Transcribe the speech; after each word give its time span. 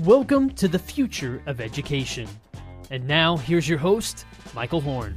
Welcome 0.00 0.50
to 0.54 0.66
the 0.66 0.80
future 0.80 1.40
of 1.46 1.60
education. 1.60 2.28
And 2.90 3.06
now, 3.06 3.36
here's 3.36 3.68
your 3.68 3.78
host, 3.78 4.26
Michael 4.52 4.80
Horn. 4.80 5.14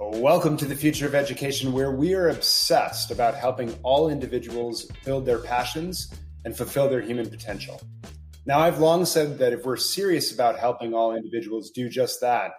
Welcome 0.00 0.56
to 0.56 0.64
the 0.64 0.74
future 0.74 1.06
of 1.06 1.14
education, 1.14 1.72
where 1.72 1.92
we 1.92 2.12
are 2.12 2.30
obsessed 2.30 3.12
about 3.12 3.36
helping 3.36 3.72
all 3.84 4.10
individuals 4.10 4.90
build 5.04 5.26
their 5.26 5.38
passions 5.38 6.12
and 6.44 6.56
fulfill 6.56 6.88
their 6.88 7.00
human 7.00 7.30
potential. 7.30 7.80
Now, 8.46 8.58
I've 8.58 8.80
long 8.80 9.04
said 9.04 9.38
that 9.38 9.52
if 9.52 9.64
we're 9.64 9.76
serious 9.76 10.34
about 10.34 10.58
helping 10.58 10.92
all 10.92 11.14
individuals 11.14 11.70
do 11.70 11.88
just 11.88 12.20
that, 12.20 12.50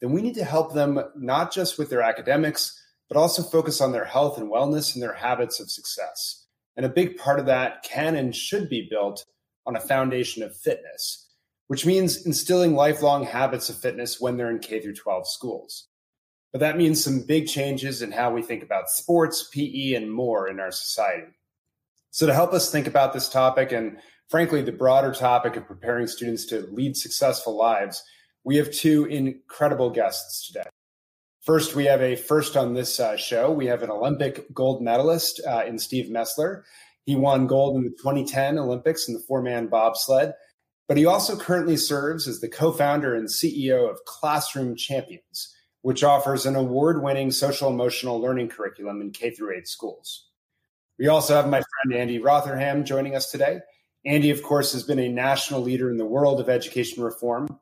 then 0.00 0.12
we 0.12 0.22
need 0.22 0.36
to 0.36 0.44
help 0.44 0.74
them 0.74 1.00
not 1.16 1.52
just 1.52 1.76
with 1.76 1.90
their 1.90 2.02
academics, 2.02 2.80
but 3.08 3.18
also 3.18 3.42
focus 3.42 3.80
on 3.80 3.90
their 3.90 4.04
health 4.04 4.38
and 4.38 4.48
wellness 4.48 4.94
and 4.94 5.02
their 5.02 5.14
habits 5.14 5.58
of 5.58 5.72
success. 5.72 6.43
And 6.76 6.84
a 6.84 6.90
big 6.90 7.16
part 7.16 7.38
of 7.38 7.46
that 7.46 7.82
can 7.82 8.16
and 8.16 8.34
should 8.34 8.68
be 8.68 8.88
built 8.90 9.24
on 9.66 9.76
a 9.76 9.80
foundation 9.80 10.42
of 10.42 10.56
fitness, 10.56 11.28
which 11.68 11.86
means 11.86 12.26
instilling 12.26 12.74
lifelong 12.74 13.24
habits 13.24 13.68
of 13.68 13.76
fitness 13.76 14.20
when 14.20 14.36
they're 14.36 14.50
in 14.50 14.58
K 14.58 14.80
through 14.80 14.94
12 14.94 15.28
schools. 15.28 15.88
But 16.52 16.60
that 16.60 16.76
means 16.76 17.02
some 17.02 17.22
big 17.26 17.48
changes 17.48 18.02
in 18.02 18.12
how 18.12 18.32
we 18.32 18.42
think 18.42 18.62
about 18.62 18.88
sports, 18.88 19.48
PE, 19.52 19.94
and 19.94 20.12
more 20.12 20.48
in 20.48 20.60
our 20.60 20.70
society. 20.70 21.32
So, 22.10 22.26
to 22.26 22.34
help 22.34 22.52
us 22.52 22.70
think 22.70 22.86
about 22.86 23.12
this 23.12 23.28
topic 23.28 23.72
and 23.72 23.98
frankly, 24.28 24.62
the 24.62 24.72
broader 24.72 25.12
topic 25.12 25.56
of 25.56 25.66
preparing 25.66 26.06
students 26.06 26.46
to 26.46 26.66
lead 26.72 26.96
successful 26.96 27.56
lives, 27.56 28.02
we 28.44 28.56
have 28.56 28.70
two 28.70 29.04
incredible 29.06 29.90
guests 29.90 30.46
today. 30.46 30.68
First, 31.44 31.74
we 31.74 31.84
have 31.84 32.00
a 32.00 32.16
first 32.16 32.56
on 32.56 32.72
this 32.72 32.98
uh, 32.98 33.18
show. 33.18 33.50
We 33.50 33.66
have 33.66 33.82
an 33.82 33.90
Olympic 33.90 34.52
gold 34.54 34.82
medalist 34.82 35.42
uh, 35.46 35.62
in 35.66 35.78
Steve 35.78 36.10
Mesler. 36.10 36.62
He 37.04 37.16
won 37.16 37.46
gold 37.46 37.76
in 37.76 37.84
the 37.84 37.90
2010 37.90 38.58
Olympics 38.58 39.08
in 39.08 39.12
the 39.12 39.20
four 39.20 39.42
man 39.42 39.66
bobsled, 39.66 40.32
but 40.88 40.96
he 40.96 41.04
also 41.04 41.36
currently 41.36 41.76
serves 41.76 42.26
as 42.26 42.40
the 42.40 42.48
co 42.48 42.72
founder 42.72 43.14
and 43.14 43.28
CEO 43.28 43.90
of 43.90 44.02
Classroom 44.06 44.74
Champions, 44.74 45.54
which 45.82 46.02
offers 46.02 46.46
an 46.46 46.56
award 46.56 47.02
winning 47.02 47.30
social 47.30 47.68
emotional 47.68 48.18
learning 48.18 48.48
curriculum 48.48 49.02
in 49.02 49.10
K 49.10 49.30
through 49.30 49.54
8 49.54 49.68
schools. 49.68 50.28
We 50.98 51.08
also 51.08 51.34
have 51.34 51.50
my 51.50 51.60
friend 51.60 52.00
Andy 52.00 52.20
Rotherham 52.20 52.86
joining 52.86 53.16
us 53.16 53.30
today. 53.30 53.58
Andy, 54.06 54.30
of 54.30 54.42
course, 54.42 54.72
has 54.72 54.82
been 54.82 54.98
a 54.98 55.10
national 55.10 55.60
leader 55.60 55.90
in 55.90 55.98
the 55.98 56.06
world 56.06 56.40
of 56.40 56.48
education 56.48 57.02
reform, 57.02 57.58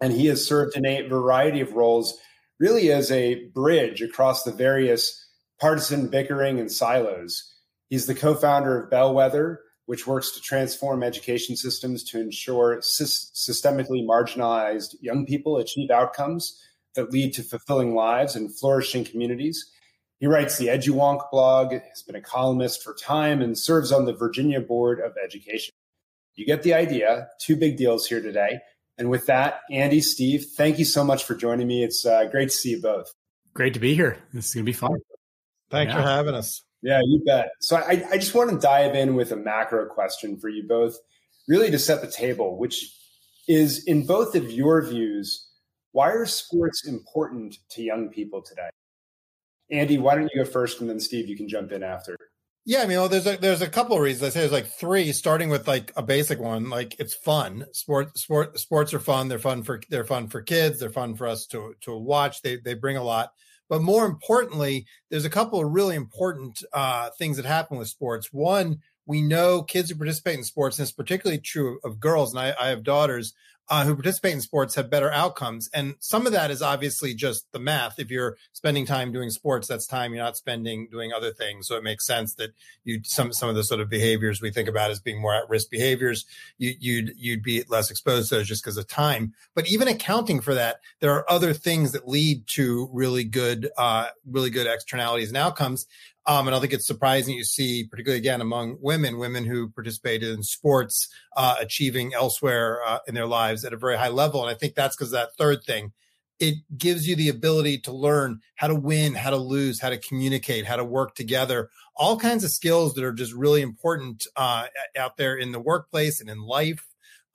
and 0.00 0.14
he 0.14 0.26
has 0.26 0.46
served 0.46 0.78
in 0.78 0.86
a 0.86 1.06
variety 1.08 1.60
of 1.60 1.74
roles, 1.74 2.18
really 2.58 2.90
as 2.92 3.10
a 3.10 3.46
bridge 3.46 4.02
across 4.02 4.42
the 4.42 4.52
various 4.52 5.26
partisan 5.60 6.08
bickering 6.08 6.60
and 6.60 6.70
silos. 6.70 7.52
He's 7.88 8.06
the 8.06 8.14
co 8.14 8.34
founder 8.34 8.82
of 8.82 8.90
Bellwether, 8.90 9.60
which 9.86 10.06
works 10.06 10.32
to 10.32 10.40
transform 10.40 11.02
education 11.02 11.56
systems 11.56 12.04
to 12.04 12.20
ensure 12.20 12.80
sy- 12.82 13.04
systemically 13.04 14.06
marginalized 14.06 14.94
young 15.00 15.24
people 15.24 15.56
achieve 15.56 15.90
outcomes 15.90 16.62
that 16.94 17.10
lead 17.10 17.32
to 17.34 17.42
fulfilling 17.42 17.94
lives 17.94 18.36
and 18.36 18.54
flourishing 18.54 19.04
communities. 19.04 19.70
He 20.18 20.26
writes 20.26 20.58
the 20.58 20.66
EduWonk 20.66 21.30
blog, 21.30 21.72
has 21.72 22.02
been 22.02 22.16
a 22.16 22.20
columnist 22.20 22.82
for 22.82 22.94
Time, 22.94 23.40
and 23.40 23.56
serves 23.56 23.92
on 23.92 24.04
the 24.04 24.12
Virginia 24.12 24.60
Board 24.60 25.00
of 25.00 25.12
Education. 25.22 25.72
You 26.34 26.44
get 26.44 26.62
the 26.62 26.74
idea. 26.74 27.28
Two 27.40 27.56
big 27.56 27.76
deals 27.76 28.06
here 28.06 28.20
today. 28.20 28.60
And 28.98 29.08
with 29.08 29.26
that, 29.26 29.60
Andy, 29.70 30.00
Steve, 30.00 30.46
thank 30.56 30.78
you 30.78 30.84
so 30.84 31.04
much 31.04 31.24
for 31.24 31.34
joining 31.34 31.68
me. 31.68 31.84
It's 31.84 32.04
uh, 32.04 32.24
great 32.24 32.50
to 32.50 32.56
see 32.56 32.70
you 32.70 32.82
both. 32.82 33.12
Great 33.54 33.74
to 33.74 33.80
be 33.80 33.94
here. 33.94 34.18
This 34.32 34.48
is 34.48 34.54
going 34.54 34.66
to 34.66 34.68
be 34.68 34.72
fun. 34.72 34.98
Thanks 35.70 35.92
yeah. 35.92 36.02
for 36.02 36.08
having 36.08 36.34
us. 36.34 36.62
Yeah, 36.82 37.00
you 37.04 37.22
bet. 37.24 37.50
So 37.60 37.76
I, 37.76 38.04
I 38.10 38.18
just 38.18 38.34
want 38.34 38.50
to 38.50 38.58
dive 38.58 38.94
in 38.94 39.14
with 39.14 39.32
a 39.32 39.36
macro 39.36 39.86
question 39.86 40.38
for 40.38 40.48
you 40.48 40.66
both, 40.66 40.96
really 41.48 41.70
to 41.70 41.78
set 41.78 42.00
the 42.00 42.10
table, 42.10 42.58
which 42.58 42.94
is 43.48 43.84
in 43.84 44.06
both 44.06 44.34
of 44.34 44.50
your 44.50 44.82
views, 44.82 45.48
why 45.92 46.10
are 46.10 46.26
sports 46.26 46.86
important 46.86 47.56
to 47.70 47.82
young 47.82 48.08
people 48.10 48.42
today? 48.42 48.68
Andy, 49.70 49.98
why 49.98 50.14
don't 50.14 50.30
you 50.32 50.44
go 50.44 50.48
first, 50.48 50.80
and 50.80 50.88
then 50.88 51.00
Steve, 51.00 51.28
you 51.28 51.36
can 51.36 51.48
jump 51.48 51.72
in 51.72 51.82
after. 51.82 52.16
Yeah, 52.68 52.82
I 52.82 52.86
mean, 52.86 52.98
well, 52.98 53.08
there's 53.08 53.26
a 53.26 53.38
there's 53.38 53.62
a 53.62 53.66
couple 53.66 53.96
of 53.96 54.02
reasons. 54.02 54.24
I 54.24 54.28
say 54.28 54.40
there's 54.40 54.52
like 54.52 54.66
three, 54.66 55.10
starting 55.12 55.48
with 55.48 55.66
like 55.66 55.90
a 55.96 56.02
basic 56.02 56.38
one. 56.38 56.68
Like 56.68 57.00
it's 57.00 57.14
fun. 57.14 57.64
Sport 57.72 58.18
sport 58.18 58.58
sports 58.58 58.92
are 58.92 58.98
fun. 59.00 59.28
They're 59.28 59.38
fun 59.38 59.62
for 59.62 59.80
they're 59.88 60.04
fun 60.04 60.28
for 60.28 60.42
kids. 60.42 60.78
They're 60.78 60.90
fun 60.90 61.14
for 61.16 61.26
us 61.26 61.46
to 61.46 61.74
to 61.80 61.96
watch. 61.96 62.42
They 62.42 62.56
they 62.56 62.74
bring 62.74 62.98
a 62.98 63.02
lot. 63.02 63.32
But 63.70 63.80
more 63.80 64.04
importantly, 64.04 64.84
there's 65.10 65.24
a 65.24 65.30
couple 65.30 65.64
of 65.64 65.72
really 65.72 65.96
important 65.96 66.62
uh, 66.74 67.08
things 67.18 67.38
that 67.38 67.46
happen 67.46 67.78
with 67.78 67.88
sports. 67.88 68.34
One, 68.34 68.80
we 69.06 69.22
know 69.22 69.62
kids 69.62 69.88
who 69.88 69.96
participate 69.96 70.36
in 70.36 70.44
sports, 70.44 70.78
and 70.78 70.84
it's 70.84 70.92
particularly 70.92 71.40
true 71.40 71.78
of 71.84 71.98
girls. 71.98 72.34
And 72.34 72.40
I, 72.40 72.54
I 72.60 72.68
have 72.68 72.82
daughters 72.82 73.32
uh, 73.70 73.84
who 73.84 73.94
participate 73.94 74.32
in 74.32 74.40
sports 74.40 74.74
have 74.74 74.90
better 74.90 75.10
outcomes. 75.12 75.68
And 75.74 75.94
some 76.00 76.26
of 76.26 76.32
that 76.32 76.50
is 76.50 76.62
obviously 76.62 77.14
just 77.14 77.50
the 77.52 77.58
math. 77.58 77.98
If 77.98 78.10
you're 78.10 78.36
spending 78.52 78.86
time 78.86 79.12
doing 79.12 79.30
sports, 79.30 79.68
that's 79.68 79.86
time 79.86 80.14
you're 80.14 80.24
not 80.24 80.36
spending 80.36 80.88
doing 80.90 81.12
other 81.12 81.32
things. 81.32 81.66
So 81.66 81.76
it 81.76 81.82
makes 81.82 82.06
sense 82.06 82.34
that 82.34 82.50
you 82.84 83.00
some 83.04 83.32
some 83.32 83.48
of 83.48 83.54
the 83.54 83.64
sort 83.64 83.80
of 83.80 83.88
behaviors 83.88 84.40
we 84.40 84.50
think 84.50 84.68
about 84.68 84.90
as 84.90 85.00
being 85.00 85.20
more 85.20 85.34
at 85.34 85.48
risk 85.48 85.70
behaviors, 85.70 86.24
you, 86.56 86.74
you'd 86.78 87.12
you'd 87.16 87.42
be 87.42 87.62
less 87.68 87.90
exposed 87.90 88.30
to 88.30 88.36
those 88.36 88.48
just 88.48 88.62
because 88.62 88.76
of 88.76 88.86
time. 88.86 89.34
But 89.54 89.68
even 89.68 89.88
accounting 89.88 90.40
for 90.40 90.54
that, 90.54 90.80
there 91.00 91.12
are 91.12 91.30
other 91.30 91.52
things 91.52 91.92
that 91.92 92.08
lead 92.08 92.46
to 92.48 92.88
really 92.92 93.24
good 93.24 93.70
uh, 93.76 94.08
really 94.26 94.50
good 94.50 94.66
externalities 94.66 95.28
and 95.28 95.36
outcomes. 95.36 95.86
Um, 96.28 96.46
and 96.46 96.54
I 96.54 96.60
think 96.60 96.74
it's 96.74 96.86
surprising 96.86 97.36
you 97.36 97.44
see, 97.44 97.84
particularly 97.84 98.18
again 98.18 98.42
among 98.42 98.76
women, 98.82 99.18
women 99.18 99.46
who 99.46 99.70
participated 99.70 100.28
in 100.28 100.42
sports, 100.42 101.08
uh, 101.34 101.56
achieving 101.58 102.12
elsewhere 102.12 102.80
uh, 102.86 102.98
in 103.08 103.14
their 103.14 103.26
lives 103.26 103.64
at 103.64 103.72
a 103.72 103.78
very 103.78 103.96
high 103.96 104.10
level. 104.10 104.42
And 104.42 104.50
I 104.50 104.54
think 104.54 104.74
that's 104.74 104.94
because 104.94 105.10
that 105.12 105.34
third 105.38 105.64
thing, 105.64 105.92
it 106.38 106.56
gives 106.76 107.08
you 107.08 107.16
the 107.16 107.30
ability 107.30 107.78
to 107.78 107.92
learn 107.92 108.40
how 108.56 108.68
to 108.68 108.74
win, 108.74 109.14
how 109.14 109.30
to 109.30 109.38
lose, 109.38 109.80
how 109.80 109.88
to 109.88 109.96
communicate, 109.96 110.66
how 110.66 110.76
to 110.76 110.84
work 110.84 111.14
together, 111.14 111.70
all 111.96 112.18
kinds 112.18 112.44
of 112.44 112.50
skills 112.50 112.92
that 112.94 113.04
are 113.04 113.12
just 113.12 113.32
really 113.32 113.62
important 113.62 114.26
uh, 114.36 114.66
out 114.98 115.16
there 115.16 115.34
in 115.34 115.52
the 115.52 115.58
workplace 115.58 116.20
and 116.20 116.28
in 116.28 116.42
life. 116.42 116.86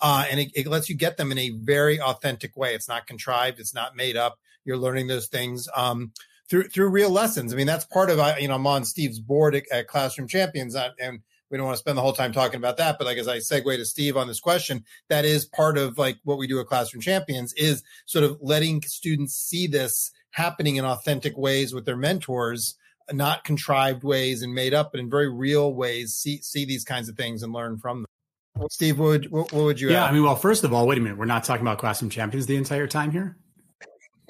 Uh, 0.01 0.25
and 0.29 0.39
it, 0.39 0.51
it 0.53 0.67
lets 0.67 0.87
you 0.87 0.95
get 0.95 1.17
them 1.17 1.31
in 1.31 1.39
a 1.39 1.49
very 1.49 1.99
authentic 1.99 2.55
way. 2.55 2.75
It's 2.75 2.87
not 2.87 3.07
contrived. 3.07 3.59
It's 3.59 3.73
not 3.73 3.95
made 3.95 4.17
up. 4.17 4.37
You're 4.65 4.77
learning 4.77 5.07
those 5.07 5.27
things. 5.27 5.67
Um, 5.75 6.11
through 6.53 6.69
through 6.69 6.89
real 6.89 7.09
lessons. 7.09 7.51
I 7.51 7.55
mean, 7.57 7.65
that's 7.65 7.85
part 7.85 8.11
of 8.11 8.19
you 8.39 8.47
know 8.47 8.53
I'm 8.53 8.67
on 8.67 8.85
Steve's 8.85 9.19
board 9.19 9.55
at, 9.55 9.63
at 9.71 9.87
Classroom 9.87 10.27
Champions, 10.27 10.75
uh, 10.75 10.89
and 10.99 11.21
we 11.49 11.57
don't 11.57 11.65
want 11.65 11.73
to 11.75 11.79
spend 11.79 11.97
the 11.97 12.03
whole 12.03 12.13
time 12.13 12.31
talking 12.31 12.57
about 12.57 12.77
that. 12.77 12.99
But 12.99 13.07
like 13.07 13.17
as 13.17 13.27
I 13.27 13.37
segue 13.37 13.75
to 13.75 13.85
Steve 13.85 14.15
on 14.15 14.27
this 14.27 14.39
question, 14.39 14.85
that 15.09 15.25
is 15.25 15.47
part 15.47 15.79
of 15.79 15.97
like 15.97 16.19
what 16.23 16.37
we 16.37 16.45
do 16.45 16.59
at 16.59 16.67
Classroom 16.67 17.01
Champions 17.01 17.53
is 17.53 17.81
sort 18.05 18.23
of 18.23 18.37
letting 18.39 18.83
students 18.83 19.33
see 19.33 19.65
this 19.65 20.11
happening 20.29 20.75
in 20.75 20.85
authentic 20.85 21.35
ways 21.35 21.73
with 21.73 21.85
their 21.85 21.97
mentors 21.97 22.75
not 23.11 23.43
contrived 23.43 24.03
ways 24.03 24.43
and 24.43 24.53
made 24.53 24.75
up, 24.75 24.91
but 24.91 24.99
in 24.99 25.09
very 25.09 25.29
real 25.33 25.73
ways, 25.73 26.13
see 26.13 26.39
see 26.43 26.65
these 26.65 26.83
kinds 26.83 27.09
of 27.09 27.17
things 27.17 27.41
and 27.41 27.51
learn 27.51 27.79
from 27.79 28.03
them. 28.03 28.67
Steve, 28.69 28.99
what 28.99 29.07
would, 29.07 29.31
what, 29.31 29.51
what 29.51 29.63
would 29.63 29.79
you? 29.79 29.89
Yeah, 29.89 30.03
add? 30.03 30.11
I 30.11 30.13
mean, 30.13 30.23
well, 30.23 30.35
first 30.35 30.63
of 30.63 30.71
all, 30.71 30.85
wait 30.85 30.99
a 30.99 31.01
minute. 31.01 31.17
We're 31.17 31.25
not 31.25 31.43
talking 31.43 31.63
about 31.63 31.79
classroom 31.79 32.11
champions 32.11 32.45
the 32.45 32.57
entire 32.57 32.85
time 32.85 33.09
here. 33.09 33.37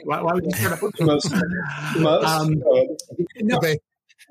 Why, 0.03 0.21
why 0.21 0.33
would 0.33 0.45
you 0.45 0.51
start 0.51 0.81
most, 0.99 1.31
most? 1.97 2.25
Um, 2.25 2.63
no, 3.37 3.59
debate, 3.59 3.79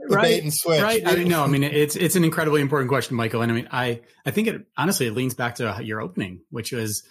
right, 0.08 0.42
and 0.42 0.52
switch. 0.52 0.82
Right. 0.82 1.06
I 1.06 1.16
mean, 1.16 1.28
no, 1.28 1.42
I 1.42 1.46
mean 1.46 1.64
it's 1.64 1.96
it's 1.96 2.16
an 2.16 2.24
incredibly 2.24 2.60
important 2.60 2.88
question, 2.88 3.16
Michael. 3.16 3.42
And 3.42 3.50
I 3.50 3.54
mean, 3.54 3.68
I 3.70 4.00
I 4.26 4.30
think 4.30 4.48
it 4.48 4.66
honestly 4.76 5.06
it 5.06 5.12
leans 5.12 5.34
back 5.34 5.56
to 5.56 5.80
your 5.82 6.00
opening, 6.00 6.40
which 6.50 6.72
was 6.72 7.02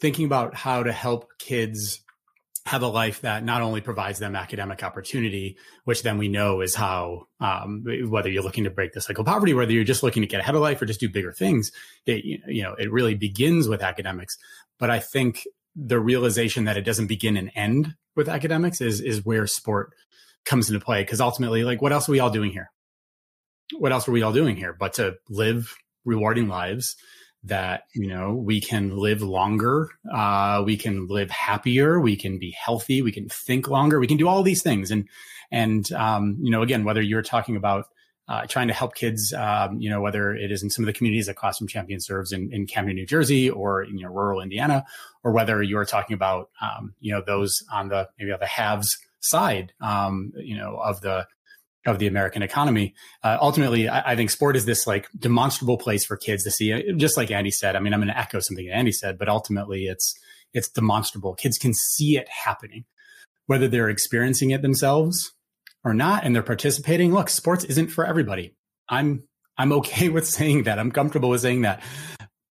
thinking 0.00 0.26
about 0.26 0.54
how 0.54 0.82
to 0.82 0.92
help 0.92 1.28
kids 1.38 2.02
have 2.66 2.82
a 2.82 2.86
life 2.86 3.22
that 3.22 3.44
not 3.44 3.60
only 3.60 3.80
provides 3.80 4.18
them 4.18 4.36
academic 4.36 4.84
opportunity, 4.84 5.56
which 5.84 6.02
then 6.02 6.16
we 6.16 6.28
know 6.28 6.60
is 6.60 6.74
how, 6.74 7.26
um, 7.40 7.84
whether 8.08 8.30
you're 8.30 8.42
looking 8.42 8.64
to 8.64 8.70
break 8.70 8.92
the 8.92 9.00
cycle 9.00 9.22
of 9.22 9.26
poverty, 9.26 9.52
whether 9.52 9.72
you're 9.72 9.82
just 9.82 10.02
looking 10.02 10.22
to 10.22 10.28
get 10.28 10.40
ahead 10.40 10.54
of 10.54 10.60
life 10.60 10.80
or 10.80 10.86
just 10.86 11.00
do 11.00 11.08
bigger 11.08 11.32
things, 11.32 11.72
it, 12.06 12.24
you 12.24 12.62
know, 12.62 12.74
it 12.74 12.92
really 12.92 13.14
begins 13.14 13.68
with 13.68 13.82
academics. 13.82 14.36
But 14.78 14.90
I 14.90 15.00
think 15.00 15.44
the 15.74 16.00
realization 16.00 16.64
that 16.64 16.76
it 16.76 16.82
doesn't 16.82 17.06
begin 17.06 17.36
and 17.36 17.50
end 17.54 17.94
with 18.16 18.28
academics 18.28 18.80
is 18.80 19.00
is 19.00 19.24
where 19.24 19.46
sport 19.46 19.92
comes 20.44 20.68
into 20.68 20.84
play. 20.84 21.02
Because 21.02 21.20
ultimately 21.20 21.64
like 21.64 21.80
what 21.82 21.92
else 21.92 22.08
are 22.08 22.12
we 22.12 22.20
all 22.20 22.30
doing 22.30 22.50
here? 22.50 22.70
What 23.78 23.92
else 23.92 24.06
are 24.08 24.12
we 24.12 24.22
all 24.22 24.32
doing 24.32 24.56
here 24.56 24.76
but 24.78 24.94
to 24.94 25.16
live 25.28 25.74
rewarding 26.04 26.48
lives 26.48 26.96
that 27.44 27.84
you 27.94 28.06
know 28.06 28.34
we 28.34 28.60
can 28.60 28.96
live 28.96 29.22
longer 29.22 29.88
uh, 30.12 30.62
we 30.64 30.76
can 30.76 31.06
live 31.08 31.30
happier 31.30 32.00
we 32.00 32.16
can 32.16 32.38
be 32.38 32.52
healthy 32.52 33.02
we 33.02 33.10
can 33.10 33.28
think 33.28 33.66
longer 33.66 33.98
we 33.98 34.06
can 34.06 34.16
do 34.16 34.28
all 34.28 34.42
these 34.42 34.62
things. 34.62 34.90
And 34.90 35.08
and 35.50 35.90
um, 35.92 36.38
you 36.40 36.50
know 36.50 36.62
again 36.62 36.84
whether 36.84 37.00
you're 37.02 37.22
talking 37.22 37.56
about 37.56 37.86
uh, 38.28 38.46
trying 38.46 38.68
to 38.68 38.74
help 38.74 38.94
kids, 38.94 39.32
um, 39.32 39.80
you 39.80 39.90
know, 39.90 40.00
whether 40.00 40.34
it 40.34 40.50
is 40.52 40.62
in 40.62 40.70
some 40.70 40.84
of 40.84 40.86
the 40.86 40.92
communities 40.92 41.26
that 41.26 41.36
Classroom 41.36 41.68
Champion 41.68 42.00
serves 42.00 42.32
in, 42.32 42.52
in 42.52 42.66
Camden, 42.66 42.94
New 42.94 43.06
Jersey, 43.06 43.50
or 43.50 43.82
in 43.82 43.98
you 43.98 44.04
know, 44.04 44.12
rural 44.12 44.40
Indiana, 44.40 44.84
or 45.24 45.32
whether 45.32 45.62
you're 45.62 45.84
talking 45.84 46.14
about, 46.14 46.50
um, 46.60 46.94
you 47.00 47.12
know, 47.12 47.22
those 47.26 47.62
on 47.72 47.88
the 47.88 48.08
maybe 48.18 48.32
on 48.32 48.40
the 48.40 48.46
haves 48.46 48.96
side, 49.20 49.72
um, 49.80 50.32
you 50.36 50.56
know, 50.56 50.76
of 50.76 51.00
the 51.00 51.26
of 51.84 51.98
the 51.98 52.06
American 52.06 52.42
economy. 52.42 52.94
Uh, 53.24 53.36
ultimately, 53.40 53.88
I, 53.88 54.12
I, 54.12 54.16
think 54.16 54.30
sport 54.30 54.54
is 54.54 54.64
this 54.64 54.86
like 54.86 55.08
demonstrable 55.18 55.76
place 55.76 56.04
for 56.04 56.16
kids 56.16 56.44
to 56.44 56.50
see. 56.52 56.92
Just 56.96 57.16
like 57.16 57.32
Andy 57.32 57.50
said, 57.50 57.74
I 57.74 57.80
mean, 57.80 57.92
I'm 57.92 57.98
going 57.98 58.08
to 58.08 58.18
echo 58.18 58.38
something 58.38 58.66
that 58.66 58.76
Andy 58.76 58.92
said, 58.92 59.18
but 59.18 59.28
ultimately, 59.28 59.86
it's 59.86 60.14
it's 60.54 60.68
demonstrable. 60.68 61.34
Kids 61.34 61.58
can 61.58 61.74
see 61.74 62.16
it 62.16 62.28
happening, 62.28 62.84
whether 63.46 63.66
they're 63.66 63.88
experiencing 63.88 64.52
it 64.52 64.62
themselves 64.62 65.32
or 65.84 65.94
not, 65.94 66.24
and 66.24 66.34
they're 66.34 66.42
participating. 66.42 67.12
Look, 67.12 67.28
sports 67.28 67.64
isn't 67.64 67.88
for 67.88 68.06
everybody. 68.06 68.54
I'm 68.88 69.24
I'm 69.56 69.72
okay 69.72 70.08
with 70.10 70.26
saying 70.26 70.64
that. 70.64 70.78
I'm 70.78 70.92
comfortable 70.92 71.30
with 71.30 71.40
saying 71.40 71.62
that. 71.62 71.82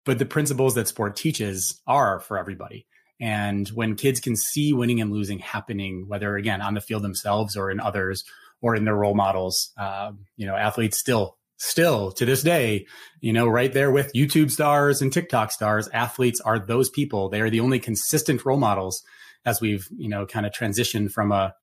But 0.04 0.18
the 0.18 0.26
principles 0.26 0.76
that 0.76 0.88
sport 0.88 1.16
teaches 1.16 1.80
are 1.86 2.20
for 2.20 2.38
everybody. 2.38 2.88
And 3.20 3.68
when 3.70 3.96
kids 3.96 4.20
can 4.20 4.36
see 4.36 4.74
winning 4.74 5.00
and 5.00 5.12
losing 5.12 5.38
happening, 5.38 6.06
whether 6.08 6.36
again 6.36 6.62
on 6.62 6.74
the 6.74 6.82
field 6.82 7.04
themselves 7.04 7.56
or 7.56 7.70
in 7.70 7.80
others 7.80 8.24
or 8.62 8.76
in 8.76 8.84
their 8.84 8.96
role 8.96 9.14
models, 9.14 9.72
uh, 9.78 10.12
you 10.38 10.48
know, 10.48 10.56
athletes 10.56 11.00
still, 11.00 11.38
still 11.58 12.12
to 12.14 12.26
this 12.26 12.42
day, 12.42 12.88
you 13.20 13.32
know, 13.32 13.48
right 13.48 13.74
there 13.74 13.92
with 13.92 14.12
YouTube 14.14 14.50
stars 14.50 15.04
and 15.04 15.14
TikTok 15.14 15.52
stars, 15.52 15.88
athletes 15.94 16.42
are 16.42 16.58
those 16.58 16.90
people. 16.90 17.30
They 17.30 17.42
are 17.42 17.52
the 17.52 17.60
only 17.60 17.78
consistent 17.78 18.44
role 18.44 18.58
models 18.58 19.04
as 19.46 19.62
we've, 19.62 19.88
you 19.96 20.10
know, 20.10 20.26
kind 20.26 20.48
of 20.48 20.52
transitioned 20.52 21.12
from 21.12 21.32
a, 21.32 21.54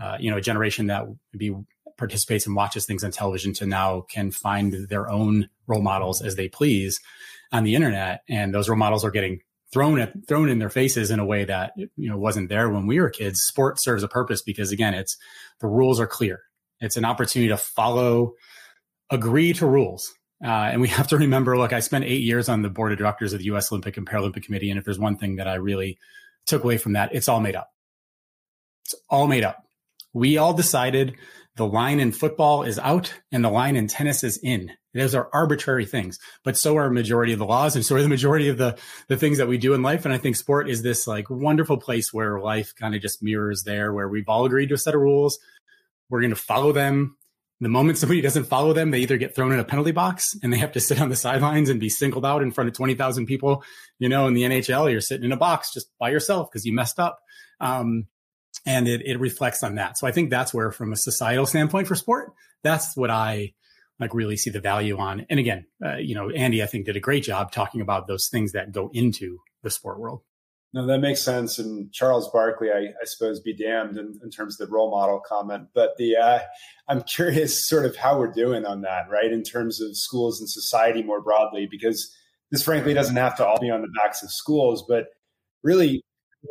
uh, 0.00 0.16
you 0.20 0.30
know, 0.30 0.36
a 0.36 0.42
generation 0.42 0.86
that 0.88 1.04
maybe 1.32 1.54
participates 1.96 2.46
and 2.46 2.54
watches 2.54 2.84
things 2.84 3.02
on 3.02 3.10
television 3.10 3.52
to 3.54 3.66
now 3.66 4.02
can 4.10 4.30
find 4.30 4.88
their 4.88 5.08
own 5.10 5.48
role 5.66 5.82
models 5.82 6.20
as 6.20 6.36
they 6.36 6.48
please 6.48 7.00
on 7.52 7.64
the 7.64 7.74
internet. 7.74 8.22
And 8.28 8.54
those 8.54 8.68
role 8.68 8.78
models 8.78 9.04
are 9.04 9.10
getting 9.10 9.40
thrown 9.72 9.98
at 9.98 10.12
thrown 10.28 10.48
in 10.48 10.58
their 10.58 10.70
faces 10.70 11.10
in 11.10 11.18
a 11.18 11.24
way 11.24 11.44
that 11.44 11.72
you 11.76 12.08
know 12.08 12.16
wasn't 12.16 12.48
there 12.48 12.70
when 12.70 12.86
we 12.86 13.00
were 13.00 13.10
kids. 13.10 13.40
Sport 13.42 13.80
serves 13.80 14.02
a 14.02 14.08
purpose 14.08 14.42
because 14.42 14.72
again, 14.72 14.94
it's 14.94 15.16
the 15.60 15.66
rules 15.66 16.00
are 16.00 16.06
clear. 16.06 16.40
It's 16.80 16.96
an 16.96 17.04
opportunity 17.04 17.48
to 17.48 17.56
follow, 17.56 18.34
agree 19.10 19.52
to 19.54 19.66
rules. 19.66 20.12
Uh, 20.44 20.48
and 20.48 20.80
we 20.80 20.88
have 20.98 21.08
to 21.08 21.16
remember, 21.16 21.56
look, 21.56 21.72
I 21.72 21.80
spent 21.80 22.04
eight 22.04 22.22
years 22.22 22.48
on 22.48 22.62
the 22.62 22.68
board 22.68 22.92
of 22.92 22.98
directors 22.98 23.32
of 23.32 23.38
the 23.38 23.46
U.S. 23.46 23.72
Olympic 23.72 23.96
and 23.96 24.06
Paralympic 24.06 24.44
Committee, 24.44 24.70
and 24.70 24.78
if 24.78 24.84
there's 24.84 24.98
one 24.98 25.16
thing 25.16 25.36
that 25.36 25.48
I 25.48 25.54
really 25.54 25.98
took 26.46 26.62
away 26.62 26.76
from 26.76 26.92
that, 26.92 27.14
it's 27.14 27.28
all 27.28 27.40
made 27.40 27.56
up. 27.56 27.70
It's 28.84 28.94
all 29.08 29.26
made 29.26 29.42
up. 29.42 29.65
We 30.16 30.38
all 30.38 30.54
decided 30.54 31.14
the 31.56 31.66
line 31.66 32.00
in 32.00 32.10
football 32.10 32.62
is 32.62 32.78
out 32.78 33.12
and 33.32 33.44
the 33.44 33.50
line 33.50 33.76
in 33.76 33.86
tennis 33.86 34.24
is 34.24 34.38
in. 34.42 34.72
Those 34.94 35.14
are 35.14 35.28
arbitrary 35.34 35.84
things, 35.84 36.18
but 36.42 36.56
so 36.56 36.78
are 36.78 36.88
majority 36.88 37.34
of 37.34 37.38
the 37.38 37.44
laws 37.44 37.76
and 37.76 37.84
so 37.84 37.96
are 37.96 38.02
the 38.02 38.08
majority 38.08 38.48
of 38.48 38.56
the, 38.56 38.78
the 39.08 39.18
things 39.18 39.36
that 39.36 39.46
we 39.46 39.58
do 39.58 39.74
in 39.74 39.82
life. 39.82 40.06
And 40.06 40.14
I 40.14 40.16
think 40.16 40.36
sport 40.36 40.70
is 40.70 40.82
this 40.82 41.06
like 41.06 41.28
wonderful 41.28 41.76
place 41.76 42.14
where 42.14 42.40
life 42.40 42.72
kind 42.74 42.94
of 42.94 43.02
just 43.02 43.22
mirrors 43.22 43.64
there, 43.64 43.92
where 43.92 44.08
we've 44.08 44.26
all 44.26 44.46
agreed 44.46 44.70
to 44.70 44.76
a 44.76 44.78
set 44.78 44.94
of 44.94 45.02
rules. 45.02 45.38
We're 46.08 46.22
going 46.22 46.30
to 46.30 46.36
follow 46.36 46.72
them. 46.72 47.18
The 47.60 47.68
moment 47.68 47.98
somebody 47.98 48.22
doesn't 48.22 48.44
follow 48.44 48.72
them, 48.72 48.92
they 48.92 49.00
either 49.00 49.18
get 49.18 49.34
thrown 49.34 49.52
in 49.52 49.58
a 49.58 49.64
penalty 49.64 49.92
box 49.92 50.34
and 50.42 50.50
they 50.50 50.58
have 50.58 50.72
to 50.72 50.80
sit 50.88 50.98
on 50.98 51.10
the 51.10 51.16
sidelines 51.16 51.68
and 51.68 51.78
be 51.78 51.90
singled 51.90 52.24
out 52.24 52.40
in 52.40 52.52
front 52.52 52.68
of 52.68 52.74
20,000 52.74 53.26
people. 53.26 53.62
You 53.98 54.08
know, 54.08 54.28
in 54.28 54.32
the 54.32 54.44
NHL, 54.44 54.90
you're 54.90 55.02
sitting 55.02 55.26
in 55.26 55.32
a 55.32 55.36
box 55.36 55.74
just 55.74 55.88
by 55.98 56.08
yourself 56.08 56.48
because 56.50 56.64
you 56.64 56.72
messed 56.72 56.98
up. 56.98 57.18
Um, 57.60 58.06
and 58.66 58.88
it, 58.88 59.02
it 59.06 59.18
reflects 59.18 59.62
on 59.62 59.76
that. 59.76 59.96
So 59.96 60.06
I 60.06 60.12
think 60.12 60.28
that's 60.28 60.52
where, 60.52 60.72
from 60.72 60.92
a 60.92 60.96
societal 60.96 61.46
standpoint 61.46 61.86
for 61.86 61.94
sport, 61.94 62.32
that's 62.62 62.96
what 62.96 63.10
I 63.10 63.54
like 63.98 64.12
really 64.12 64.36
see 64.36 64.50
the 64.50 64.60
value 64.60 64.98
on. 64.98 65.24
And 65.30 65.40
again, 65.40 65.66
uh, 65.84 65.96
you 65.96 66.14
know, 66.14 66.28
Andy, 66.30 66.62
I 66.62 66.66
think 66.66 66.84
did 66.84 66.96
a 66.96 67.00
great 67.00 67.22
job 67.22 67.52
talking 67.52 67.80
about 67.80 68.06
those 68.06 68.28
things 68.30 68.52
that 68.52 68.72
go 68.72 68.90
into 68.92 69.38
the 69.62 69.70
sport 69.70 69.98
world. 69.98 70.20
No, 70.74 70.86
that 70.86 70.98
makes 70.98 71.22
sense. 71.22 71.58
And 71.58 71.90
Charles 71.92 72.28
Barkley, 72.30 72.68
I, 72.70 72.88
I 73.00 73.04
suppose, 73.04 73.40
be 73.40 73.56
damned 73.56 73.96
in, 73.96 74.18
in, 74.22 74.30
terms 74.30 74.60
of 74.60 74.68
the 74.68 74.74
role 74.74 74.90
model 74.90 75.22
comment. 75.26 75.68
But 75.74 75.96
the 75.96 76.16
uh, 76.16 76.40
I'm 76.88 77.02
curious, 77.02 77.66
sort 77.66 77.86
of 77.86 77.96
how 77.96 78.18
we're 78.18 78.32
doing 78.32 78.66
on 78.66 78.82
that, 78.82 79.08
right? 79.08 79.32
In 79.32 79.42
terms 79.42 79.80
of 79.80 79.96
schools 79.96 80.38
and 80.40 80.50
society 80.50 81.02
more 81.02 81.22
broadly, 81.22 81.66
because 81.70 82.14
this 82.50 82.62
frankly 82.62 82.92
doesn't 82.92 83.16
have 83.16 83.36
to 83.38 83.46
all 83.46 83.58
be 83.58 83.70
on 83.70 83.80
the 83.80 83.88
backs 84.02 84.22
of 84.22 84.30
schools, 84.30 84.84
but 84.86 85.06
really 85.62 86.02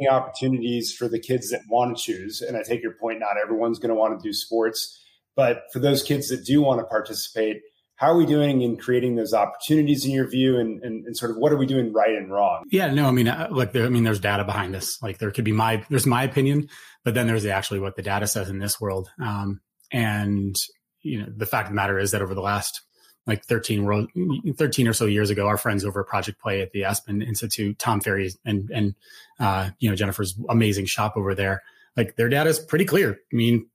opportunities 0.09 0.93
for 0.93 1.07
the 1.07 1.19
kids 1.19 1.49
that 1.49 1.61
want 1.69 1.97
to 1.97 2.03
choose. 2.03 2.41
And 2.41 2.57
I 2.57 2.63
take 2.63 2.83
your 2.83 2.93
point, 2.93 3.19
not 3.19 3.37
everyone's 3.41 3.79
going 3.79 3.89
to 3.89 3.95
want 3.95 4.19
to 4.19 4.27
do 4.27 4.33
sports, 4.33 5.01
but 5.35 5.63
for 5.71 5.79
those 5.79 6.03
kids 6.03 6.27
that 6.29 6.45
do 6.45 6.61
want 6.61 6.79
to 6.79 6.85
participate, 6.85 7.61
how 7.97 8.07
are 8.07 8.17
we 8.17 8.25
doing 8.25 8.61
in 8.61 8.77
creating 8.77 9.15
those 9.15 9.33
opportunities 9.33 10.05
in 10.05 10.11
your 10.11 10.27
view 10.29 10.59
and, 10.59 10.83
and, 10.83 11.05
and, 11.05 11.15
sort 11.17 11.31
of 11.31 11.37
what 11.37 11.51
are 11.51 11.57
we 11.57 11.65
doing 11.65 11.93
right 11.93 12.15
and 12.15 12.29
wrong 12.31 12.63
yeah 12.69 12.93
no 12.93 13.07
i 13.07 13.11
mean 13.11 13.27
uh, 13.27 13.47
look 13.51 13.71
there, 13.71 13.85
i 13.85 13.89
mean 13.89 14.03
there's 14.03 14.19
data 14.19 14.43
behind 14.43 14.73
this 14.73 15.01
like 15.01 15.17
there 15.17 15.31
could 15.31 15.45
be 15.45 15.51
my 15.51 15.83
there's 15.89 16.05
my 16.05 16.23
opinion 16.23 16.67
but 17.03 17.13
then 17.13 17.25
there's 17.27 17.45
actually 17.45 17.79
what 17.79 17.95
the 17.95 18.01
data 18.01 18.27
says 18.27 18.49
in 18.49 18.59
this 18.59 18.79
world 18.81 19.09
um, 19.23 19.61
and 19.91 20.55
you 21.01 21.19
know 21.19 21.27
the 21.35 21.45
fact 21.45 21.67
of 21.67 21.71
the 21.71 21.75
matter 21.75 21.97
is 21.97 22.11
that 22.11 22.21
over 22.21 22.35
the 22.35 22.41
last 22.41 22.81
like 23.27 23.43
13, 23.45 24.53
13 24.55 24.87
or 24.87 24.93
so 24.93 25.05
years 25.05 25.29
ago, 25.29 25.47
our 25.47 25.57
friends 25.57 25.83
over 25.83 26.01
at 26.01 26.07
Project 26.07 26.39
Play 26.39 26.61
at 26.61 26.71
the 26.71 26.83
Aspen 26.83 27.21
Institute, 27.21 27.79
Tom 27.79 27.99
Farrey 27.99 28.35
and, 28.45 28.69
and, 28.71 28.95
uh, 29.39 29.69
you 29.79 29.89
know, 29.89 29.95
Jennifer's 29.95 30.37
amazing 30.49 30.85
shop 30.85 31.13
over 31.15 31.33
there. 31.33 31.63
Like 31.97 32.15
their 32.17 32.29
data 32.29 32.49
is 32.49 32.59
pretty 32.59 32.85
clear. 32.85 33.17
I 33.31 33.35
mean, 33.35 33.67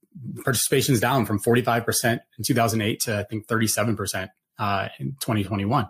participation 0.45 0.95
is 0.95 1.01
down 1.01 1.27
from 1.27 1.41
45% 1.41 2.21
in 2.39 2.45
2008 2.45 3.01
to 3.01 3.19
I 3.19 3.25
think 3.25 3.47
37%, 3.47 4.29
uh, 4.59 4.89
in 4.99 5.17
2021. 5.21 5.89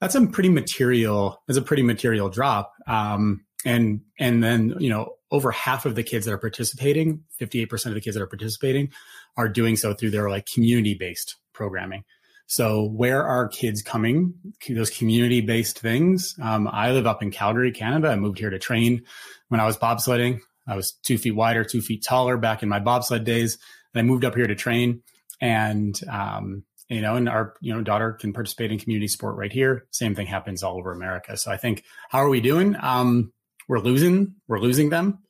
That's 0.00 0.14
a 0.14 0.26
pretty 0.26 0.48
material, 0.48 1.42
that's 1.46 1.58
a 1.58 1.62
pretty 1.62 1.82
material 1.82 2.28
drop. 2.28 2.72
Um, 2.86 3.44
and, 3.64 4.00
and 4.18 4.42
then, 4.42 4.74
you 4.78 4.88
know, 4.88 5.14
over 5.30 5.50
half 5.50 5.86
of 5.86 5.94
the 5.94 6.02
kids 6.02 6.26
that 6.26 6.32
are 6.32 6.38
participating, 6.38 7.22
58% 7.40 7.86
of 7.86 7.94
the 7.94 8.00
kids 8.00 8.16
that 8.16 8.22
are 8.22 8.26
participating 8.26 8.90
are 9.36 9.48
doing 9.48 9.76
so 9.76 9.94
through 9.94 10.10
their 10.10 10.28
like 10.28 10.46
community 10.52 10.94
based 10.94 11.36
programming. 11.52 12.04
So 12.50 12.82
where 12.82 13.24
are 13.24 13.46
kids 13.46 13.80
coming? 13.80 14.34
Those 14.68 14.90
community 14.90 15.40
based 15.40 15.78
things. 15.78 16.34
Um, 16.42 16.66
I 16.66 16.90
live 16.90 17.06
up 17.06 17.22
in 17.22 17.30
Calgary, 17.30 17.70
Canada. 17.70 18.08
I 18.08 18.16
moved 18.16 18.40
here 18.40 18.50
to 18.50 18.58
train 18.58 19.04
when 19.46 19.60
I 19.60 19.66
was 19.66 19.78
bobsledding. 19.78 20.40
I 20.66 20.74
was 20.74 20.90
two 21.04 21.16
feet 21.16 21.36
wider, 21.36 21.62
two 21.62 21.80
feet 21.80 22.02
taller 22.02 22.36
back 22.36 22.64
in 22.64 22.68
my 22.68 22.80
bobsled 22.80 23.22
days. 23.22 23.56
And 23.94 24.00
I 24.00 24.02
moved 24.02 24.24
up 24.24 24.34
here 24.34 24.48
to 24.48 24.56
train 24.56 25.02
and, 25.40 25.96
um, 26.10 26.64
you 26.88 27.00
know, 27.00 27.14
and 27.14 27.28
our, 27.28 27.54
you 27.60 27.72
know, 27.72 27.82
daughter 27.82 28.14
can 28.14 28.32
participate 28.32 28.72
in 28.72 28.80
community 28.80 29.06
sport 29.06 29.36
right 29.36 29.52
here. 29.52 29.86
Same 29.92 30.16
thing 30.16 30.26
happens 30.26 30.64
all 30.64 30.76
over 30.76 30.90
America. 30.90 31.36
So 31.36 31.52
I 31.52 31.56
think, 31.56 31.84
how 32.08 32.18
are 32.18 32.28
we 32.28 32.40
doing? 32.40 32.74
Um, 32.80 33.32
we're 33.68 33.78
losing, 33.78 34.34
we're 34.48 34.58
losing 34.58 34.88
them. 34.88 35.20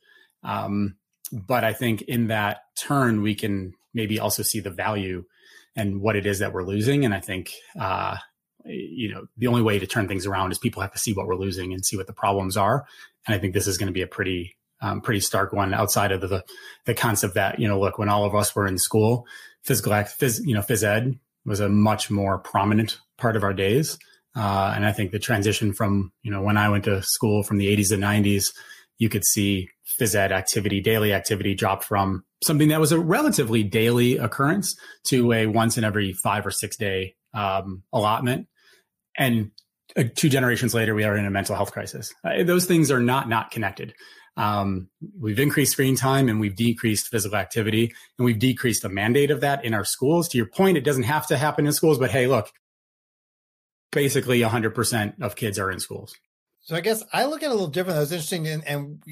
Um, 0.43 0.96
but 1.31 1.64
I 1.64 1.75
think 1.75 2.00
in 2.00 2.28
that 2.28 2.62
turn, 2.78 3.20
we 3.20 3.34
can 3.34 3.75
maybe 3.93 4.19
also 4.19 4.43
see 4.43 4.61
the 4.61 4.70
value 4.70 5.26
and 5.76 6.00
what 6.00 6.17
it 6.17 6.26
is 6.26 6.38
that 6.40 6.52
we're 6.52 6.64
losing. 6.64 7.05
And 7.05 7.14
I 7.14 7.20
think, 7.20 7.52
uh, 7.78 8.17
you 8.64 9.12
know, 9.12 9.26
the 9.37 9.46
only 9.46 9.62
way 9.62 9.78
to 9.78 9.87
turn 9.87 10.08
things 10.08 10.26
around 10.26 10.52
is 10.52 10.58
people 10.58 10.82
have 10.82 10.93
to 10.93 10.99
see 10.99 11.12
what 11.12 11.26
we're 11.26 11.37
losing 11.37 11.72
and 11.72 11.84
see 11.84 11.96
what 11.96 12.06
the 12.06 12.12
problems 12.12 12.56
are. 12.56 12.84
And 13.27 13.34
I 13.34 13.39
think 13.39 13.55
this 13.55 13.67
is 13.67 13.79
going 13.79 13.86
to 13.86 13.93
be 13.93 14.03
a 14.03 14.06
pretty, 14.06 14.56
um, 14.82 15.00
pretty 15.00 15.20
stark 15.20 15.53
one 15.53 15.74
outside 15.74 16.12
of 16.12 16.20
the, 16.20 16.44
the 16.86 16.94
concept 16.94 17.34
that, 17.34 17.58
you 17.58 17.69
know, 17.69 17.79
look, 17.79 17.98
when 17.98 18.08
all 18.08 18.24
of 18.24 18.34
us 18.34 18.55
were 18.55 18.67
in 18.67 18.79
school, 18.79 19.27
physical, 19.62 19.93
act 19.93 20.19
phys, 20.19 20.41
you 20.44 20.55
know, 20.55 20.62
phys 20.62 20.82
ed 20.82 21.19
was 21.44 21.60
a 21.60 21.69
much 21.69 22.10
more 22.10 22.39
prominent 22.39 22.98
part 23.17 23.36
of 23.36 23.44
our 23.44 23.53
days. 23.53 23.98
Uh, 24.36 24.72
and 24.74 24.86
I 24.86 24.93
think 24.93 25.10
the 25.10 25.19
transition 25.19 25.72
from, 25.72 26.12
you 26.22 26.31
know, 26.31 26.43
when 26.43 26.56
I 26.56 26.69
went 26.69 26.84
to 26.84 27.03
school 27.03 27.43
from 27.43 27.58
the 27.58 27.74
80s 27.77 27.93
and 27.93 28.03
90s, 28.03 28.53
you 28.98 29.08
could 29.08 29.24
see 29.24 29.69
phys 30.00 30.14
ed 30.14 30.32
activity, 30.32 30.80
daily 30.80 31.12
activity 31.12 31.54
dropped 31.54 31.84
from 31.84 32.24
something 32.42 32.69
that 32.69 32.80
was 32.80 32.92
a 32.92 32.98
relatively 32.98 33.62
daily 33.62 34.16
occurrence 34.16 34.76
to 35.04 35.32
a 35.32 35.46
once 35.46 35.76
in 35.76 35.84
every 35.84 36.12
five 36.12 36.46
or 36.46 36.50
six 36.50 36.76
day 36.76 37.14
um, 37.34 37.82
allotment. 37.92 38.48
And 39.16 39.50
uh, 39.96 40.04
two 40.14 40.28
generations 40.28 40.74
later, 40.74 40.94
we 40.94 41.04
are 41.04 41.16
in 41.16 41.26
a 41.26 41.30
mental 41.30 41.56
health 41.56 41.72
crisis. 41.72 42.12
Uh, 42.24 42.42
those 42.42 42.66
things 42.66 42.90
are 42.90 43.00
not 43.00 43.28
not 43.28 43.50
connected. 43.50 43.94
Um, 44.36 44.88
we've 45.19 45.40
increased 45.40 45.72
screen 45.72 45.96
time 45.96 46.28
and 46.28 46.40
we've 46.40 46.56
decreased 46.56 47.08
physical 47.08 47.36
activity 47.36 47.92
and 48.19 48.24
we've 48.24 48.38
decreased 48.38 48.82
the 48.82 48.88
mandate 48.88 49.30
of 49.30 49.40
that 49.40 49.64
in 49.64 49.74
our 49.74 49.84
schools. 49.84 50.28
To 50.28 50.38
your 50.38 50.46
point, 50.46 50.78
it 50.78 50.84
doesn't 50.84 51.02
have 51.02 51.26
to 51.26 51.36
happen 51.36 51.66
in 51.66 51.72
schools, 51.72 51.98
but 51.98 52.10
hey, 52.10 52.26
look, 52.26 52.50
basically 53.92 54.40
100% 54.40 55.20
of 55.20 55.36
kids 55.36 55.58
are 55.58 55.70
in 55.70 55.80
schools. 55.80 56.14
So 56.62 56.76
I 56.76 56.81
guess 56.81 57.02
I 57.12 57.24
look 57.24 57.43
at 57.43 57.46
it 57.46 57.50
a 57.50 57.55
little 57.55 57.69
different. 57.69 57.96
That 57.96 58.00
was 58.00 58.12
interesting, 58.12 58.46
and, 58.46 58.62
and, 58.67 59.02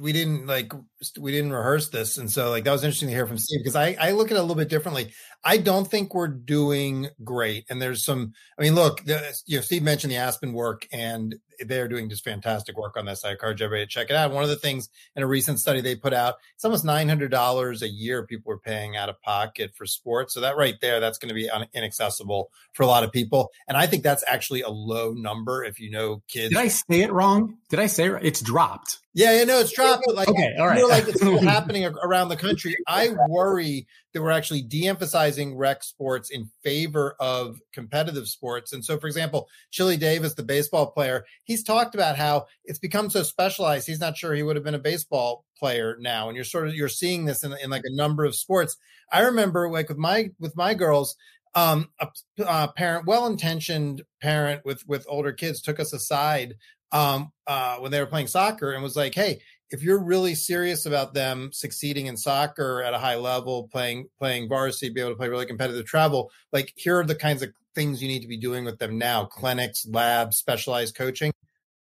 we 0.00 0.12
didn't 0.12 0.46
like 0.46 0.72
we 1.18 1.32
didn't 1.32 1.52
rehearse 1.52 1.88
this, 1.88 2.18
and 2.18 2.30
so 2.30 2.50
like 2.50 2.64
that 2.64 2.72
was 2.72 2.84
interesting 2.84 3.08
to 3.08 3.14
hear 3.14 3.26
from 3.26 3.38
Steve 3.38 3.60
because 3.60 3.74
I 3.74 3.96
I 3.98 4.12
look 4.12 4.30
at 4.30 4.36
it 4.36 4.38
a 4.38 4.42
little 4.42 4.54
bit 4.54 4.68
differently. 4.68 5.12
I 5.44 5.58
don't 5.58 5.88
think 5.88 6.14
we're 6.14 6.28
doing 6.28 7.08
great, 7.22 7.64
and 7.70 7.80
there's 7.80 8.04
some. 8.04 8.32
I 8.58 8.62
mean, 8.62 8.74
look, 8.74 9.04
the, 9.04 9.40
you 9.46 9.56
know, 9.58 9.62
Steve 9.62 9.82
mentioned 9.82 10.12
the 10.12 10.16
Aspen 10.16 10.52
work, 10.52 10.86
and 10.92 11.36
they're 11.60 11.88
doing 11.88 12.08
just 12.08 12.24
fantastic 12.24 12.76
work 12.76 12.96
on 12.96 13.06
this. 13.06 13.24
I 13.24 13.32
encourage 13.32 13.62
everybody 13.62 13.86
to 13.86 13.90
check 13.90 14.10
it 14.10 14.16
out. 14.16 14.32
One 14.32 14.42
of 14.42 14.48
the 14.48 14.56
things 14.56 14.88
in 15.16 15.22
a 15.22 15.26
recent 15.26 15.60
study 15.60 15.80
they 15.80 15.96
put 15.96 16.12
out, 16.12 16.36
it's 16.54 16.64
almost 16.64 16.84
nine 16.84 17.08
hundred 17.08 17.30
dollars 17.30 17.82
a 17.82 17.88
year 17.88 18.26
people 18.26 18.52
are 18.52 18.58
paying 18.58 18.96
out 18.96 19.08
of 19.08 19.20
pocket 19.22 19.72
for 19.74 19.86
sports. 19.86 20.34
So 20.34 20.40
that 20.40 20.56
right 20.56 20.74
there, 20.80 21.00
that's 21.00 21.18
going 21.18 21.28
to 21.28 21.34
be 21.34 21.50
inaccessible 21.72 22.50
for 22.72 22.82
a 22.82 22.86
lot 22.86 23.04
of 23.04 23.12
people. 23.12 23.50
And 23.66 23.76
I 23.76 23.86
think 23.86 24.02
that's 24.02 24.24
actually 24.26 24.62
a 24.62 24.70
low 24.70 25.12
number 25.12 25.64
if 25.64 25.80
you 25.80 25.90
know 25.90 26.22
kids. 26.28 26.50
Did 26.50 26.58
I 26.58 26.68
say 26.68 27.00
it 27.02 27.12
wrong? 27.12 27.58
Did 27.68 27.80
I 27.80 27.86
say 27.86 28.08
it? 28.08 28.20
It's 28.22 28.40
dropped. 28.40 28.98
Yeah, 29.14 29.36
yeah, 29.36 29.44
no, 29.44 29.58
it's 29.58 29.72
dropped. 29.72 30.04
But 30.06 30.14
like, 30.14 30.28
okay, 30.28 30.54
all 30.58 30.66
right. 30.66 30.84
like 30.86 31.08
it's 31.08 31.20
still 31.20 31.38
happening 31.42 31.84
around 31.86 32.28
the 32.28 32.36
country. 32.36 32.76
I 32.86 33.10
worry 33.28 33.86
that 34.12 34.22
we're 34.22 34.30
actually 34.30 34.62
de-emphasizing 34.62 35.56
rec 35.56 35.82
sports 35.82 36.30
in 36.30 36.50
favor 36.62 37.16
of 37.18 37.58
competitive 37.72 38.28
sports. 38.28 38.72
And 38.72 38.84
so, 38.84 38.98
for 38.98 39.06
example, 39.06 39.48
Chili 39.70 39.96
Davis, 39.96 40.34
the 40.34 40.42
baseball 40.42 40.90
player, 40.90 41.24
he's 41.44 41.64
talked 41.64 41.94
about 41.94 42.16
how 42.16 42.46
it's 42.64 42.78
become 42.78 43.10
so 43.10 43.22
specialized. 43.22 43.86
He's 43.86 44.00
not 44.00 44.16
sure 44.16 44.34
he 44.34 44.42
would 44.42 44.56
have 44.56 44.64
been 44.64 44.74
a 44.74 44.78
baseball 44.78 45.44
player 45.58 45.96
now. 45.98 46.28
And 46.28 46.36
you're 46.36 46.44
sort 46.44 46.68
of 46.68 46.74
you're 46.74 46.88
seeing 46.88 47.24
this 47.24 47.42
in, 47.42 47.52
in 47.62 47.70
like 47.70 47.84
a 47.84 47.96
number 47.96 48.24
of 48.24 48.36
sports. 48.36 48.76
I 49.10 49.20
remember 49.20 49.70
like 49.70 49.88
with 49.88 49.98
my 49.98 50.30
with 50.38 50.54
my 50.54 50.74
girls, 50.74 51.16
um, 51.54 51.88
a, 51.98 52.08
a 52.46 52.72
parent, 52.76 53.06
well-intentioned 53.06 54.02
parent 54.20 54.64
with 54.64 54.86
with 54.86 55.06
older 55.08 55.32
kids, 55.32 55.60
took 55.60 55.80
us 55.80 55.92
aside 55.92 56.54
um, 56.92 57.32
uh, 57.46 57.76
when 57.76 57.90
they 57.90 58.00
were 58.00 58.06
playing 58.06 58.26
soccer 58.26 58.72
and 58.72 58.82
was 58.82 58.96
like, 58.96 59.14
"Hey, 59.14 59.40
if 59.70 59.82
you're 59.82 60.02
really 60.02 60.34
serious 60.34 60.86
about 60.86 61.14
them 61.14 61.50
succeeding 61.52 62.06
in 62.06 62.16
soccer 62.16 62.82
at 62.82 62.94
a 62.94 62.98
high 62.98 63.16
level, 63.16 63.68
playing 63.70 64.08
playing 64.18 64.48
varsity, 64.48 64.90
be 64.90 65.00
able 65.00 65.10
to 65.10 65.16
play 65.16 65.28
really 65.28 65.46
competitive 65.46 65.86
travel, 65.86 66.30
like 66.52 66.72
here 66.76 66.98
are 66.98 67.04
the 67.04 67.14
kinds 67.14 67.42
of 67.42 67.50
things 67.74 68.02
you 68.02 68.08
need 68.08 68.22
to 68.22 68.28
be 68.28 68.38
doing 68.38 68.64
with 68.64 68.78
them 68.78 68.98
now: 68.98 69.24
clinics, 69.24 69.86
labs, 69.86 70.36
specialized 70.38 70.94
coaching." 70.94 71.32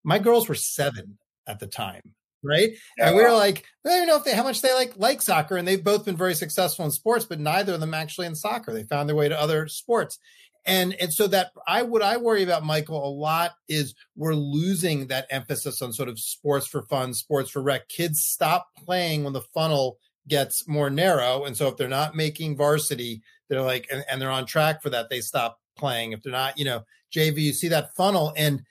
My 0.03 0.19
girls 0.19 0.49
were 0.49 0.55
seven 0.55 1.19
at 1.47 1.61
the 1.61 1.67
time, 1.67 2.15
right? 2.43 2.71
Yeah. 2.99 3.09
And 3.09 3.17
we 3.17 3.23
were 3.23 3.33
like, 3.33 3.65
I 3.87 3.91
don't 3.91 4.07
know 4.07 4.17
if 4.17 4.25
they 4.25 4.35
how 4.35 4.45
much 4.45 4.63
they 4.63 4.73
like 4.75 4.95
like 4.97 5.23
soccer, 5.23 5.57
and 5.57 5.67
they've 5.67 5.83
both 5.83 6.05
been 6.05 6.17
very 6.17 6.35
successful 6.35 6.85
in 6.85 6.91
sports, 6.91 7.25
but 7.25 7.41
neither 7.41 7.75
of 7.75 7.81
them 7.81 7.95
actually 7.95 8.27
in 8.27 8.35
soccer. 8.35 8.73
They 8.73 8.85
found 8.85 9.09
their 9.09 9.17
way 9.17 9.29
to 9.29 9.39
other 9.41 9.69
sports. 9.69 10.19
And 10.67 10.95
and 10.95 11.13
so 11.13 11.27
that 11.29 11.53
I 11.67 11.83
what 11.83 12.03
I 12.03 12.17
worry 12.17 12.43
about, 12.43 12.65
Michael, 12.65 13.07
a 13.07 13.11
lot 13.11 13.53
is 13.69 13.95
we're 14.17 14.35
losing 14.35 15.09
that 15.09 15.27
emphasis 15.31 15.83
on 15.83 15.93
sort 15.93 16.09
of 16.09 16.19
sports 16.19 16.67
for 16.67 16.83
fun, 16.83 17.13
sports 17.15 17.51
for 17.51 17.63
rec. 17.63 17.89
Kids 17.89 18.21
stop 18.21 18.69
playing 18.77 19.25
when 19.25 19.35
the 19.35 19.43
funnel 19.43 19.99
gets 20.27 20.67
more 20.67 20.89
narrow. 20.89 21.45
And 21.45 21.57
so 21.57 21.69
if 21.69 21.77
they're 21.77 21.89
not 21.89 22.17
making 22.17 22.57
varsity, 22.57 23.23
they're 23.49 23.61
like 23.61 23.87
and, 23.93 24.05
and 24.11 24.21
they're 24.21 24.31
on 24.31 24.47
track 24.47 24.83
for 24.83 24.91
that, 24.91 25.11
they 25.11 25.21
stop 25.21 25.59
playing. 25.77 26.13
If 26.13 26.23
they're 26.23 26.33
not, 26.33 26.59
you 26.59 26.65
know, 26.65 26.85
JV, 27.15 27.39
you 27.39 27.53
see 27.53 27.69
that 27.69 27.95
funnel 27.95 28.33
and 28.37 28.63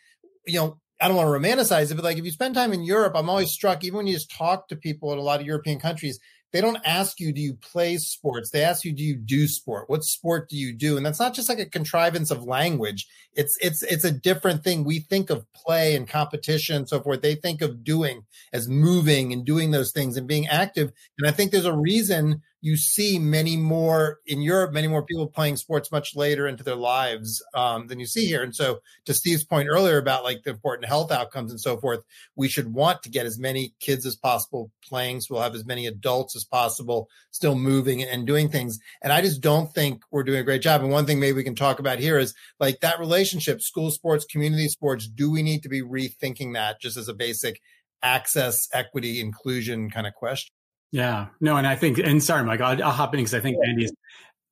you 0.45 0.59
know, 0.59 0.79
I 0.99 1.07
don't 1.07 1.17
want 1.17 1.27
to 1.27 1.49
romanticize 1.49 1.91
it, 1.91 1.95
but 1.95 2.03
like 2.03 2.17
if 2.17 2.25
you 2.25 2.31
spend 2.31 2.55
time 2.55 2.73
in 2.73 2.83
Europe, 2.83 3.13
I'm 3.15 3.29
always 3.29 3.51
struck, 3.51 3.83
even 3.83 3.97
when 3.97 4.07
you 4.07 4.13
just 4.13 4.31
talk 4.31 4.67
to 4.69 4.75
people 4.75 5.11
in 5.11 5.19
a 5.19 5.21
lot 5.21 5.41
of 5.41 5.45
European 5.45 5.79
countries, 5.79 6.19
they 6.53 6.61
don't 6.61 6.79
ask 6.85 7.19
you, 7.19 7.33
do 7.33 7.41
you 7.41 7.55
play 7.55 7.97
sports? 7.97 8.51
They 8.51 8.63
ask 8.63 8.85
you, 8.85 8.93
do 8.93 9.03
you 9.03 9.15
do 9.15 9.47
sport? 9.47 9.89
What 9.89 10.03
sport 10.03 10.49
do 10.49 10.55
you 10.55 10.71
do? 10.71 10.95
And 10.95 11.05
that's 11.05 11.19
not 11.19 11.33
just 11.33 11.49
like 11.49 11.57
a 11.59 11.65
contrivance 11.65 12.29
of 12.29 12.43
language. 12.43 13.07
It's 13.33 13.57
it's 13.59 13.81
it's 13.81 14.05
a 14.05 14.11
different 14.11 14.63
thing. 14.63 14.83
We 14.83 14.99
think 14.99 15.31
of 15.31 15.51
play 15.53 15.95
and 15.95 16.07
competition 16.07 16.75
and 16.75 16.87
so 16.87 17.01
forth. 17.01 17.21
They 17.21 17.33
think 17.33 17.63
of 17.63 17.83
doing 17.83 18.23
as 18.53 18.69
moving 18.69 19.33
and 19.33 19.43
doing 19.43 19.71
those 19.71 19.91
things 19.91 20.15
and 20.15 20.27
being 20.27 20.47
active. 20.47 20.91
And 21.17 21.27
I 21.27 21.31
think 21.31 21.51
there's 21.51 21.65
a 21.65 21.75
reason 21.75 22.43
you 22.63 22.77
see 22.77 23.19
many 23.19 23.57
more 23.57 24.19
in 24.25 24.41
Europe, 24.41 24.71
many 24.71 24.87
more 24.87 25.03
people 25.03 25.27
playing 25.27 25.57
sports 25.57 25.91
much 25.91 26.15
later 26.15 26.47
into 26.47 26.63
their 26.63 26.77
lives 26.77 27.43
um, 27.53 27.87
than 27.87 27.99
you 27.99 28.05
see 28.05 28.25
here. 28.25 28.41
And 28.41 28.55
so, 28.55 28.79
to 29.03 29.13
Steve's 29.13 29.43
point 29.43 29.67
earlier 29.69 29.97
about 29.97 30.23
like 30.23 30.43
the 30.43 30.51
important 30.51 30.87
health 30.87 31.11
outcomes 31.11 31.51
and 31.51 31.59
so 31.59 31.75
forth, 31.75 31.99
we 32.37 32.47
should 32.47 32.73
want 32.73 33.03
to 33.03 33.09
get 33.09 33.25
as 33.25 33.37
many 33.37 33.73
kids 33.81 34.05
as 34.05 34.15
possible 34.15 34.71
playing, 34.81 35.19
so 35.19 35.35
we'll 35.35 35.43
have 35.43 35.55
as 35.55 35.65
many 35.65 35.87
adults 35.87 36.37
as 36.37 36.45
possible 36.45 37.09
still 37.31 37.55
moving 37.55 38.01
and 38.01 38.25
doing 38.25 38.47
things. 38.47 38.79
And 39.01 39.11
I 39.11 39.19
just 39.19 39.41
don't 39.41 39.73
think 39.73 40.01
we're 40.09 40.23
doing 40.23 40.39
a 40.39 40.43
great 40.43 40.61
job. 40.61 40.81
And 40.81 40.89
one 40.89 41.05
thing 41.05 41.19
maybe 41.19 41.35
we 41.35 41.43
can 41.43 41.55
talk 41.55 41.79
about 41.79 41.99
here 41.99 42.17
is 42.17 42.33
like 42.61 42.79
that 42.79 42.97
relationship, 42.97 43.61
school 43.61 43.91
sports, 43.91 44.23
community 44.23 44.69
sports. 44.69 45.05
Do 45.05 45.29
we 45.29 45.43
need 45.43 45.63
to 45.63 45.69
be 45.69 45.81
rethinking 45.81 46.53
that 46.53 46.79
just 46.79 46.95
as 46.95 47.09
a 47.09 47.13
basic 47.13 47.59
access, 48.01 48.69
equity, 48.71 49.19
inclusion 49.19 49.89
kind 49.89 50.07
of 50.07 50.13
question? 50.13 50.53
Yeah, 50.93 51.29
no, 51.41 51.57
and 51.57 51.65
I 51.65 51.75
think, 51.75 51.97
and 51.97 52.23
sorry, 52.23 52.45
Mike, 52.45 52.61
I'll, 52.61 52.81
I'll 52.83 52.91
hop 52.91 53.15
in 53.15 53.19
because 53.19 53.33
I 53.33 53.39
think 53.39 53.57
Andy's 53.65 53.91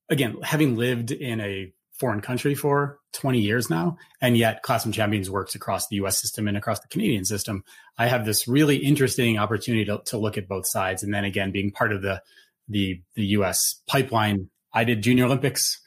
again 0.10 0.38
having 0.42 0.76
lived 0.76 1.12
in 1.12 1.40
a 1.40 1.72
foreign 2.00 2.20
country 2.20 2.56
for 2.56 3.00
20 3.14 3.40
years 3.40 3.70
now, 3.70 3.96
and 4.22 4.36
yet 4.36 4.64
Classroom 4.64 4.92
Champions 4.92 5.30
works 5.30 5.54
across 5.54 5.88
the 5.88 5.98
U.S. 5.98 6.20
system 6.20 6.48
and 6.48 6.58
across 6.58 6.80
the 6.80 6.88
Canadian 6.88 7.26
system. 7.26 7.64
I 7.96 8.08
have 8.08 8.26
this 8.26 8.48
really 8.48 8.78
interesting 8.78 9.38
opportunity 9.38 9.86
to, 9.86 10.02
to 10.08 10.18
look 10.18 10.36
at 10.36 10.48
both 10.48 10.64
sides, 10.68 11.04
and 11.04 11.14
then 11.14 11.26
again, 11.26 11.52
being 11.52 11.70
part 11.70 11.94
of 11.94 12.02
the 12.02 12.24
the 12.68 13.04
the 13.14 13.26
U.S. 13.38 13.80
pipeline. 13.88 14.50
I 14.74 14.84
did 14.84 15.04
Junior 15.04 15.26
Olympics 15.26 15.80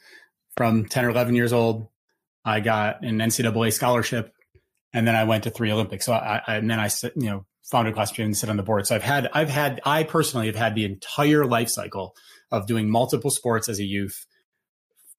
from 0.55 0.85
10 0.85 1.03
or 1.03 1.09
11 1.09 1.35
years 1.35 1.51
old. 1.51 1.89
I 2.45 2.61
got 2.61 3.03
an 3.03 3.17
NCAA 3.17 3.73
scholarship, 3.73 4.31
and 4.93 5.05
then 5.05 5.17
I 5.17 5.25
went 5.25 5.43
to 5.43 5.49
three 5.49 5.73
Olympics. 5.73 6.05
So 6.05 6.13
I, 6.13 6.41
I 6.47 6.55
and 6.55 6.71
then 6.71 6.79
I 6.79 6.89
you 7.17 7.29
know 7.29 7.45
founded 7.65 7.95
class 7.95 8.17
and 8.19 8.37
sit 8.37 8.49
on 8.49 8.57
the 8.57 8.63
board. 8.63 8.85
So 8.85 8.95
I've 8.95 9.03
had, 9.03 9.29
I've 9.33 9.49
had, 9.49 9.81
I 9.85 10.03
personally 10.03 10.47
have 10.47 10.55
had 10.55 10.75
the 10.75 10.85
entire 10.85 11.45
life 11.45 11.69
cycle 11.69 12.15
of 12.51 12.67
doing 12.67 12.89
multiple 12.89 13.31
sports 13.31 13.67
as 13.67 13.79
a 13.79 13.83
youth, 13.83 14.25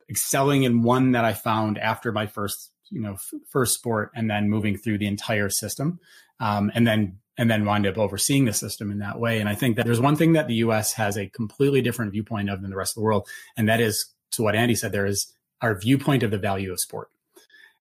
excelling 0.09 0.63
in 0.63 0.83
one 0.83 1.13
that 1.13 1.25
I 1.25 1.33
found 1.33 1.79
after 1.79 2.13
my 2.13 2.27
first, 2.27 2.71
you 2.91 3.01
know, 3.01 3.15
f- 3.15 3.35
first 3.51 3.75
sport, 3.75 4.13
and 4.15 4.31
then 4.31 4.49
moving 4.49 4.77
through 4.77 4.99
the 4.99 5.09
entire 5.09 5.51
system, 5.51 5.99
um, 6.39 6.71
and 6.75 6.87
then 6.87 7.19
and 7.39 7.51
then 7.51 7.67
wind 7.67 7.87
up 7.87 7.99
overseeing 7.99 8.47
the 8.47 8.53
system 8.53 8.91
in 8.91 9.01
that 9.01 9.19
way. 9.19 9.41
And 9.41 9.49
I 9.49 9.55
think 9.55 9.77
that 9.77 9.85
there's 9.85 10.01
one 10.01 10.17
thing 10.17 10.33
that 10.33 10.47
the 10.47 10.55
U.S. 10.55 10.95
has 10.95 11.19
a 11.19 11.27
completely 11.27 11.83
different 11.83 12.13
viewpoint 12.13 12.49
of 12.49 12.63
than 12.63 12.71
the 12.71 12.77
rest 12.77 12.93
of 12.93 13.01
the 13.01 13.05
world, 13.05 13.29
and 13.57 13.69
that 13.69 13.81
is 13.81 14.07
to 14.33 14.43
what 14.43 14.55
Andy 14.55 14.77
said. 14.77 14.93
There 14.93 15.05
is 15.05 15.33
our 15.61 15.79
viewpoint 15.79 16.23
of 16.23 16.31
the 16.31 16.39
value 16.39 16.73
of 16.73 16.79
sport. 16.79 17.09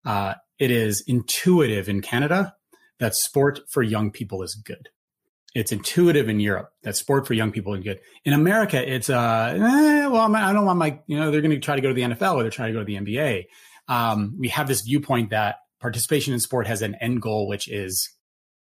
Uh, 0.04 0.34
it 0.58 0.70
is 0.70 1.02
intuitive 1.06 1.88
in 1.88 2.02
Canada 2.02 2.54
that 3.00 3.14
sport 3.14 3.60
for 3.68 3.82
young 3.82 4.10
people 4.10 4.42
is 4.42 4.54
good. 4.54 4.88
It's 5.52 5.72
intuitive 5.72 6.28
in 6.28 6.38
Europe 6.38 6.70
that 6.84 6.96
sport 6.96 7.26
for 7.26 7.34
young 7.34 7.50
people 7.50 7.74
is 7.74 7.82
good. 7.82 7.98
In 8.24 8.34
America, 8.34 8.80
it's 8.80 9.10
uh, 9.10 9.54
eh, 9.56 10.06
well, 10.06 10.34
I 10.36 10.52
don't 10.52 10.64
want 10.64 10.78
my, 10.78 11.00
you 11.08 11.18
know, 11.18 11.32
they're 11.32 11.40
going 11.40 11.50
to 11.50 11.58
try 11.58 11.74
to 11.74 11.82
go 11.82 11.88
to 11.88 11.94
the 11.94 12.02
NFL 12.02 12.36
or 12.36 12.42
they're 12.42 12.52
trying 12.52 12.72
to 12.72 12.78
go 12.78 12.78
to 12.78 12.84
the 12.84 12.96
NBA. 12.96 13.46
Um, 13.88 14.36
we 14.38 14.48
have 14.48 14.68
this 14.68 14.82
viewpoint 14.82 15.30
that 15.30 15.56
participation 15.80 16.34
in 16.34 16.40
sport 16.40 16.68
has 16.68 16.82
an 16.82 16.94
end 17.00 17.20
goal, 17.20 17.48
which 17.48 17.68
is 17.68 18.08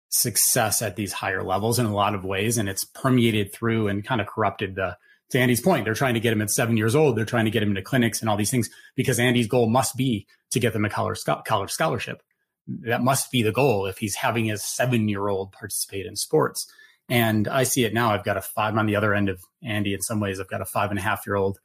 success 0.10 0.82
at 0.82 0.96
these 0.96 1.14
higher 1.14 1.44
levels 1.44 1.78
in 1.78 1.86
a 1.86 1.94
lot 1.94 2.16
of 2.16 2.24
ways, 2.24 2.58
and 2.58 2.68
it's 2.68 2.84
permeated 2.84 3.54
through 3.54 3.88
and 3.90 4.06
kind 4.06 4.20
of 4.20 4.28
corrupted 4.28 4.76
the. 4.76 4.98
To 5.32 5.40
Andy's 5.40 5.62
point, 5.62 5.86
they're 5.86 5.96
trying 5.96 6.14
to 6.14 6.20
get 6.20 6.32
him 6.32 6.44
at 6.44 6.52
seven 6.52 6.78
years 6.78 6.96
old. 6.96 7.16
They're 7.16 7.26
trying 7.26 7.46
to 7.46 7.52
get 7.52 7.64
him 7.64 7.70
into 7.70 7.82
clinics 7.82 8.22
and 8.22 8.30
all 8.30 8.38
these 8.38 8.52
things 8.52 8.70
because 8.96 9.18
Andy's 9.20 9.48
goal 9.48 9.68
must 9.68 9.98
be 9.98 10.28
to 10.52 10.60
get 10.60 10.74
them 10.74 10.86
a 10.86 10.90
college 10.90 11.72
scholarship 11.72 12.22
that 12.68 13.02
must 13.02 13.32
be 13.32 13.44
the 13.44 13.52
goal 13.52 13.86
if 13.86 13.98
he's 13.98 14.16
having 14.16 14.46
his 14.46 14.64
seven 14.64 15.10
year 15.10 15.28
old 15.28 15.52
participate 15.52 16.06
in 16.06 16.16
sports. 16.16 16.66
And 17.10 17.48
I 17.48 17.64
see 17.64 17.84
it 17.84 17.94
now. 17.94 18.12
I've 18.12 18.24
got 18.24 18.38
a 18.38 18.42
five 18.42 18.74
I'm 18.74 18.80
on 18.80 18.86
the 18.86 18.96
other 18.96 19.14
end 19.14 19.30
of 19.30 19.42
Andy. 19.62 19.94
In 19.94 20.02
some 20.02 20.20
ways, 20.20 20.40
I've 20.40 20.50
got 20.50 20.62
a 20.62 20.66
five 20.66 20.90
and 20.90 21.00
a 21.00 21.02
half 21.02 21.28
year 21.28 21.36
old 21.36 21.60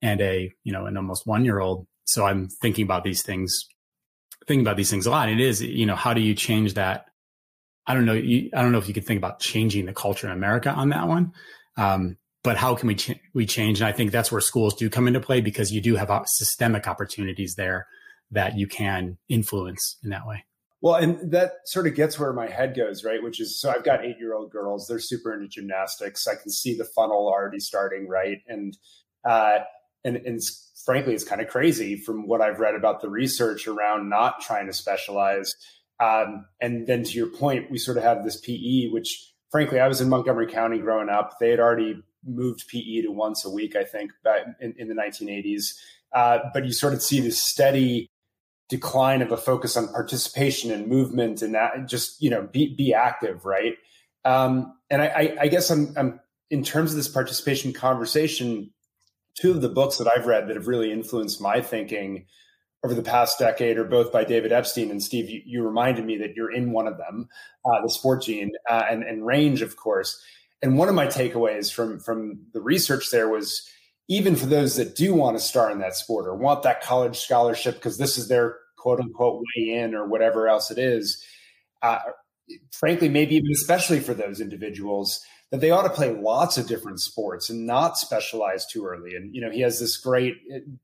and 0.00 0.20
a 0.20 0.52
you 0.62 0.72
know 0.72 0.86
an 0.86 0.96
almost 0.96 1.26
one 1.26 1.44
year 1.44 1.58
old. 1.58 1.86
So 2.04 2.24
I'm 2.24 2.48
thinking 2.48 2.84
about 2.84 3.02
these 3.02 3.22
things, 3.22 3.66
thinking 4.46 4.64
about 4.64 4.76
these 4.76 4.90
things 4.90 5.06
a 5.06 5.10
lot. 5.10 5.28
It 5.28 5.40
is 5.40 5.60
you 5.60 5.86
know 5.86 5.96
how 5.96 6.14
do 6.14 6.20
you 6.20 6.34
change 6.34 6.74
that? 6.74 7.06
I 7.86 7.94
don't 7.94 8.04
know. 8.04 8.14
You, 8.14 8.50
I 8.54 8.62
don't 8.62 8.72
know 8.72 8.78
if 8.78 8.88
you 8.88 8.94
could 8.94 9.06
think 9.06 9.18
about 9.18 9.40
changing 9.40 9.86
the 9.86 9.92
culture 9.92 10.26
in 10.28 10.32
America 10.32 10.70
on 10.70 10.90
that 10.90 11.08
one. 11.08 11.32
Um, 11.76 12.16
but 12.44 12.56
how 12.56 12.76
can 12.76 12.86
we 12.86 12.94
ch- 12.94 13.20
we 13.34 13.44
change? 13.44 13.80
And 13.80 13.88
I 13.88 13.92
think 13.92 14.12
that's 14.12 14.30
where 14.30 14.40
schools 14.40 14.74
do 14.74 14.88
come 14.88 15.08
into 15.08 15.20
play 15.20 15.40
because 15.40 15.72
you 15.72 15.80
do 15.80 15.96
have 15.96 16.10
systemic 16.26 16.86
opportunities 16.86 17.56
there 17.56 17.88
that 18.30 18.56
you 18.56 18.66
can 18.66 19.18
influence 19.28 19.96
in 20.02 20.10
that 20.10 20.26
way. 20.26 20.44
Well, 20.82 20.96
and 20.96 21.32
that 21.32 21.54
sort 21.64 21.86
of 21.86 21.94
gets 21.94 22.18
where 22.18 22.32
my 22.32 22.48
head 22.48 22.76
goes, 22.76 23.02
right? 23.02 23.22
Which 23.22 23.40
is 23.40 23.60
so 23.60 23.70
I've 23.70 23.84
got 23.84 24.04
eight 24.04 24.18
year 24.18 24.34
old 24.34 24.52
girls, 24.52 24.86
they're 24.86 24.98
super 24.98 25.32
into 25.32 25.48
gymnastics. 25.48 26.26
I 26.26 26.34
can 26.34 26.50
see 26.50 26.76
the 26.76 26.84
funnel 26.84 27.28
already 27.28 27.60
starting, 27.60 28.08
right? 28.08 28.38
And, 28.46 28.76
uh, 29.24 29.58
and, 30.04 30.16
and 30.18 30.40
frankly, 30.84 31.14
it's 31.14 31.24
kind 31.24 31.40
of 31.40 31.48
crazy 31.48 31.96
from 31.96 32.28
what 32.28 32.40
I've 32.40 32.60
read 32.60 32.74
about 32.74 33.00
the 33.00 33.08
research 33.08 33.66
around 33.66 34.08
not 34.08 34.40
trying 34.40 34.66
to 34.66 34.72
specialize. 34.72 35.54
Um, 35.98 36.46
and 36.60 36.86
then 36.86 37.04
to 37.04 37.12
your 37.12 37.28
point, 37.28 37.70
we 37.70 37.78
sort 37.78 37.96
of 37.96 38.02
have 38.04 38.22
this 38.22 38.36
PE, 38.36 38.90
which 38.90 39.32
frankly, 39.50 39.80
I 39.80 39.88
was 39.88 40.00
in 40.00 40.08
Montgomery 40.08 40.46
County 40.46 40.78
growing 40.78 41.08
up. 41.08 41.38
They 41.40 41.50
had 41.50 41.58
already 41.58 42.02
moved 42.24 42.68
PE 42.68 43.02
to 43.02 43.08
once 43.10 43.44
a 43.44 43.50
week, 43.50 43.74
I 43.76 43.84
think, 43.84 44.12
back 44.22 44.42
in, 44.60 44.74
in 44.78 44.88
the 44.88 44.94
1980s. 44.94 45.74
Uh, 46.12 46.38
but 46.52 46.64
you 46.64 46.72
sort 46.72 46.92
of 46.92 47.02
see 47.02 47.20
this 47.20 47.40
steady 47.42 48.10
decline 48.68 49.22
of 49.22 49.30
a 49.30 49.36
focus 49.36 49.76
on 49.76 49.88
participation 49.88 50.72
and 50.72 50.88
movement 50.88 51.40
and 51.40 51.54
that 51.54 51.88
just 51.88 52.20
you 52.20 52.30
know 52.30 52.48
be 52.52 52.74
be 52.74 52.92
active 52.92 53.44
right? 53.44 53.74
Um, 54.24 54.74
and 54.90 55.02
I, 55.02 55.36
I 55.40 55.48
guess 55.48 55.70
I'm, 55.70 55.94
I'm 55.96 56.20
in 56.50 56.64
terms 56.64 56.90
of 56.90 56.96
this 56.96 57.08
participation 57.08 57.72
conversation 57.72 58.70
two 59.36 59.50
of 59.50 59.60
the 59.60 59.68
books 59.68 59.98
that 59.98 60.08
i've 60.16 60.26
read 60.26 60.48
that 60.48 60.56
have 60.56 60.66
really 60.66 60.90
influenced 60.90 61.40
my 61.40 61.60
thinking 61.60 62.26
over 62.82 62.94
the 62.94 63.02
past 63.02 63.38
decade 63.38 63.76
are 63.78 63.84
both 63.84 64.10
by 64.12 64.24
david 64.24 64.50
epstein 64.50 64.90
and 64.90 65.02
steve 65.02 65.28
you, 65.28 65.42
you 65.44 65.62
reminded 65.62 66.04
me 66.04 66.16
that 66.16 66.34
you're 66.34 66.52
in 66.52 66.72
one 66.72 66.86
of 66.86 66.96
them 66.96 67.28
uh, 67.66 67.82
the 67.82 67.90
sport 67.90 68.22
gene 68.22 68.52
uh, 68.68 68.84
and, 68.90 69.02
and 69.02 69.26
range 69.26 69.62
of 69.62 69.76
course. 69.76 70.22
And 70.62 70.78
one 70.78 70.88
of 70.88 70.94
my 70.94 71.06
takeaways 71.06 71.72
from 71.72 72.00
from 72.00 72.46
the 72.52 72.60
research 72.60 73.10
there 73.10 73.28
was 73.28 73.68
even 74.08 74.36
for 74.36 74.46
those 74.46 74.76
that 74.76 74.94
do 74.94 75.14
want 75.14 75.36
to 75.36 75.42
start 75.42 75.72
in 75.72 75.78
that 75.80 75.96
sport 75.96 76.26
or 76.26 76.36
want 76.36 76.62
that 76.62 76.82
college 76.82 77.18
scholarship 77.18 77.74
because 77.74 77.98
this 77.98 78.16
is 78.16 78.28
their 78.28 78.56
quote 78.78 79.00
unquote 79.00 79.42
way 79.56 79.70
in 79.70 79.94
or 79.94 80.06
whatever 80.06 80.48
else 80.48 80.70
it 80.70 80.78
is, 80.78 81.22
uh, 81.82 81.98
frankly, 82.72 83.08
maybe 83.08 83.34
even 83.34 83.50
especially 83.52 84.00
for 84.00 84.14
those 84.14 84.40
individuals, 84.40 85.20
that 85.50 85.60
they 85.60 85.70
ought 85.70 85.82
to 85.82 85.90
play 85.90 86.12
lots 86.12 86.58
of 86.58 86.66
different 86.66 87.00
sports 87.00 87.50
and 87.50 87.66
not 87.66 87.96
specialize 87.96 88.66
too 88.66 88.84
early. 88.84 89.14
And 89.14 89.34
you 89.34 89.40
know, 89.40 89.50
he 89.50 89.60
has 89.60 89.80
this 89.80 89.96
great. 89.96 90.34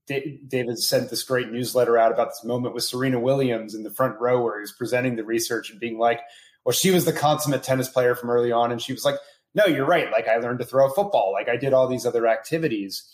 David 0.06 0.78
sent 0.78 1.10
this 1.10 1.22
great 1.22 1.50
newsletter 1.50 1.98
out 1.98 2.12
about 2.12 2.28
this 2.28 2.44
moment 2.44 2.74
with 2.74 2.84
Serena 2.84 3.20
Williams 3.20 3.74
in 3.74 3.82
the 3.82 3.90
front 3.90 4.20
row 4.20 4.42
where 4.42 4.58
he 4.58 4.62
was 4.62 4.72
presenting 4.72 5.16
the 5.16 5.24
research 5.24 5.70
and 5.70 5.80
being 5.80 5.98
like, 5.98 6.20
"Well, 6.64 6.72
she 6.72 6.90
was 6.90 7.04
the 7.04 7.12
consummate 7.12 7.62
tennis 7.62 7.88
player 7.88 8.14
from 8.14 8.30
early 8.30 8.52
on," 8.52 8.72
and 8.72 8.80
she 8.80 8.92
was 8.92 9.04
like, 9.04 9.16
"No, 9.54 9.66
you're 9.66 9.86
right. 9.86 10.10
Like 10.10 10.28
I 10.28 10.36
learned 10.36 10.60
to 10.60 10.64
throw 10.64 10.86
a 10.86 10.94
football. 10.94 11.32
Like 11.32 11.48
I 11.48 11.56
did 11.56 11.72
all 11.72 11.88
these 11.88 12.06
other 12.06 12.26
activities." 12.26 13.04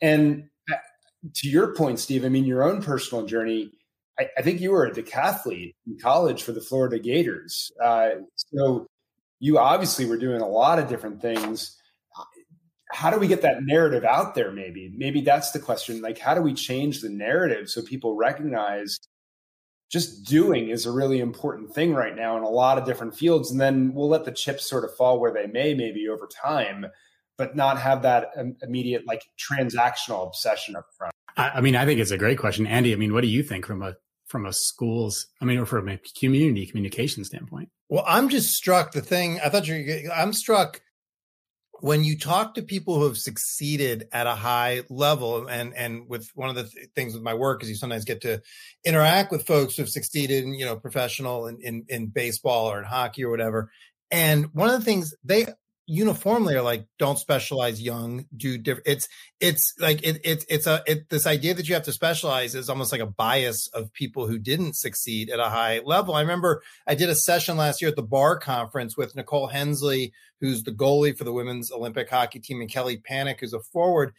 And 0.00 0.48
to 1.34 1.48
your 1.48 1.74
point, 1.74 1.98
Steve, 1.98 2.24
I 2.24 2.28
mean, 2.28 2.44
your 2.44 2.62
own 2.62 2.82
personal 2.82 3.26
journey. 3.26 3.72
I, 4.18 4.28
I 4.38 4.42
think 4.42 4.60
you 4.60 4.70
were 4.70 4.86
a 4.86 4.92
decathlete 4.92 5.74
in 5.86 5.98
college 5.98 6.42
for 6.42 6.52
the 6.52 6.60
Florida 6.60 6.98
Gators. 6.98 7.70
Uh, 7.82 8.10
so 8.36 8.86
you 9.38 9.58
obviously 9.58 10.04
were 10.04 10.18
doing 10.18 10.40
a 10.40 10.48
lot 10.48 10.78
of 10.78 10.88
different 10.88 11.22
things 11.22 11.76
how 12.92 13.10
do 13.10 13.18
we 13.18 13.28
get 13.28 13.42
that 13.42 13.62
narrative 13.62 14.04
out 14.04 14.34
there 14.34 14.50
maybe 14.50 14.92
maybe 14.96 15.20
that's 15.20 15.52
the 15.52 15.58
question 15.58 16.00
like 16.00 16.18
how 16.18 16.34
do 16.34 16.42
we 16.42 16.52
change 16.52 17.00
the 17.00 17.08
narrative 17.08 17.68
so 17.68 17.82
people 17.82 18.16
recognize 18.16 18.98
just 19.90 20.24
doing 20.24 20.68
is 20.68 20.86
a 20.86 20.92
really 20.92 21.20
important 21.20 21.74
thing 21.74 21.92
right 21.92 22.16
now 22.16 22.36
in 22.36 22.42
a 22.42 22.48
lot 22.48 22.78
of 22.78 22.84
different 22.84 23.14
fields 23.14 23.50
and 23.50 23.60
then 23.60 23.92
we'll 23.92 24.08
let 24.08 24.24
the 24.24 24.32
chips 24.32 24.68
sort 24.68 24.84
of 24.84 24.94
fall 24.96 25.20
where 25.20 25.32
they 25.32 25.46
may 25.46 25.74
maybe 25.74 26.08
over 26.08 26.26
time 26.26 26.86
but 27.36 27.56
not 27.56 27.78
have 27.80 28.02
that 28.02 28.28
immediate 28.62 29.06
like 29.06 29.24
transactional 29.38 30.26
obsession 30.26 30.76
up 30.76 30.86
front 30.96 31.12
i 31.36 31.60
mean 31.60 31.76
i 31.76 31.84
think 31.84 32.00
it's 32.00 32.10
a 32.10 32.18
great 32.18 32.38
question 32.38 32.66
andy 32.66 32.92
i 32.92 32.96
mean 32.96 33.12
what 33.12 33.22
do 33.22 33.28
you 33.28 33.42
think 33.42 33.66
from 33.66 33.82
a 33.82 33.94
from 34.26 34.46
a 34.46 34.52
school's 34.52 35.26
i 35.40 35.44
mean 35.44 35.58
or 35.58 35.66
from 35.66 35.88
a 35.88 35.98
community 36.18 36.66
communication 36.66 37.24
standpoint 37.24 37.68
well, 37.90 38.04
I'm 38.06 38.28
just 38.28 38.54
struck. 38.54 38.92
The 38.92 39.02
thing 39.02 39.40
I 39.40 39.48
thought 39.48 39.66
you, 39.66 40.10
I'm 40.14 40.32
struck 40.32 40.80
when 41.80 42.04
you 42.04 42.18
talk 42.18 42.54
to 42.54 42.62
people 42.62 42.96
who 42.96 43.04
have 43.04 43.18
succeeded 43.18 44.08
at 44.12 44.26
a 44.26 44.34
high 44.34 44.82
level, 44.88 45.46
and 45.46 45.74
and 45.74 46.08
with 46.08 46.30
one 46.34 46.48
of 46.48 46.54
the 46.54 46.64
th- 46.64 46.88
things 46.94 47.14
with 47.14 47.22
my 47.22 47.34
work 47.34 47.62
is 47.62 47.68
you 47.68 47.74
sometimes 47.74 48.04
get 48.04 48.22
to 48.22 48.40
interact 48.84 49.32
with 49.32 49.46
folks 49.46 49.76
who 49.76 49.82
have 49.82 49.88
succeeded 49.88 50.44
in 50.44 50.54
you 50.54 50.64
know 50.64 50.76
professional 50.76 51.46
in, 51.46 51.58
in 51.60 51.84
in 51.88 52.06
baseball 52.06 52.70
or 52.70 52.78
in 52.78 52.84
hockey 52.84 53.24
or 53.24 53.30
whatever. 53.30 53.70
And 54.10 54.46
one 54.52 54.68
of 54.68 54.78
the 54.78 54.84
things 54.84 55.14
they 55.24 55.46
uniformly 55.90 56.54
are 56.54 56.62
like 56.62 56.86
don't 57.00 57.18
specialize 57.18 57.82
young 57.82 58.24
do 58.36 58.56
different 58.56 58.86
it's 58.86 59.08
it's 59.40 59.74
like 59.80 60.00
it, 60.06 60.20
it 60.22 60.44
it's 60.48 60.68
a 60.68 60.80
it, 60.86 61.08
this 61.08 61.26
idea 61.26 61.52
that 61.52 61.68
you 61.68 61.74
have 61.74 61.82
to 61.82 61.92
specialize 61.92 62.54
is 62.54 62.70
almost 62.70 62.92
like 62.92 63.00
a 63.00 63.06
bias 63.06 63.68
of 63.74 63.92
people 63.92 64.28
who 64.28 64.38
didn't 64.38 64.76
succeed 64.76 65.30
at 65.30 65.40
a 65.40 65.48
high 65.48 65.80
level. 65.84 66.14
I 66.14 66.20
remember 66.20 66.62
i 66.86 66.94
did 66.94 67.08
a 67.08 67.14
session 67.16 67.56
last 67.56 67.82
year 67.82 67.88
at 67.88 67.96
the 67.96 68.02
bar 68.02 68.38
conference 68.38 68.96
with 68.96 69.16
nicole 69.16 69.48
hensley 69.48 70.12
who's 70.40 70.62
the 70.62 70.70
goalie 70.70 71.16
for 71.16 71.24
the 71.24 71.32
women's 71.32 71.72
olympic 71.72 72.08
hockey 72.08 72.38
team 72.38 72.60
and 72.60 72.70
kelly 72.70 72.96
pannek 72.96 73.40
who's 73.40 73.52
a 73.52 73.60
forward. 73.60 74.12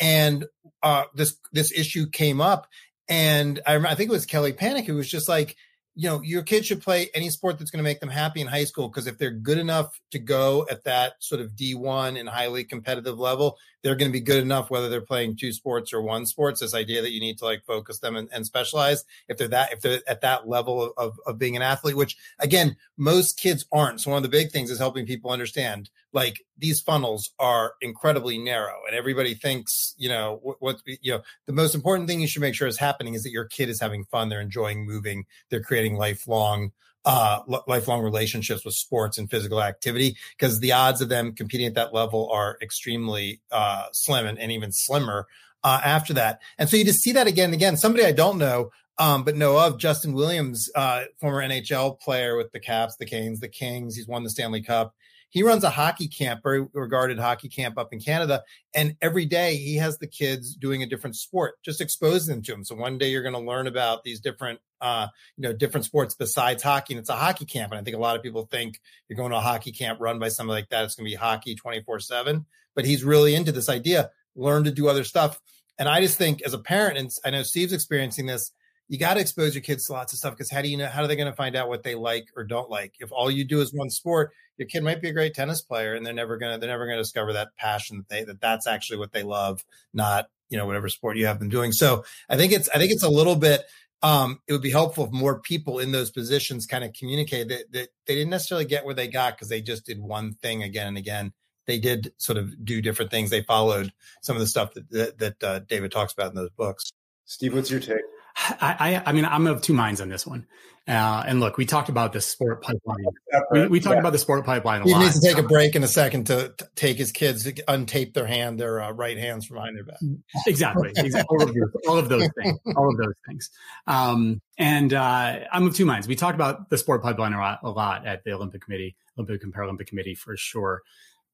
And 0.00 0.46
uh, 0.82 1.04
this 1.14 1.36
this 1.52 1.72
issue 1.72 2.08
came 2.08 2.40
up 2.40 2.68
and 3.08 3.60
I, 3.66 3.76
I 3.76 3.94
think 3.94 4.08
it 4.08 4.14
was 4.14 4.26
kelly 4.26 4.52
pannek 4.52 4.86
who 4.86 4.94
was 4.94 5.10
just 5.10 5.28
like 5.28 5.56
you 5.98 6.08
know, 6.08 6.22
your 6.22 6.44
kids 6.44 6.64
should 6.64 6.80
play 6.80 7.10
any 7.12 7.28
sport 7.28 7.58
that's 7.58 7.72
going 7.72 7.80
to 7.80 7.84
make 7.84 7.98
them 7.98 8.08
happy 8.08 8.40
in 8.40 8.46
high 8.46 8.62
school 8.62 8.86
because 8.88 9.08
if 9.08 9.18
they're 9.18 9.32
good 9.32 9.58
enough 9.58 10.00
to 10.12 10.20
go 10.20 10.64
at 10.70 10.84
that 10.84 11.14
sort 11.18 11.40
of 11.40 11.56
D1 11.56 12.20
and 12.20 12.28
highly 12.28 12.62
competitive 12.62 13.18
level, 13.18 13.58
they're 13.82 13.96
going 13.96 14.10
to 14.10 14.12
be 14.12 14.20
good 14.20 14.42
enough 14.42 14.70
whether 14.70 14.88
they're 14.88 15.00
playing 15.00 15.36
two 15.36 15.52
sports 15.52 15.92
or 15.92 16.02
one 16.02 16.26
sports. 16.26 16.60
This 16.60 16.74
idea 16.74 17.02
that 17.02 17.12
you 17.12 17.20
need 17.20 17.38
to 17.38 17.44
like 17.44 17.64
focus 17.64 17.98
them 17.98 18.16
and, 18.16 18.28
and 18.32 18.44
specialize 18.44 19.04
if 19.28 19.38
they're 19.38 19.48
that 19.48 19.72
if 19.72 19.80
they're 19.80 20.00
at 20.08 20.22
that 20.22 20.48
level 20.48 20.92
of, 20.96 21.18
of, 21.26 21.38
being 21.38 21.56
an 21.56 21.62
athlete, 21.62 21.96
which 21.96 22.16
again, 22.38 22.76
most 22.96 23.38
kids 23.38 23.64
aren't. 23.72 24.00
So 24.00 24.10
one 24.10 24.18
of 24.18 24.22
the 24.22 24.28
big 24.28 24.50
things 24.50 24.70
is 24.70 24.78
helping 24.78 25.06
people 25.06 25.30
understand 25.30 25.90
like 26.12 26.44
these 26.56 26.80
funnels 26.80 27.30
are 27.38 27.74
incredibly 27.80 28.38
narrow 28.38 28.80
and 28.86 28.96
everybody 28.96 29.34
thinks 29.34 29.94
you 29.98 30.08
know 30.08 30.40
what, 30.42 30.56
what, 30.60 30.80
you 30.86 31.12
know 31.12 31.20
the 31.46 31.52
most 31.52 31.74
important 31.74 32.08
thing 32.08 32.20
you 32.20 32.26
should 32.26 32.42
make 32.42 32.54
sure 32.54 32.66
is 32.66 32.78
happening 32.78 33.14
is 33.14 33.22
that 33.22 33.30
your 33.30 33.44
kid 33.44 33.68
is 33.68 33.80
having 33.80 34.04
fun 34.04 34.28
they're 34.28 34.40
enjoying 34.40 34.86
moving 34.86 35.26
they're 35.50 35.62
creating 35.62 35.96
lifelong 35.96 36.72
uh, 37.04 37.40
lifelong 37.66 38.02
relationships 38.02 38.64
with 38.64 38.74
sports 38.74 39.18
and 39.18 39.30
physical 39.30 39.62
activity 39.62 40.16
because 40.36 40.60
the 40.60 40.72
odds 40.72 41.00
of 41.00 41.08
them 41.08 41.32
competing 41.34 41.66
at 41.66 41.74
that 41.74 41.94
level 41.94 42.28
are 42.30 42.58
extremely 42.60 43.40
uh, 43.50 43.86
slim 43.92 44.26
and, 44.26 44.38
and, 44.38 44.52
even 44.52 44.70
slimmer 44.72 45.26
uh, 45.64 45.80
after 45.84 46.12
that. 46.12 46.40
And 46.58 46.68
so 46.68 46.76
you 46.76 46.84
just 46.84 47.00
see 47.00 47.12
that 47.12 47.26
again 47.26 47.46
and 47.46 47.54
again. 47.54 47.76
Somebody 47.76 48.04
I 48.04 48.12
don't 48.12 48.36
know, 48.36 48.70
um, 48.98 49.24
but 49.24 49.36
know 49.36 49.58
of 49.58 49.78
Justin 49.78 50.12
Williams, 50.12 50.68
uh, 50.74 51.04
former 51.20 51.40
NHL 51.40 51.98
player 52.00 52.36
with 52.36 52.52
the 52.52 52.60
Caps, 52.60 52.96
the 52.96 53.06
Canes, 53.06 53.40
the 53.40 53.48
Kings. 53.48 53.96
He's 53.96 54.08
won 54.08 54.24
the 54.24 54.30
Stanley 54.30 54.62
Cup. 54.62 54.94
He 55.30 55.42
runs 55.42 55.64
a 55.64 55.70
hockey 55.70 56.08
camp, 56.08 56.42
very 56.42 56.66
regarded 56.72 57.18
hockey 57.18 57.48
camp 57.48 57.78
up 57.78 57.92
in 57.92 58.00
Canada. 58.00 58.42
And 58.74 58.96
every 59.02 59.26
day 59.26 59.56
he 59.56 59.76
has 59.76 59.98
the 59.98 60.06
kids 60.06 60.54
doing 60.54 60.82
a 60.82 60.86
different 60.86 61.16
sport, 61.16 61.54
just 61.62 61.80
exposing 61.80 62.34
them 62.34 62.42
to 62.44 62.52
them. 62.52 62.64
So 62.64 62.74
one 62.74 62.98
day 62.98 63.10
you're 63.10 63.22
going 63.22 63.34
to 63.34 63.40
learn 63.40 63.66
about 63.66 64.04
these 64.04 64.20
different, 64.20 64.60
uh, 64.80 65.08
you 65.36 65.42
know, 65.42 65.52
different 65.52 65.84
sports 65.84 66.14
besides 66.14 66.62
hockey. 66.62 66.94
And 66.94 67.00
it's 67.00 67.10
a 67.10 67.16
hockey 67.16 67.44
camp. 67.44 67.72
And 67.72 67.80
I 67.80 67.84
think 67.84 67.96
a 67.96 68.00
lot 68.00 68.16
of 68.16 68.22
people 68.22 68.46
think 68.50 68.80
you're 69.08 69.16
going 69.16 69.32
to 69.32 69.38
a 69.38 69.40
hockey 69.40 69.72
camp 69.72 70.00
run 70.00 70.18
by 70.18 70.28
somebody 70.28 70.62
like 70.62 70.70
that. 70.70 70.84
It's 70.84 70.94
going 70.94 71.06
to 71.06 71.10
be 71.10 71.16
hockey 71.16 71.54
24 71.54 72.00
seven, 72.00 72.46
but 72.74 72.86
he's 72.86 73.04
really 73.04 73.34
into 73.34 73.52
this 73.52 73.68
idea, 73.68 74.10
learn 74.34 74.64
to 74.64 74.70
do 74.70 74.88
other 74.88 75.04
stuff. 75.04 75.40
And 75.78 75.88
I 75.88 76.00
just 76.00 76.18
think 76.18 76.42
as 76.42 76.54
a 76.54 76.58
parent, 76.58 76.98
and 76.98 77.10
I 77.24 77.30
know 77.30 77.42
Steve's 77.42 77.72
experiencing 77.72 78.26
this, 78.26 78.52
you 78.88 78.98
got 78.98 79.14
to 79.14 79.20
expose 79.20 79.54
your 79.54 79.62
kids 79.62 79.86
to 79.86 79.92
lots 79.92 80.12
of 80.12 80.18
stuff 80.18 80.32
because 80.32 80.50
how 80.50 80.62
do 80.62 80.68
you 80.68 80.76
know 80.76 80.86
how 80.86 81.02
are 81.02 81.06
they 81.06 81.16
going 81.16 81.30
to 81.30 81.36
find 81.36 81.54
out 81.54 81.68
what 81.68 81.82
they 81.82 81.94
like 81.94 82.28
or 82.36 82.44
don't 82.44 82.70
like? 82.70 82.94
If 83.00 83.12
all 83.12 83.30
you 83.30 83.44
do 83.44 83.60
is 83.60 83.72
one 83.72 83.90
sport 83.90 84.32
your 84.56 84.66
kid 84.66 84.82
might 84.82 85.00
be 85.00 85.08
a 85.08 85.12
great 85.12 85.34
tennis 85.34 85.62
player 85.62 85.94
and 85.94 86.04
they're 86.04 86.14
never 86.14 86.36
going 86.36 86.52
to 86.52 86.58
they're 86.58 86.70
never 86.70 86.86
going 86.86 86.96
to 86.96 87.02
discover 87.02 87.34
that 87.34 87.56
passion 87.56 87.98
that 87.98 88.08
they 88.08 88.24
that 88.24 88.40
that's 88.40 88.66
actually 88.66 88.98
what 88.98 89.12
they 89.12 89.22
love 89.22 89.64
not 89.92 90.28
you 90.48 90.56
know 90.56 90.66
whatever 90.66 90.88
sport 90.88 91.16
you 91.16 91.26
have 91.26 91.38
them 91.38 91.48
doing. 91.48 91.72
So 91.72 92.04
i 92.28 92.36
think 92.36 92.52
it's 92.52 92.68
i 92.70 92.78
think 92.78 92.92
it's 92.92 93.04
a 93.04 93.10
little 93.10 93.36
bit 93.36 93.62
um, 94.00 94.40
it 94.46 94.52
would 94.52 94.62
be 94.62 94.70
helpful 94.70 95.06
if 95.06 95.10
more 95.10 95.40
people 95.40 95.80
in 95.80 95.90
those 95.90 96.12
positions 96.12 96.66
kind 96.66 96.84
of 96.84 96.92
communicate 96.92 97.48
that, 97.48 97.72
that 97.72 97.88
they 98.06 98.14
didn't 98.14 98.30
necessarily 98.30 98.64
get 98.64 98.84
where 98.84 98.94
they 98.94 99.08
got 99.08 99.34
because 99.34 99.48
they 99.48 99.60
just 99.60 99.84
did 99.84 99.98
one 99.98 100.34
thing 100.34 100.62
again 100.62 100.86
and 100.86 100.96
again. 100.96 101.32
They 101.66 101.80
did 101.80 102.12
sort 102.16 102.38
of 102.38 102.64
do 102.64 102.80
different 102.80 103.10
things. 103.10 103.28
They 103.28 103.42
followed 103.42 103.92
some 104.22 104.36
of 104.36 104.40
the 104.40 104.46
stuff 104.46 104.74
that 104.74 104.88
that, 104.90 105.18
that 105.18 105.42
uh, 105.42 105.58
david 105.68 105.90
talks 105.90 106.12
about 106.12 106.30
in 106.30 106.36
those 106.36 106.50
books. 106.50 106.92
Steve 107.24 107.54
what's 107.54 107.72
your 107.72 107.80
take 107.80 107.98
I, 108.40 109.02
I, 109.04 109.12
mean, 109.12 109.24
I'm 109.24 109.46
of 109.46 109.62
two 109.62 109.72
minds 109.72 110.00
on 110.00 110.08
this 110.08 110.26
one. 110.26 110.46
Uh, 110.86 111.22
and 111.26 111.38
look, 111.40 111.58
we 111.58 111.66
talked 111.66 111.90
about 111.90 112.12
the 112.14 112.20
sport 112.20 112.62
pipeline. 112.62 113.04
We, 113.50 113.66
we 113.66 113.80
talked 113.80 113.96
yeah. 113.96 114.00
about 114.00 114.12
the 114.12 114.18
sport 114.18 114.46
pipeline 114.46 114.80
a 114.80 114.84
he 114.84 114.92
lot. 114.92 115.00
He 115.00 115.04
needs 115.04 115.20
to 115.20 115.28
take 115.28 115.36
a 115.36 115.46
break 115.46 115.76
in 115.76 115.84
a 115.84 115.88
second 115.88 116.28
to, 116.28 116.54
to 116.56 116.68
take 116.76 116.96
his 116.96 117.12
kids 117.12 117.44
to 117.44 117.52
untape 117.52 118.14
their 118.14 118.26
hand, 118.26 118.58
their 118.58 118.80
uh, 118.80 118.92
right 118.92 119.18
hands 119.18 119.44
from 119.44 119.56
behind 119.56 119.76
their 119.76 119.84
back. 119.84 119.98
Exactly. 120.46 120.90
exactly. 120.96 121.24
all, 121.28 121.42
of 121.42 121.54
those, 121.54 121.70
all, 121.86 121.98
of 121.98 122.08
those, 122.08 122.28
things. 122.42 122.58
All 122.74 122.88
of 122.88 122.96
those 122.96 123.14
things. 123.26 123.50
Um, 123.86 124.40
and 124.56 124.94
uh, 124.94 125.40
I'm 125.52 125.66
of 125.66 125.74
two 125.74 125.84
minds. 125.84 126.08
We 126.08 126.16
talked 126.16 126.36
about 126.36 126.70
the 126.70 126.78
sport 126.78 127.02
pipeline 127.02 127.34
a 127.34 127.38
lot, 127.38 127.58
a 127.62 127.70
lot 127.70 128.06
at 128.06 128.24
the 128.24 128.32
Olympic 128.32 128.62
Committee, 128.62 128.96
Olympic 129.18 129.42
and 129.44 129.52
Paralympic 129.52 129.88
Committee 129.88 130.14
for 130.14 130.38
sure. 130.38 130.82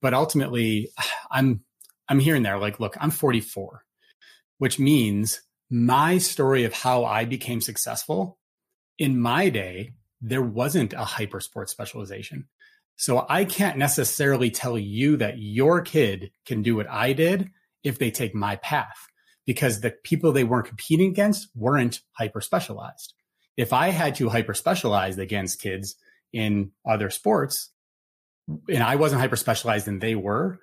But 0.00 0.14
ultimately, 0.14 0.90
I'm 1.30 1.60
I'm 2.08 2.18
here 2.18 2.34
and 2.34 2.44
there 2.44 2.58
like, 2.58 2.80
look, 2.80 2.96
I'm 3.00 3.10
44, 3.10 3.84
which 4.58 4.78
means 4.78 5.40
my 5.70 6.18
story 6.18 6.64
of 6.64 6.72
how 6.72 7.04
I 7.04 7.24
became 7.24 7.60
successful 7.60 8.38
in 8.98 9.20
my 9.20 9.48
day, 9.48 9.94
there 10.20 10.42
wasn't 10.42 10.92
a 10.92 11.04
hyper 11.04 11.40
sports 11.40 11.72
specialization. 11.72 12.48
So 12.96 13.26
I 13.28 13.44
can't 13.44 13.76
necessarily 13.76 14.50
tell 14.50 14.78
you 14.78 15.16
that 15.16 15.38
your 15.38 15.82
kid 15.82 16.30
can 16.46 16.62
do 16.62 16.76
what 16.76 16.88
I 16.88 17.12
did 17.12 17.50
if 17.82 17.98
they 17.98 18.10
take 18.10 18.34
my 18.34 18.56
path 18.56 18.96
because 19.46 19.80
the 19.80 19.90
people 19.90 20.32
they 20.32 20.44
weren't 20.44 20.68
competing 20.68 21.10
against 21.10 21.48
weren't 21.54 22.00
hyper 22.12 22.40
specialized. 22.40 23.14
If 23.56 23.72
I 23.72 23.88
had 23.88 24.14
to 24.16 24.28
hyper 24.28 24.54
specialize 24.54 25.18
against 25.18 25.60
kids 25.60 25.96
in 26.32 26.72
other 26.86 27.10
sports 27.10 27.70
and 28.68 28.82
I 28.82 28.96
wasn't 28.96 29.20
hyper 29.20 29.36
specialized 29.36 29.88
and 29.88 30.00
they 30.00 30.14
were, 30.14 30.60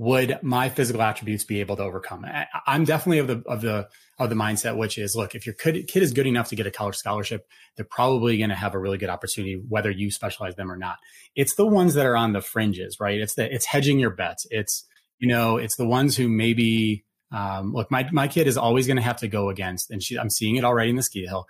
would 0.00 0.38
my 0.42 0.70
physical 0.70 1.02
attributes 1.02 1.44
be 1.44 1.60
able 1.60 1.76
to 1.76 1.82
overcome? 1.82 2.24
I'm 2.66 2.84
definitely 2.84 3.18
of 3.18 3.26
the 3.26 3.42
of 3.46 3.60
the 3.60 3.86
of 4.18 4.30
the 4.30 4.34
mindset 4.34 4.78
which 4.78 4.96
is 4.96 5.14
look, 5.14 5.34
if 5.34 5.44
your 5.44 5.54
kid, 5.54 5.86
kid 5.88 6.02
is 6.02 6.14
good 6.14 6.26
enough 6.26 6.48
to 6.48 6.56
get 6.56 6.66
a 6.66 6.70
college 6.70 6.96
scholarship, 6.96 7.46
they're 7.76 7.84
probably 7.84 8.38
going 8.38 8.48
to 8.48 8.56
have 8.56 8.74
a 8.74 8.78
really 8.78 8.96
good 8.96 9.10
opportunity 9.10 9.62
whether 9.68 9.90
you 9.90 10.10
specialize 10.10 10.54
them 10.56 10.72
or 10.72 10.78
not. 10.78 10.96
It's 11.36 11.54
the 11.54 11.66
ones 11.66 11.92
that 11.94 12.06
are 12.06 12.16
on 12.16 12.32
the 12.32 12.40
fringes, 12.40 12.96
right? 12.98 13.20
It's 13.20 13.34
the 13.34 13.54
it's 13.54 13.66
hedging 13.66 13.98
your 13.98 14.08
bets. 14.08 14.46
It's 14.50 14.86
you 15.18 15.28
know, 15.28 15.58
it's 15.58 15.76
the 15.76 15.86
ones 15.86 16.16
who 16.16 16.30
maybe 16.30 17.04
um, 17.30 17.74
look, 17.74 17.90
my 17.90 18.08
my 18.10 18.26
kid 18.26 18.46
is 18.46 18.56
always 18.56 18.86
going 18.86 18.96
to 18.96 19.02
have 19.02 19.18
to 19.18 19.28
go 19.28 19.50
against, 19.50 19.90
and 19.90 20.02
she, 20.02 20.18
I'm 20.18 20.30
seeing 20.30 20.56
it 20.56 20.64
already 20.64 20.88
in 20.88 20.96
the 20.96 21.02
ski 21.02 21.26
hill. 21.26 21.44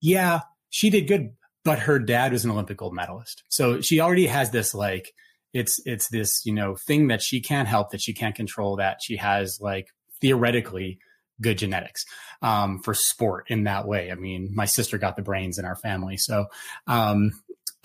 Yeah, 0.00 0.42
she 0.70 0.90
did 0.90 1.08
good, 1.08 1.32
but 1.64 1.80
her 1.80 1.98
dad 1.98 2.30
was 2.30 2.44
an 2.44 2.52
Olympic 2.52 2.76
gold 2.76 2.94
medalist, 2.94 3.42
so 3.48 3.80
she 3.80 3.98
already 3.98 4.28
has 4.28 4.52
this 4.52 4.76
like 4.76 5.12
it's 5.56 5.80
it's 5.84 6.08
this 6.08 6.42
you 6.44 6.52
know 6.52 6.76
thing 6.86 7.08
that 7.08 7.22
she 7.22 7.40
can't 7.40 7.68
help 7.68 7.90
that 7.90 8.00
she 8.00 8.12
can't 8.12 8.34
control 8.34 8.76
that 8.76 8.98
she 9.02 9.16
has 9.16 9.58
like 9.60 9.88
theoretically 10.20 10.98
good 11.40 11.58
genetics 11.58 12.04
um, 12.42 12.80
for 12.82 12.94
sport 12.94 13.44
in 13.48 13.64
that 13.64 13.86
way 13.86 14.10
i 14.10 14.14
mean 14.14 14.50
my 14.54 14.64
sister 14.64 14.98
got 14.98 15.16
the 15.16 15.22
brains 15.22 15.58
in 15.58 15.64
our 15.64 15.76
family 15.76 16.16
so 16.16 16.46
um, 16.86 17.32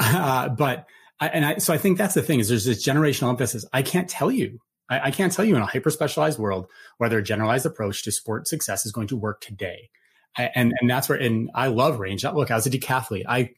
Uh, 0.13 0.49
but 0.49 0.87
I, 1.19 1.27
and 1.27 1.45
I, 1.45 1.57
so 1.57 1.73
I 1.73 1.77
think 1.77 1.97
that's 1.97 2.15
the 2.15 2.23
thing 2.23 2.39
is 2.39 2.49
there's 2.49 2.65
this 2.65 2.85
generational 2.85 3.29
emphasis. 3.29 3.65
I 3.71 3.83
can't 3.83 4.09
tell 4.09 4.31
you. 4.31 4.59
I, 4.89 5.07
I 5.07 5.11
can't 5.11 5.31
tell 5.31 5.45
you 5.45 5.55
in 5.55 5.61
a 5.61 5.65
hyper 5.65 5.91
specialized 5.91 6.39
world 6.39 6.67
whether 6.97 7.19
a 7.19 7.23
generalized 7.23 7.67
approach 7.67 8.03
to 8.03 8.11
sport 8.11 8.47
success 8.47 8.85
is 8.85 8.91
going 8.91 9.07
to 9.07 9.17
work 9.17 9.41
today. 9.41 9.89
And 10.37 10.73
and 10.79 10.89
that's 10.89 11.07
where 11.07 11.19
and 11.19 11.51
I 11.53 11.67
love 11.67 11.99
range. 11.99 12.23
Look, 12.23 12.49
as 12.49 12.65
a 12.65 12.69
decathlete, 12.69 13.25
I 13.27 13.51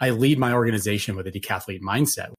I 0.00 0.10
lead 0.10 0.38
my 0.38 0.52
organization 0.52 1.16
with 1.16 1.26
a 1.28 1.32
decathlete 1.32 1.80
mindset. 1.80 2.32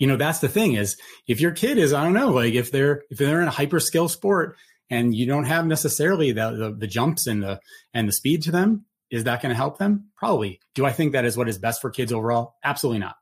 You 0.00 0.06
know, 0.06 0.16
that's 0.16 0.40
the 0.40 0.48
thing 0.48 0.72
is 0.74 0.96
if 1.28 1.40
your 1.40 1.52
kid 1.52 1.78
is, 1.78 1.92
I 1.92 2.02
don't 2.02 2.14
know, 2.14 2.30
like 2.30 2.54
if 2.54 2.72
they're 2.72 3.02
if 3.10 3.18
they're 3.18 3.42
in 3.42 3.48
a 3.48 3.52
hyper 3.52 3.78
skill 3.78 4.08
sport 4.08 4.56
and 4.88 5.14
you 5.14 5.26
don't 5.26 5.44
have 5.44 5.66
necessarily 5.66 6.32
the, 6.32 6.50
the, 6.50 6.74
the 6.76 6.86
jumps 6.86 7.26
and 7.26 7.42
the 7.42 7.60
and 7.92 8.08
the 8.08 8.12
speed 8.12 8.42
to 8.44 8.50
them, 8.50 8.86
is 9.10 9.24
that 9.24 9.42
going 9.42 9.50
to 9.50 9.56
help 9.56 9.78
them? 9.78 10.08
Probably. 10.16 10.58
Do 10.74 10.86
I 10.86 10.92
think 10.92 11.12
that 11.12 11.26
is 11.26 11.36
what 11.36 11.48
is 11.50 11.58
best 11.58 11.82
for 11.82 11.90
kids 11.90 12.12
overall? 12.12 12.54
Absolutely 12.64 13.00
not. 13.00 13.16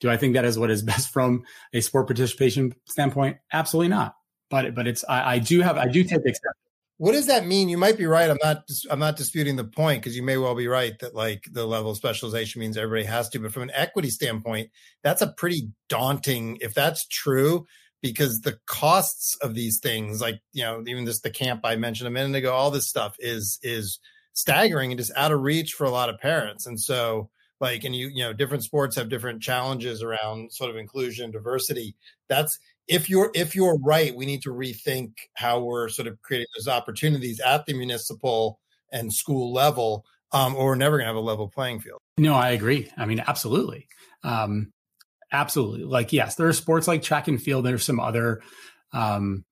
Do 0.00 0.10
I 0.10 0.16
think 0.16 0.34
that 0.34 0.44
is 0.44 0.58
what 0.58 0.70
is 0.70 0.82
best 0.92 1.10
from 1.10 1.44
a 1.72 1.80
sport 1.80 2.08
participation 2.08 2.74
standpoint? 2.86 3.38
Absolutely 3.52 3.88
not. 3.88 4.16
But 4.50 4.74
but 4.74 4.88
it's 4.88 5.04
I, 5.08 5.34
I 5.34 5.38
do 5.38 5.60
have 5.60 5.78
I 5.78 5.86
do 5.86 6.02
take 6.02 6.22
exception. 6.24 6.65
What 6.98 7.12
does 7.12 7.26
that 7.26 7.46
mean? 7.46 7.68
You 7.68 7.76
might 7.76 7.98
be 7.98 8.06
right. 8.06 8.30
I'm 8.30 8.38
not. 8.42 8.64
I'm 8.90 8.98
not 8.98 9.16
disputing 9.16 9.56
the 9.56 9.64
point 9.64 10.02
because 10.02 10.16
you 10.16 10.22
may 10.22 10.38
well 10.38 10.54
be 10.54 10.66
right 10.66 10.98
that 11.00 11.14
like 11.14 11.44
the 11.52 11.66
level 11.66 11.90
of 11.90 11.98
specialization 11.98 12.60
means 12.60 12.76
everybody 12.76 13.04
has 13.04 13.28
to. 13.30 13.38
But 13.38 13.52
from 13.52 13.64
an 13.64 13.72
equity 13.74 14.08
standpoint, 14.08 14.70
that's 15.02 15.20
a 15.20 15.32
pretty 15.32 15.70
daunting. 15.90 16.56
If 16.62 16.72
that's 16.72 17.06
true, 17.06 17.66
because 18.00 18.40
the 18.40 18.58
costs 18.66 19.36
of 19.42 19.54
these 19.54 19.78
things, 19.78 20.22
like 20.22 20.40
you 20.54 20.62
know, 20.64 20.82
even 20.86 21.04
just 21.04 21.22
the 21.22 21.30
camp 21.30 21.60
I 21.64 21.76
mentioned 21.76 22.08
a 22.08 22.10
minute 22.10 22.36
ago, 22.36 22.54
all 22.54 22.70
this 22.70 22.88
stuff 22.88 23.14
is 23.18 23.58
is 23.62 23.98
staggering 24.32 24.90
and 24.90 24.98
just 24.98 25.12
out 25.16 25.32
of 25.32 25.40
reach 25.42 25.72
for 25.72 25.84
a 25.84 25.90
lot 25.90 26.08
of 26.08 26.18
parents. 26.18 26.66
And 26.66 26.80
so 26.80 27.28
like 27.60 27.84
and 27.84 27.96
you 27.96 28.08
you 28.08 28.22
know 28.22 28.32
different 28.32 28.64
sports 28.64 28.96
have 28.96 29.08
different 29.08 29.42
challenges 29.42 30.02
around 30.02 30.52
sort 30.52 30.70
of 30.70 30.76
inclusion 30.76 31.30
diversity 31.30 31.96
that's 32.28 32.58
if 32.88 33.10
you're 33.10 33.30
if 33.34 33.54
you're 33.54 33.78
right 33.80 34.14
we 34.14 34.26
need 34.26 34.42
to 34.42 34.50
rethink 34.50 35.12
how 35.34 35.60
we're 35.60 35.88
sort 35.88 36.08
of 36.08 36.20
creating 36.22 36.46
those 36.56 36.68
opportunities 36.68 37.40
at 37.40 37.66
the 37.66 37.74
municipal 37.74 38.60
and 38.92 39.12
school 39.12 39.52
level 39.52 40.04
um, 40.32 40.54
or 40.54 40.66
we're 40.66 40.74
never 40.74 40.96
going 40.96 41.04
to 41.04 41.08
have 41.08 41.16
a 41.16 41.20
level 41.20 41.48
playing 41.48 41.80
field 41.80 42.00
no 42.18 42.34
i 42.34 42.50
agree 42.50 42.90
i 42.96 43.04
mean 43.04 43.22
absolutely 43.26 43.86
um, 44.22 44.72
absolutely 45.32 45.84
like 45.84 46.12
yes 46.12 46.34
there 46.36 46.48
are 46.48 46.52
sports 46.52 46.88
like 46.88 47.02
track 47.02 47.28
and 47.28 47.42
field 47.42 47.64
there's 47.64 47.84
some 47.84 48.00
other 48.00 48.40
um, 48.92 49.44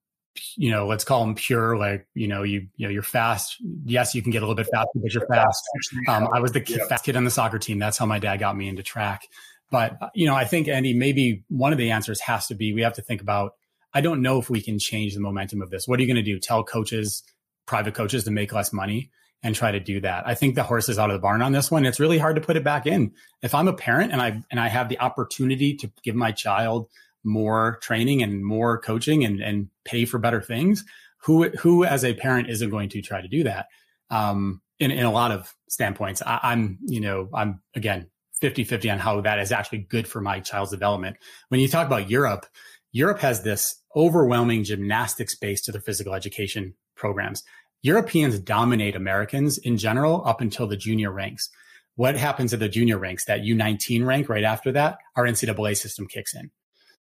you 0.57 0.71
know, 0.71 0.87
let's 0.87 1.05
call 1.05 1.25
them 1.25 1.35
pure, 1.35 1.77
like, 1.77 2.07
you 2.15 2.27
know, 2.27 2.43
you, 2.43 2.67
you 2.77 2.87
know, 2.87 2.91
you're 2.91 3.03
fast. 3.03 3.57
Yes, 3.85 4.15
you 4.15 4.23
can 4.23 4.33
get 4.33 4.43
a 4.43 4.47
little 4.47 4.57
bit 4.57 4.69
faster, 4.73 4.91
but 4.97 5.13
you're 5.13 5.27
fast. 5.27 5.63
Um, 6.09 6.29
I 6.33 6.41
was 6.41 6.53
the 6.53 6.61
kid, 6.61 6.81
fast 6.89 7.05
kid 7.05 7.17
on 7.17 7.25
the 7.25 7.31
soccer 7.31 7.59
team. 7.59 7.79
That's 7.79 7.97
how 7.97 8.07
my 8.07 8.19
dad 8.19 8.39
got 8.39 8.57
me 8.57 8.69
into 8.69 8.83
track. 8.83 9.27
But, 9.71 9.97
uh, 10.01 10.11
you 10.15 10.27
know, 10.27 10.35
I 10.35 10.45
think, 10.45 10.69
Andy, 10.69 10.95
maybe 10.95 11.45
one 11.49 11.73
of 11.73 11.79
the 11.79 11.91
answers 11.91 12.21
has 12.21 12.47
to 12.49 12.55
be 12.55 12.73
we 12.73 12.83
have 12.83 12.95
to 12.95 13.03
think 13.03 13.21
about, 13.21 13.53
I 13.93 14.01
don't 14.01 14.23
know 14.23 14.39
if 14.39 14.51
we 14.51 14.61
can 14.61 14.79
change 14.79 15.15
the 15.15 15.21
momentum 15.21 15.63
of 15.63 15.71
this. 15.71 15.87
What 15.87 15.99
are 15.99 16.03
you 16.03 16.09
going 16.09 16.23
to 16.25 16.33
do? 16.33 16.39
Tell 16.39 16.65
coaches, 16.65 17.23
private 17.67 17.95
coaches 17.95 18.25
to 18.25 18.31
make 18.31 18.53
less 18.53 18.73
money 18.73 19.11
and 19.43 19.55
try 19.55 19.71
to 19.73 19.81
do 19.81 20.01
that. 20.01 20.27
I 20.27 20.35
think 20.35 20.55
the 20.55 20.63
horse 20.63 20.89
is 20.89 20.99
out 20.99 21.11
of 21.11 21.15
the 21.15 21.21
barn 21.21 21.43
on 21.43 21.53
this 21.53 21.71
one. 21.71 21.85
It's 21.85 22.01
really 22.01 22.19
hard 22.19 22.37
to 22.37 22.43
put 22.43 22.57
it 22.57 22.65
back 22.65 22.87
in. 22.87 23.13
If 23.43 23.55
I'm 23.55 23.69
a 23.69 23.75
parent 23.75 24.13
and 24.13 24.21
I, 24.21 24.43
and 24.51 24.59
I 24.59 24.69
have 24.69 24.89
the 24.89 24.99
opportunity 25.01 25.77
to 25.77 25.91
give 26.03 26.15
my 26.15 26.33
child 26.33 26.89
more 27.25 27.79
training 27.83 28.23
and 28.23 28.45
more 28.45 28.79
coaching 28.79 29.25
and, 29.25 29.41
and 29.41 29.69
pay 29.85 30.05
for 30.05 30.19
better 30.19 30.41
things, 30.41 30.85
who 31.25 31.49
who 31.51 31.85
as 31.85 32.05
a 32.05 32.15
parent 32.15 32.51
isn't 32.51 32.71
going 32.71 32.91
to 32.91 33.03
try 33.03 33.21
to 33.21 33.29
do 33.29 33.45
that? 33.45 33.67
Um, 34.11 34.61
in, 34.79 34.91
in 34.91 35.05
a 35.05 35.11
lot 35.11 35.31
of 35.31 35.55
standpoints, 35.69 36.23
I, 36.25 36.53
am 36.53 36.79
you 36.83 37.01
know 37.01 37.29
I'm 37.33 37.61
again 37.75 38.11
50-50 38.43 38.93
on 38.93 38.99
how 38.99 39.21
that 39.21 39.39
is 39.39 39.53
actually 39.53 39.79
good 39.79 40.09
for 40.09 40.21
my 40.21 40.41
child's 40.41 40.71
development. 40.71 41.17
When 41.49 41.61
you 41.61 41.69
talk 41.69 41.87
about 41.87 42.11
Europe, 42.11 42.47
Europe 42.93 43.21
has 43.21 43.43
this 43.43 43.83
overwhelming 43.97 44.65
gymnastics 44.65 45.35
base 45.35 45.63
to 45.63 45.73
their 45.73 45.81
physical 45.81 46.15
education 46.15 46.75
programs. 46.97 47.43
Europeans 47.83 48.39
dominate 48.39 48.97
Americans 48.97 49.59
in 49.59 49.77
general 49.77 50.27
up 50.27 50.41
until 50.41 50.67
the 50.67 50.77
junior 50.77 51.11
ranks. 51.11 51.51
What 51.97 52.17
happens 52.17 52.53
at 52.53 52.61
the 52.61 52.69
junior 52.69 52.99
ranks? 52.99 53.25
That 53.27 53.43
U19 53.43 54.07
rank 54.07 54.29
right 54.29 54.43
after 54.43 54.73
that, 54.73 54.99
our 55.17 55.25
NCAA 55.25 55.77
system 55.77 56.07
kicks 56.07 56.35
in. 56.35 56.51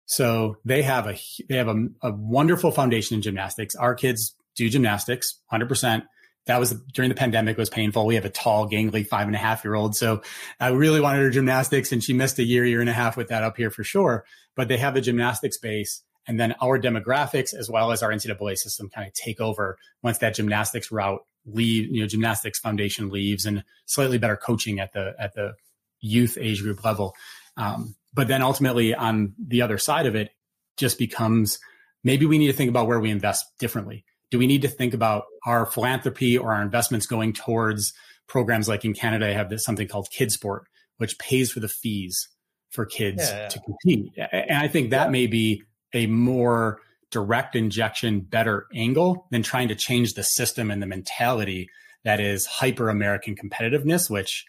So 0.06 0.56
they 0.64 0.82
have 0.82 1.06
a 1.06 1.18
they 1.48 1.56
have 1.56 1.68
a, 1.68 1.86
a 2.02 2.12
wonderful 2.12 2.72
foundation 2.72 3.16
in 3.16 3.22
gymnastics. 3.22 3.74
Our 3.74 3.94
kids 3.94 4.34
do 4.56 4.68
gymnastics 4.68 5.38
100%. 5.52 6.02
That 6.46 6.58
was 6.58 6.72
during 6.92 7.08
the 7.08 7.14
pandemic 7.14 7.56
was 7.56 7.70
painful. 7.70 8.04
We 8.04 8.16
have 8.16 8.24
a 8.24 8.30
tall, 8.30 8.68
gangly 8.68 9.06
five 9.06 9.26
and 9.26 9.36
a 9.36 9.38
half 9.38 9.64
year 9.64 9.74
old. 9.74 9.94
So 9.94 10.22
I 10.58 10.68
really 10.68 11.00
wanted 11.00 11.20
her 11.20 11.30
gymnastics 11.30 11.92
and 11.92 12.02
she 12.02 12.12
missed 12.12 12.38
a 12.38 12.44
year, 12.44 12.64
year 12.64 12.80
and 12.80 12.90
a 12.90 12.94
half 12.94 13.16
with 13.16 13.28
that 13.28 13.44
up 13.44 13.56
here 13.56 13.70
for 13.70 13.84
sure. 13.84 14.24
But 14.56 14.68
they 14.68 14.76
have 14.78 14.94
the 14.94 15.00
gymnastics 15.00 15.58
base 15.58 16.02
and 16.26 16.38
then 16.38 16.54
our 16.60 16.80
demographics 16.80 17.54
as 17.54 17.70
well 17.70 17.92
as 17.92 18.02
our 18.02 18.10
NCAA 18.10 18.56
system 18.56 18.88
kind 18.88 19.06
of 19.06 19.12
take 19.14 19.40
over 19.40 19.78
once 20.02 20.18
that 20.18 20.34
gymnastics 20.34 20.90
route 20.90 21.24
leave, 21.46 21.90
you 21.90 22.00
know, 22.00 22.06
gymnastics 22.06 22.58
foundation 22.58 23.10
leaves 23.10 23.46
and 23.46 23.64
slightly 23.86 24.18
better 24.18 24.36
coaching 24.36 24.80
at 24.80 24.92
the, 24.92 25.14
at 25.18 25.34
the 25.34 25.54
youth 26.00 26.36
age 26.40 26.62
group 26.62 26.84
level. 26.84 27.14
Um, 27.56 27.94
but 28.14 28.28
then 28.28 28.42
ultimately 28.42 28.94
on 28.94 29.34
the 29.38 29.62
other 29.62 29.78
side 29.78 30.06
of 30.06 30.14
it 30.14 30.30
just 30.76 30.98
becomes 30.98 31.58
maybe 32.04 32.26
we 32.26 32.38
need 32.38 32.48
to 32.48 32.52
think 32.52 32.70
about 32.70 32.86
where 32.86 33.00
we 33.00 33.10
invest 33.10 33.46
differently. 33.58 34.04
Do 34.32 34.38
we 34.38 34.48
need 34.48 34.62
to 34.62 34.68
think 34.68 34.94
about 34.94 35.24
our 35.46 35.66
philanthropy 35.66 36.36
or 36.36 36.52
our 36.52 36.62
investments 36.62 37.06
going 37.06 37.34
towards 37.34 37.92
programs 38.26 38.66
like 38.66 38.84
in 38.84 38.94
Canada, 38.94 39.28
I 39.28 39.32
have 39.32 39.50
this 39.50 39.62
something 39.62 39.86
called 39.86 40.08
KidSport, 40.18 40.62
which 40.96 41.18
pays 41.18 41.52
for 41.52 41.60
the 41.60 41.68
fees 41.68 42.28
for 42.70 42.86
kids 42.86 43.22
yeah, 43.22 43.42
yeah. 43.42 43.48
to 43.48 43.60
compete. 43.60 44.12
And 44.32 44.58
I 44.58 44.68
think 44.68 44.90
that 44.90 45.04
yeah. 45.04 45.10
may 45.10 45.26
be 45.26 45.62
a 45.92 46.06
more 46.06 46.80
direct 47.10 47.54
injection, 47.54 48.20
better 48.20 48.66
angle 48.74 49.26
than 49.30 49.42
trying 49.42 49.68
to 49.68 49.74
change 49.74 50.14
the 50.14 50.24
system 50.24 50.70
and 50.70 50.82
the 50.82 50.86
mentality 50.86 51.68
that 52.04 52.18
is 52.18 52.46
hyper 52.46 52.88
American 52.88 53.36
competitiveness, 53.36 54.08
which, 54.08 54.46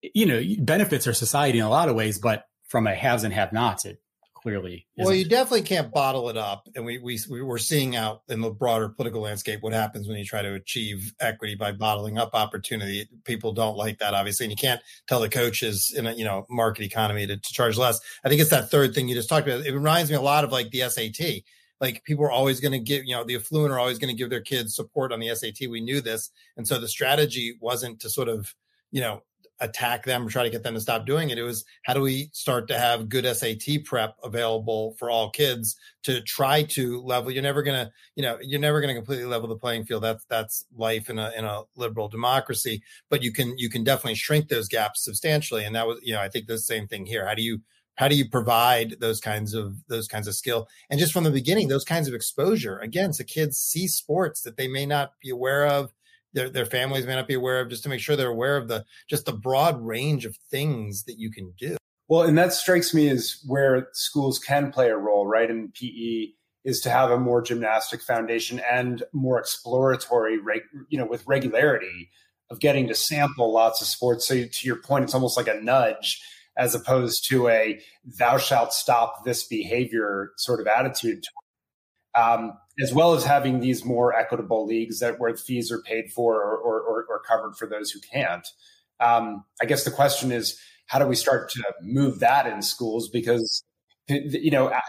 you 0.00 0.24
know, 0.24 0.42
benefits 0.60 1.06
our 1.06 1.12
society 1.12 1.58
in 1.58 1.64
a 1.64 1.70
lot 1.70 1.90
of 1.90 1.94
ways, 1.94 2.18
but 2.18 2.44
from 2.68 2.86
a 2.86 2.94
haves 2.94 3.22
and 3.22 3.34
have 3.34 3.52
nots, 3.52 3.84
it 3.84 3.98
clearly 4.46 4.86
well 4.96 5.12
you 5.12 5.24
definitely 5.24 5.60
can't 5.60 5.92
bottle 5.92 6.28
it 6.28 6.36
up 6.36 6.68
and 6.76 6.84
we, 6.84 6.98
we 6.98 7.18
we 7.28 7.42
we're 7.42 7.58
seeing 7.58 7.96
out 7.96 8.22
in 8.28 8.40
the 8.40 8.48
broader 8.48 8.88
political 8.88 9.20
landscape 9.20 9.60
what 9.60 9.72
happens 9.72 10.06
when 10.06 10.16
you 10.16 10.24
try 10.24 10.40
to 10.40 10.54
achieve 10.54 11.12
equity 11.18 11.56
by 11.56 11.72
bottling 11.72 12.16
up 12.16 12.30
opportunity. 12.32 13.08
People 13.24 13.50
don't 13.50 13.76
like 13.76 13.98
that 13.98 14.14
obviously 14.14 14.46
and 14.46 14.52
you 14.52 14.56
can't 14.56 14.80
tell 15.08 15.18
the 15.18 15.28
coaches 15.28 15.92
in 15.96 16.06
a 16.06 16.12
you 16.12 16.24
know 16.24 16.46
market 16.48 16.84
economy 16.84 17.26
to, 17.26 17.36
to 17.36 17.52
charge 17.52 17.76
less. 17.76 17.98
I 18.24 18.28
think 18.28 18.40
it's 18.40 18.50
that 18.50 18.70
third 18.70 18.94
thing 18.94 19.08
you 19.08 19.16
just 19.16 19.28
talked 19.28 19.48
about. 19.48 19.66
It 19.66 19.74
reminds 19.74 20.12
me 20.12 20.16
a 20.16 20.20
lot 20.20 20.44
of 20.44 20.52
like 20.52 20.70
the 20.70 20.88
sat 20.90 21.42
like 21.80 22.04
people 22.04 22.24
are 22.24 22.30
always 22.30 22.60
going 22.60 22.70
to 22.70 22.78
give 22.78 23.04
you 23.04 23.16
know 23.16 23.24
the 23.24 23.34
affluent 23.34 23.72
are 23.72 23.80
always 23.80 23.98
going 23.98 24.14
to 24.14 24.16
give 24.16 24.30
their 24.30 24.40
kids 24.40 24.76
support 24.76 25.10
on 25.10 25.18
the 25.18 25.34
sat 25.34 25.58
we 25.68 25.80
knew 25.80 26.00
this 26.00 26.30
and 26.56 26.68
so 26.68 26.78
the 26.78 26.86
strategy 26.86 27.58
wasn't 27.60 27.98
to 27.98 28.08
sort 28.08 28.28
of 28.28 28.54
you 28.92 29.00
know 29.00 29.24
attack 29.60 30.04
them 30.04 30.26
or 30.26 30.30
try 30.30 30.42
to 30.42 30.50
get 30.50 30.62
them 30.62 30.74
to 30.74 30.80
stop 30.80 31.06
doing 31.06 31.30
it. 31.30 31.38
It 31.38 31.42
was 31.42 31.64
how 31.82 31.94
do 31.94 32.00
we 32.00 32.30
start 32.32 32.68
to 32.68 32.78
have 32.78 33.08
good 33.08 33.24
SAT 33.24 33.84
prep 33.84 34.16
available 34.22 34.94
for 34.98 35.10
all 35.10 35.30
kids 35.30 35.76
to 36.02 36.20
try 36.20 36.62
to 36.64 37.00
level. 37.02 37.30
You're 37.30 37.42
never 37.42 37.62
gonna, 37.62 37.90
you 38.14 38.22
know, 38.22 38.38
you're 38.42 38.60
never 38.60 38.80
gonna 38.80 38.94
completely 38.94 39.24
level 39.24 39.48
the 39.48 39.56
playing 39.56 39.84
field. 39.84 40.02
That's 40.02 40.24
that's 40.26 40.64
life 40.76 41.08
in 41.10 41.18
a 41.18 41.32
in 41.36 41.44
a 41.44 41.62
liberal 41.76 42.08
democracy. 42.08 42.82
But 43.08 43.22
you 43.22 43.32
can 43.32 43.56
you 43.58 43.70
can 43.70 43.84
definitely 43.84 44.16
shrink 44.16 44.48
those 44.48 44.68
gaps 44.68 45.04
substantially. 45.04 45.64
And 45.64 45.74
that 45.74 45.86
was, 45.86 45.98
you 46.02 46.12
know, 46.12 46.20
I 46.20 46.28
think 46.28 46.46
the 46.46 46.58
same 46.58 46.86
thing 46.86 47.06
here. 47.06 47.26
How 47.26 47.34
do 47.34 47.42
you 47.42 47.60
how 47.96 48.08
do 48.08 48.14
you 48.14 48.28
provide 48.28 48.96
those 49.00 49.20
kinds 49.20 49.54
of 49.54 49.74
those 49.88 50.06
kinds 50.06 50.28
of 50.28 50.34
skill 50.34 50.68
and 50.90 51.00
just 51.00 51.12
from 51.12 51.24
the 51.24 51.30
beginning 51.30 51.68
those 51.68 51.84
kinds 51.84 52.06
of 52.06 52.14
exposure 52.14 52.78
again 52.78 53.12
so 53.12 53.24
kids 53.24 53.58
see 53.58 53.88
sports 53.88 54.42
that 54.42 54.56
they 54.56 54.68
may 54.68 54.86
not 54.86 55.12
be 55.20 55.30
aware 55.30 55.66
of 55.66 55.92
their 56.36 56.50
their 56.50 56.66
families 56.66 57.06
may 57.06 57.14
not 57.14 57.26
be 57.26 57.34
aware 57.34 57.60
of, 57.60 57.70
just 57.70 57.82
to 57.82 57.88
make 57.88 58.00
sure 58.00 58.14
they're 58.14 58.28
aware 58.28 58.58
of 58.58 58.68
the 58.68 58.84
just 59.08 59.24
the 59.24 59.32
broad 59.32 59.80
range 59.84 60.26
of 60.26 60.36
things 60.50 61.04
that 61.04 61.18
you 61.18 61.30
can 61.32 61.52
do. 61.58 61.76
Well, 62.08 62.22
and 62.22 62.38
that 62.38 62.52
strikes 62.52 62.94
me 62.94 63.08
as 63.08 63.40
where 63.46 63.88
schools 63.92 64.38
can 64.38 64.70
play 64.70 64.90
a 64.90 64.96
role, 64.96 65.26
right? 65.26 65.50
In 65.50 65.72
PE 65.72 66.28
is 66.64 66.80
to 66.80 66.90
have 66.90 67.10
a 67.10 67.18
more 67.18 67.42
gymnastic 67.42 68.02
foundation 68.02 68.60
and 68.70 69.02
more 69.12 69.40
exploratory, 69.40 70.38
you 70.88 70.98
know, 70.98 71.06
with 71.06 71.26
regularity 71.26 72.10
of 72.50 72.60
getting 72.60 72.86
to 72.88 72.94
sample 72.94 73.52
lots 73.52 73.80
of 73.80 73.88
sports. 73.88 74.28
So 74.28 74.34
to 74.44 74.66
your 74.66 74.76
point, 74.76 75.04
it's 75.04 75.14
almost 75.14 75.36
like 75.36 75.48
a 75.48 75.60
nudge 75.60 76.22
as 76.56 76.74
opposed 76.74 77.28
to 77.28 77.48
a 77.48 77.80
thou 78.18 78.38
shalt 78.38 78.72
stop 78.72 79.24
this 79.24 79.46
behavior 79.46 80.32
sort 80.36 80.60
of 80.60 80.66
attitude 80.66 81.24
um, 82.16 82.52
as 82.82 82.92
well 82.92 83.14
as 83.14 83.24
having 83.24 83.60
these 83.60 83.84
more 83.84 84.14
equitable 84.14 84.66
leagues 84.66 85.00
that 85.00 85.18
where 85.18 85.34
fees 85.36 85.72
are 85.72 85.80
paid 85.80 86.12
for 86.12 86.42
or, 86.42 86.58
or, 86.58 87.06
or 87.08 87.20
covered 87.20 87.56
for 87.56 87.66
those 87.66 87.90
who 87.90 88.00
can't. 88.00 88.46
Um, 89.00 89.44
I 89.60 89.66
guess 89.66 89.84
the 89.84 89.90
question 89.90 90.32
is, 90.32 90.58
how 90.86 90.98
do 90.98 91.06
we 91.06 91.16
start 91.16 91.50
to 91.50 91.62
move 91.82 92.20
that 92.20 92.46
in 92.46 92.62
schools? 92.62 93.08
Because 93.08 93.62
you 94.08 94.50
know, 94.50 94.68
uh, 94.68 94.80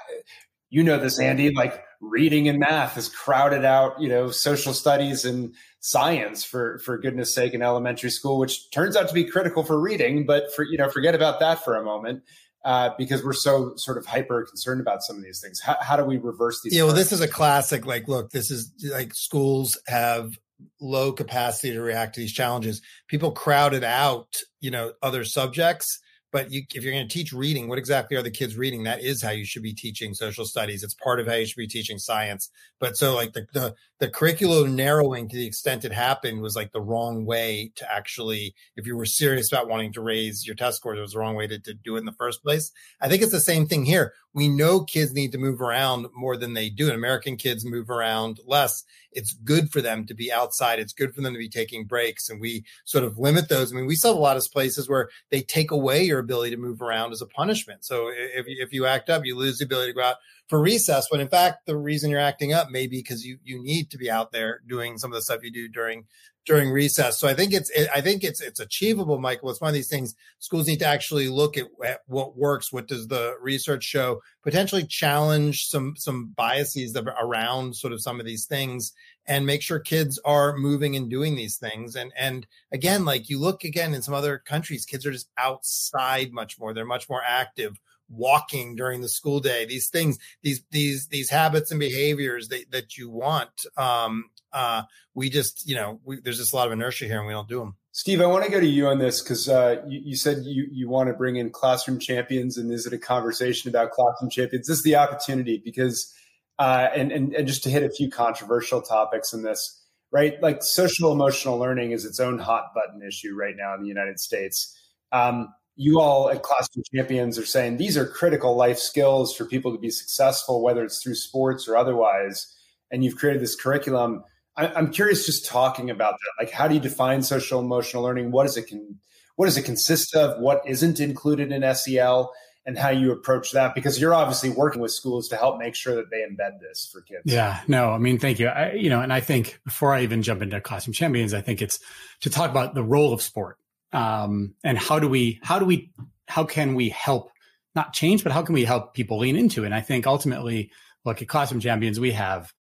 you 0.70 0.84
know 0.84 1.00
this, 1.00 1.20
Andy. 1.20 1.52
Like 1.54 1.84
reading 2.02 2.48
and 2.48 2.60
math 2.60 2.94
has 2.94 3.10
crowded 3.10 3.66
out, 3.66 4.00
you 4.00 4.10
know, 4.10 4.30
social 4.30 4.74
studies 4.74 5.26
and 5.26 5.54
science 5.80 6.44
for 6.44 6.80
for 6.80 6.98
goodness 6.98 7.34
sake 7.34 7.54
in 7.54 7.62
elementary 7.62 8.12
school, 8.12 8.38
which 8.38 8.70
turns 8.72 8.96
out 8.96 9.08
to 9.08 9.14
be 9.14 9.24
critical 9.24 9.64
for 9.64 9.80
reading. 9.80 10.26
But 10.26 10.54
for 10.56 10.64
you 10.64 10.78
know, 10.78 10.90
forget 10.90 11.16
about 11.16 11.40
that 11.40 11.64
for 11.64 11.76
a 11.76 11.84
moment. 11.84 12.24
Uh, 12.68 12.90
because 12.98 13.24
we're 13.24 13.32
so 13.32 13.72
sort 13.78 13.98
of 13.98 14.06
hyper 14.06 14.44
concerned 14.44 14.82
about 14.82 15.02
some 15.02 15.16
of 15.16 15.24
these 15.24 15.40
things. 15.40 15.62
How, 15.62 15.78
how 15.80 15.96
do 15.96 16.04
we 16.04 16.18
reverse 16.18 16.60
these? 16.62 16.76
Yeah, 16.76 16.84
well, 16.84 16.94
this 16.94 17.14
is 17.14 17.22
a 17.22 17.28
classic. 17.28 17.86
Like, 17.86 18.10
look, 18.10 18.32
this 18.32 18.52
is 18.52 18.74
like 18.92 19.16
schools 19.16 19.80
have 19.88 20.38
low 20.82 21.14
capacity 21.14 21.72
to 21.72 21.82
react 21.82 22.16
to 22.16 22.20
these 22.20 22.34
challenges. 22.34 22.82
People 23.08 23.32
crowded 23.32 23.86
out, 23.86 24.36
you 24.60 24.70
know, 24.70 24.92
other 25.02 25.24
subjects 25.24 26.00
but 26.32 26.52
you, 26.52 26.64
if 26.74 26.84
you're 26.84 26.94
going 26.94 27.08
to 27.08 27.14
teach 27.14 27.32
reading, 27.32 27.68
what 27.68 27.78
exactly 27.78 28.18
are 28.18 28.22
the 28.22 28.32
kids 28.32 28.58
reading? 28.58 28.84
That 28.84 29.02
is 29.02 29.22
how 29.22 29.32
you 29.32 29.46
should 29.46 29.64
be 29.64 29.74
teaching 29.74 30.14
social 30.14 30.46
studies. 30.46 30.84
It's 30.84 30.94
part 30.94 31.20
of 31.20 31.28
how 31.28 31.36
you 31.36 31.46
should 31.46 31.58
be 31.58 31.68
teaching 31.68 31.98
science. 31.98 32.50
But 32.80 32.98
so 32.98 33.16
like 33.16 33.34
the, 33.34 33.48
the, 33.54 33.76
the 34.00 34.10
curriculum 34.10 34.76
narrowing 34.76 35.30
to 35.30 35.36
the 35.36 35.48
extent 35.48 35.86
it 35.86 35.94
happened 35.94 36.42
was 36.42 36.56
like 36.56 36.72
the 36.74 36.82
wrong 36.82 37.26
way 37.26 37.72
to 37.76 37.92
actually, 37.92 38.54
if 38.76 38.86
you 38.86 38.98
were 38.98 39.06
serious 39.06 39.52
about 39.52 39.70
wanting 39.70 39.94
to 39.94 40.02
raise 40.02 40.46
your 40.46 40.56
test 40.56 40.78
scores, 40.78 40.98
it 40.98 41.02
was 41.02 41.14
the 41.14 41.20
wrong 41.20 41.36
way 41.36 41.48
to, 41.48 41.60
to 41.60 41.74
do 41.74 41.96
it 41.96 42.00
in 42.00 42.06
the 42.06 42.12
first 42.12 42.44
place. 42.44 42.72
I 43.02 43.08
think 43.08 43.22
it's 43.22 43.32
the 43.32 43.40
same 43.40 43.66
thing 43.66 43.86
here. 43.86 44.14
We 44.34 44.50
know 44.50 44.84
kids 44.84 45.14
need 45.14 45.32
to 45.32 45.38
move 45.38 45.62
around 45.62 46.08
more 46.16 46.38
than 46.38 46.54
they 46.54 46.70
do. 46.70 46.86
And 46.86 46.96
American 46.96 47.38
kids 47.38 47.66
move 47.66 47.90
around 47.90 48.40
less. 48.46 48.84
It's 49.12 49.34
good 49.34 49.72
for 49.72 49.82
them 49.82 50.06
to 50.06 50.14
be 50.14 50.32
outside. 50.32 50.80
It's 50.80 50.94
good 50.94 51.16
for 51.16 51.22
them 51.22 51.34
to 51.34 51.40
be 51.40 51.50
taking 51.50 51.86
breaks. 51.86 52.30
And 52.30 52.40
we 52.40 52.64
sort 52.86 53.04
of 53.04 53.18
limit 53.18 53.50
those. 53.50 53.72
I 53.72 53.76
mean, 53.76 53.88
we 53.88 53.96
saw 53.96 54.12
a 54.12 54.14
lot 54.14 54.38
of 54.38 54.46
places 54.52 54.88
where 54.88 55.10
they 55.32 55.42
take 55.42 55.72
away 55.72 56.04
your 56.04 56.20
ability 56.20 56.52
to 56.52 56.62
move 56.62 56.82
around 56.82 57.14
as 57.14 57.22
a 57.22 57.26
punishment. 57.26 57.84
So 57.84 58.10
if, 58.10 58.46
if 58.48 58.74
you 58.74 58.86
act 58.86 59.10
up, 59.10 59.26
you 59.26 59.36
lose 59.36 59.58
the 59.58 59.66
ability 59.66 59.92
to 59.92 59.96
go 59.96 60.04
out 60.04 60.18
for 60.48 60.62
recess. 60.62 61.12
When 61.12 61.22
in 61.22 61.28
fact, 61.28 61.66
the 61.66 61.78
reason 61.78 62.10
you're 62.10 62.20
acting 62.20 62.54
up 62.54 62.70
may 62.72 62.88
be 62.88 63.00
because 63.00 63.26
you, 63.26 63.38
you 63.44 63.62
need 63.62 63.90
to 63.92 63.98
be 63.98 64.10
out 64.10 64.32
there 64.32 64.62
doing 64.68 64.98
some 64.98 65.12
of 65.12 65.16
the 65.16 65.22
stuff 65.22 65.44
you 65.44 65.52
do 65.52 65.68
during 65.68 66.06
during 66.48 66.72
recess. 66.72 67.20
So 67.20 67.28
I 67.28 67.34
think 67.34 67.54
it's 67.54 67.70
I 67.94 68.00
think 68.00 68.24
it's 68.24 68.42
it's 68.42 68.62
achievable, 68.62 69.20
Michael. 69.20 69.50
It's 69.50 69.60
one 69.60 69.68
of 69.68 69.74
these 69.74 69.90
things 69.90 70.16
schools 70.40 70.66
need 70.66 70.80
to 70.80 70.86
actually 70.86 71.28
look 71.28 71.58
at, 71.58 71.68
at 71.84 72.00
what 72.08 72.38
works. 72.38 72.72
What 72.72 72.88
does 72.88 73.08
the 73.08 73.36
research 73.42 73.84
show? 73.84 74.22
Potentially 74.44 74.86
challenge 74.86 75.68
some 75.68 75.96
some 75.98 76.34
biases 76.38 76.94
that 76.94 77.06
around 77.22 77.76
sort 77.76 77.92
of 77.92 78.02
some 78.02 78.20
of 78.20 78.26
these 78.26 78.46
things 78.46 78.94
and 79.28 79.46
make 79.46 79.62
sure 79.62 79.78
kids 79.78 80.18
are 80.24 80.56
moving 80.56 80.96
and 80.96 81.10
doing 81.10 81.36
these 81.36 81.58
things. 81.58 81.98
And 81.98 82.14
and 82.18 82.48
again, 82.72 83.04
like 83.04 83.30
you 83.30 83.40
look 83.40 83.66
again 83.66 83.94
in 83.94 84.02
some 84.02 84.14
other 84.14 84.38
countries, 84.38 84.86
kids 84.86 85.06
are 85.06 85.12
just 85.12 85.30
outside 85.38 86.32
much 86.32 86.58
more. 86.58 86.74
They're 86.74 86.86
much 86.86 87.10
more 87.10 87.22
active 87.28 87.78
walking 88.10 88.76
during 88.76 89.02
the 89.02 89.10
school 89.10 89.40
day 89.40 89.66
these 89.66 89.90
things 89.90 90.18
these 90.44 90.64
these 90.72 91.08
these 91.08 91.30
habits 91.30 91.72
and 91.72 91.80
behaviors 91.80 92.48
that, 92.48 92.70
that 92.72 92.98
you 92.98 93.10
want 93.10 93.66
um 93.78 94.26
uh 94.54 94.82
we 95.14 95.30
just 95.30 95.68
you 95.68 95.76
know 95.76 96.00
we, 96.04 96.20
there's 96.22 96.38
just 96.38 96.54
a 96.54 96.56
lot 96.56 96.68
of 96.68 96.74
inertia 96.74 97.06
here 97.06 97.18
and 97.18 97.28
we 97.28 97.34
don't 97.34 97.50
do 97.50 97.60
them 97.60 97.76
steve 97.92 98.22
i 98.22 98.26
want 98.26 98.46
to 98.46 98.52
go 98.52 98.60
to 98.60 98.68
you 98.68 98.88
on 98.88 99.00
this 99.00 99.22
because 99.22 99.50
uh 99.50 99.82
you, 99.88 100.00
you 100.04 100.16
said 100.16 100.38
you 100.44 100.68
you 100.72 100.90
want 100.90 101.08
to 101.08 101.14
bring 101.14 101.36
in 101.36 101.50
classroom 101.50 102.00
champions 102.00 102.58
and 102.58 102.72
is 102.72 102.86
it 102.86 102.94
a 102.94 102.98
conversation 102.98 103.70
about 103.70 103.92
classroom 103.92 104.30
champions? 104.30 104.68
This 104.68 104.78
is 104.78 104.84
the 104.84 104.96
opportunity 104.96 105.62
because 105.64 106.14
uh 106.60 106.88
and 106.96 107.12
and, 107.12 107.34
and 107.34 107.48
just 107.48 107.64
to 107.64 107.70
hit 107.70 107.84
a 107.84 107.90
few 107.90 108.10
controversial 108.10 108.82
topics 108.82 109.34
in 109.34 109.44
this 109.44 109.84
right? 110.12 110.42
Like 110.42 110.64
social 110.64 111.12
emotional 111.12 111.58
learning 111.58 111.92
is 111.92 112.06
its 112.06 112.20
own 112.20 112.40
hot 112.40 112.74
button 112.74 113.02
issue 113.06 113.36
right 113.36 113.56
now 113.58 113.76
in 113.76 113.82
the 113.82 113.88
united 113.88 114.20
states. 114.20 114.76
Um, 115.12 115.54
you 115.78 116.00
all 116.00 116.30
at 116.30 116.42
Classroom 116.42 116.84
Champions 116.94 117.38
are 117.38 117.46
saying 117.46 117.78
these 117.78 117.96
are 117.98 118.06
critical 118.06 118.56
life 118.56 118.80
skills 118.80 119.34
for 119.36 119.46
people 119.46 119.72
to 119.72 119.80
be 119.80 119.92
successful, 119.92 120.64
whether 120.64 120.84
it's 120.84 121.02
through 121.02 121.16
sports 121.16 121.68
or 121.68 121.78
otherwise. 121.78 122.54
And 122.92 123.04
you've 123.04 123.16
created 123.16 123.42
this 123.42 123.56
curriculum. 123.56 124.24
I, 124.58 124.78
am 124.78 124.92
curious, 124.92 125.26
just 125.26 125.46
talking 125.46 125.92
about 125.92 126.14
that. 126.14 126.44
Like, 126.44 126.52
how 126.52 126.68
do 126.68 126.74
you 126.74 126.80
define 126.82 127.22
social 127.22 127.60
emotional 127.60 128.02
learning? 128.02 128.32
What 128.32 128.48
does 128.48 128.58
it 128.58 128.68
con- 128.70 128.98
What 129.36 129.46
does 129.46 129.56
it 129.56 129.64
consist 129.64 130.16
of? 130.16 130.40
What 130.42 130.64
isn't 130.66 131.00
included 131.00 131.52
in 131.52 131.76
SEL? 131.76 132.34
And 132.66 132.78
how 132.78 132.90
you 132.90 133.14
approach 133.14 133.54
that? 133.54 133.74
Because 133.76 134.02
you're 134.02 134.14
obviously 134.14 134.50
working 134.50 134.82
with 134.82 134.92
schools 134.92 135.30
to 135.30 135.38
help 135.38 135.58
make 135.58 135.74
sure 135.74 135.96
that 135.96 136.10
they 136.10 136.18
embed 136.18 136.60
this 136.60 136.90
for 136.92 137.00
kids. 137.00 137.22
Yeah, 137.24 137.62
no, 137.70 137.92
I 137.92 137.98
mean, 137.98 138.20
thank 138.20 138.40
you. 138.40 138.48
I, 138.48 138.74
you 138.74 138.90
know, 138.90 139.00
and 139.00 139.14
I 139.14 139.22
think 139.22 139.62
before 139.64 139.94
I 139.94 140.04
even 140.04 140.22
jump 140.22 140.42
into 140.42 140.60
Classroom 140.60 140.94
Champions, 140.94 141.34
I 141.34 141.40
think 141.40 141.62
it's 141.62 141.80
to 142.22 142.30
talk 142.30 142.52
about 142.52 142.74
the 142.74 142.84
role 142.84 143.14
of 143.14 143.22
sport 143.22 143.58
um, 143.94 144.56
and 144.64 144.78
how 144.78 145.00
do 145.00 145.08
we 145.08 145.40
how 145.44 145.60
do 145.60 145.66
we 145.66 145.92
how 146.28 146.44
can 146.44 146.76
we 146.76 146.90
help 146.90 147.32
not 147.76 147.94
change 147.94 148.24
but 148.24 148.32
how 148.32 148.42
can 148.42 148.54
we 148.54 148.66
help 148.66 148.94
people 148.94 149.20
lean 149.20 149.36
into 149.36 149.64
it? 149.64 149.68
And 149.68 149.76
i 149.76 149.82
think 149.82 150.06
ultimately 150.08 150.72
look 151.06 151.22
at 151.22 151.28
classroom 151.28 151.62
champions 151.62 152.00
we 152.00 152.12
have 152.12 152.52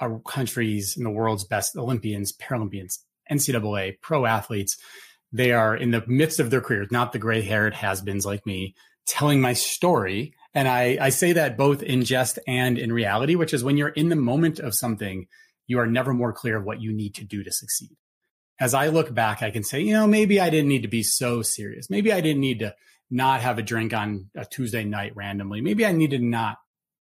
our 0.00 0.20
countries 0.20 0.96
and 0.96 1.06
the 1.06 1.10
world's 1.10 1.44
best 1.44 1.76
olympians 1.76 2.32
paralympians 2.32 2.98
ncaa 3.30 4.00
pro 4.00 4.26
athletes. 4.26 4.76
They 5.30 5.52
are 5.52 5.76
in 5.76 5.90
the 5.90 6.02
midst 6.06 6.40
of 6.40 6.50
their 6.50 6.60
careers 6.60 6.88
not 6.90 7.12
the 7.12 7.18
gray 7.18 7.42
haired 7.42 7.74
has-beens 7.74 8.26
like 8.26 8.46
me 8.46 8.74
telling 9.06 9.40
my 9.40 9.54
story. 9.54 10.34
And 10.54 10.68
I, 10.68 10.98
I 11.00 11.08
say 11.10 11.32
that 11.32 11.56
both 11.56 11.82
in 11.82 12.04
jest 12.04 12.38
and 12.46 12.78
in 12.78 12.92
reality 12.92 13.34
which 13.34 13.54
is 13.54 13.64
when 13.64 13.76
you're 13.76 13.88
in 13.88 14.08
the 14.08 14.16
moment 14.16 14.58
of 14.58 14.74
something 14.74 15.26
you 15.66 15.78
are 15.78 15.86
never 15.86 16.14
more 16.14 16.32
clear 16.32 16.56
of 16.56 16.64
what 16.64 16.80
you 16.80 16.92
need 16.92 17.14
to 17.16 17.24
do 17.24 17.44
to 17.44 17.52
succeed 17.52 17.96
as 18.60 18.74
I 18.74 18.88
look 18.88 19.12
back, 19.14 19.42
I 19.42 19.50
can 19.50 19.62
say, 19.62 19.80
you 19.80 19.94
know, 19.94 20.06
maybe 20.06 20.40
I 20.40 20.50
didn't 20.50 20.68
need 20.68 20.82
to 20.82 20.88
be 20.88 21.02
so 21.02 21.42
serious. 21.42 21.88
Maybe 21.88 22.12
I 22.12 22.20
didn't 22.20 22.40
need 22.40 22.60
to 22.60 22.74
not 23.10 23.40
have 23.40 23.58
a 23.58 23.62
drink 23.62 23.94
on 23.94 24.30
a 24.34 24.44
Tuesday 24.44 24.84
night 24.84 25.14
randomly. 25.14 25.60
Maybe 25.60 25.86
I 25.86 25.92
needed 25.92 26.22
not. 26.22 26.58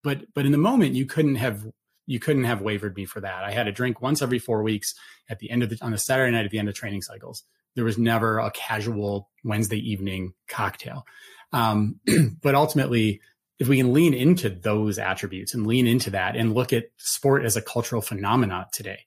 But 0.02 0.32
but 0.34 0.46
in 0.46 0.52
the 0.52 0.58
moment, 0.58 0.94
you 0.94 1.06
couldn't 1.06 1.34
have 1.34 1.66
you 2.06 2.18
couldn't 2.18 2.44
have 2.44 2.62
wavered 2.62 2.96
me 2.96 3.04
for 3.04 3.20
that. 3.20 3.44
I 3.44 3.50
had 3.50 3.68
a 3.68 3.72
drink 3.72 4.00
once 4.00 4.22
every 4.22 4.38
four 4.38 4.62
weeks 4.62 4.94
at 5.28 5.38
the 5.38 5.50
end 5.50 5.62
of 5.62 5.70
the 5.70 5.78
on 5.82 5.92
a 5.92 5.98
Saturday 5.98 6.32
night 6.32 6.44
at 6.44 6.50
the 6.50 6.58
end 6.58 6.68
of 6.68 6.74
training 6.74 7.02
cycles. 7.02 7.44
There 7.76 7.84
was 7.84 7.98
never 7.98 8.38
a 8.38 8.50
casual 8.50 9.28
Wednesday 9.44 9.78
evening 9.78 10.32
cocktail. 10.48 11.04
Um, 11.52 12.00
but 12.42 12.54
ultimately, 12.54 13.20
if 13.58 13.68
we 13.68 13.76
can 13.76 13.92
lean 13.92 14.14
into 14.14 14.48
those 14.48 14.98
attributes 14.98 15.54
and 15.54 15.66
lean 15.66 15.86
into 15.86 16.10
that 16.10 16.34
and 16.34 16.54
look 16.54 16.72
at 16.72 16.86
sport 16.96 17.44
as 17.44 17.56
a 17.56 17.62
cultural 17.62 18.00
phenomenon 18.00 18.66
today, 18.72 19.00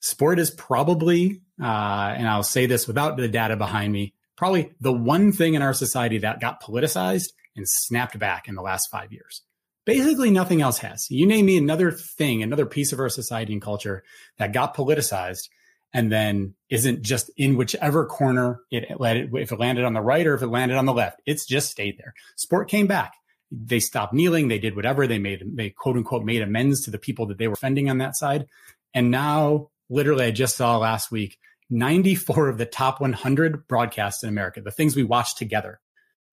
sport 0.00 0.38
is 0.38 0.50
probably, 0.50 1.42
uh, 1.60 2.14
and 2.16 2.28
I'll 2.28 2.42
say 2.42 2.66
this 2.66 2.86
without 2.86 3.16
the 3.16 3.28
data 3.28 3.56
behind 3.56 3.92
me, 3.92 4.14
probably 4.36 4.72
the 4.80 4.92
one 4.92 5.32
thing 5.32 5.54
in 5.54 5.62
our 5.62 5.74
society 5.74 6.18
that 6.18 6.40
got 6.40 6.62
politicized 6.62 7.30
and 7.56 7.66
snapped 7.68 8.18
back 8.18 8.48
in 8.48 8.54
the 8.54 8.62
last 8.62 8.88
five 8.90 9.12
years. 9.12 9.42
Basically, 9.84 10.30
nothing 10.30 10.60
else 10.60 10.78
has. 10.78 11.08
You 11.10 11.26
name 11.26 11.46
me 11.46 11.56
another 11.56 11.92
thing, 11.92 12.42
another 12.42 12.66
piece 12.66 12.92
of 12.92 12.98
our 12.98 13.08
society 13.08 13.52
and 13.52 13.62
culture 13.62 14.02
that 14.38 14.52
got 14.52 14.76
politicized 14.76 15.48
and 15.92 16.10
then 16.10 16.54
isn't 16.68 17.02
just 17.02 17.30
in 17.36 17.56
whichever 17.56 18.04
corner 18.04 18.60
it, 18.70 18.84
if 18.90 19.52
it 19.52 19.58
landed 19.58 19.84
on 19.84 19.94
the 19.94 20.00
right 20.00 20.26
or 20.26 20.34
if 20.34 20.42
it 20.42 20.48
landed 20.48 20.76
on 20.76 20.86
the 20.86 20.92
left. 20.92 21.22
It's 21.24 21.46
just 21.46 21.70
stayed 21.70 21.98
there. 21.98 22.14
Sport 22.36 22.68
came 22.68 22.88
back. 22.88 23.14
They 23.52 23.78
stopped 23.78 24.12
kneeling. 24.12 24.48
They 24.48 24.58
did 24.58 24.74
whatever. 24.74 25.06
They 25.06 25.20
made, 25.20 25.42
they 25.54 25.70
quote 25.70 25.96
unquote 25.96 26.24
made 26.24 26.42
amends 26.42 26.84
to 26.84 26.90
the 26.90 26.98
people 26.98 27.26
that 27.26 27.38
they 27.38 27.46
were 27.46 27.54
offending 27.54 27.88
on 27.88 27.98
that 27.98 28.16
side. 28.16 28.46
And 28.92 29.12
now 29.12 29.70
literally, 29.88 30.26
I 30.26 30.30
just 30.30 30.56
saw 30.56 30.76
last 30.78 31.10
week 31.10 31.38
94 31.70 32.48
of 32.48 32.58
the 32.58 32.66
top 32.66 33.00
100 33.00 33.66
broadcasts 33.66 34.22
in 34.22 34.28
America, 34.28 34.60
the 34.60 34.70
things 34.70 34.94
we 34.94 35.04
watch 35.04 35.36
together, 35.36 35.80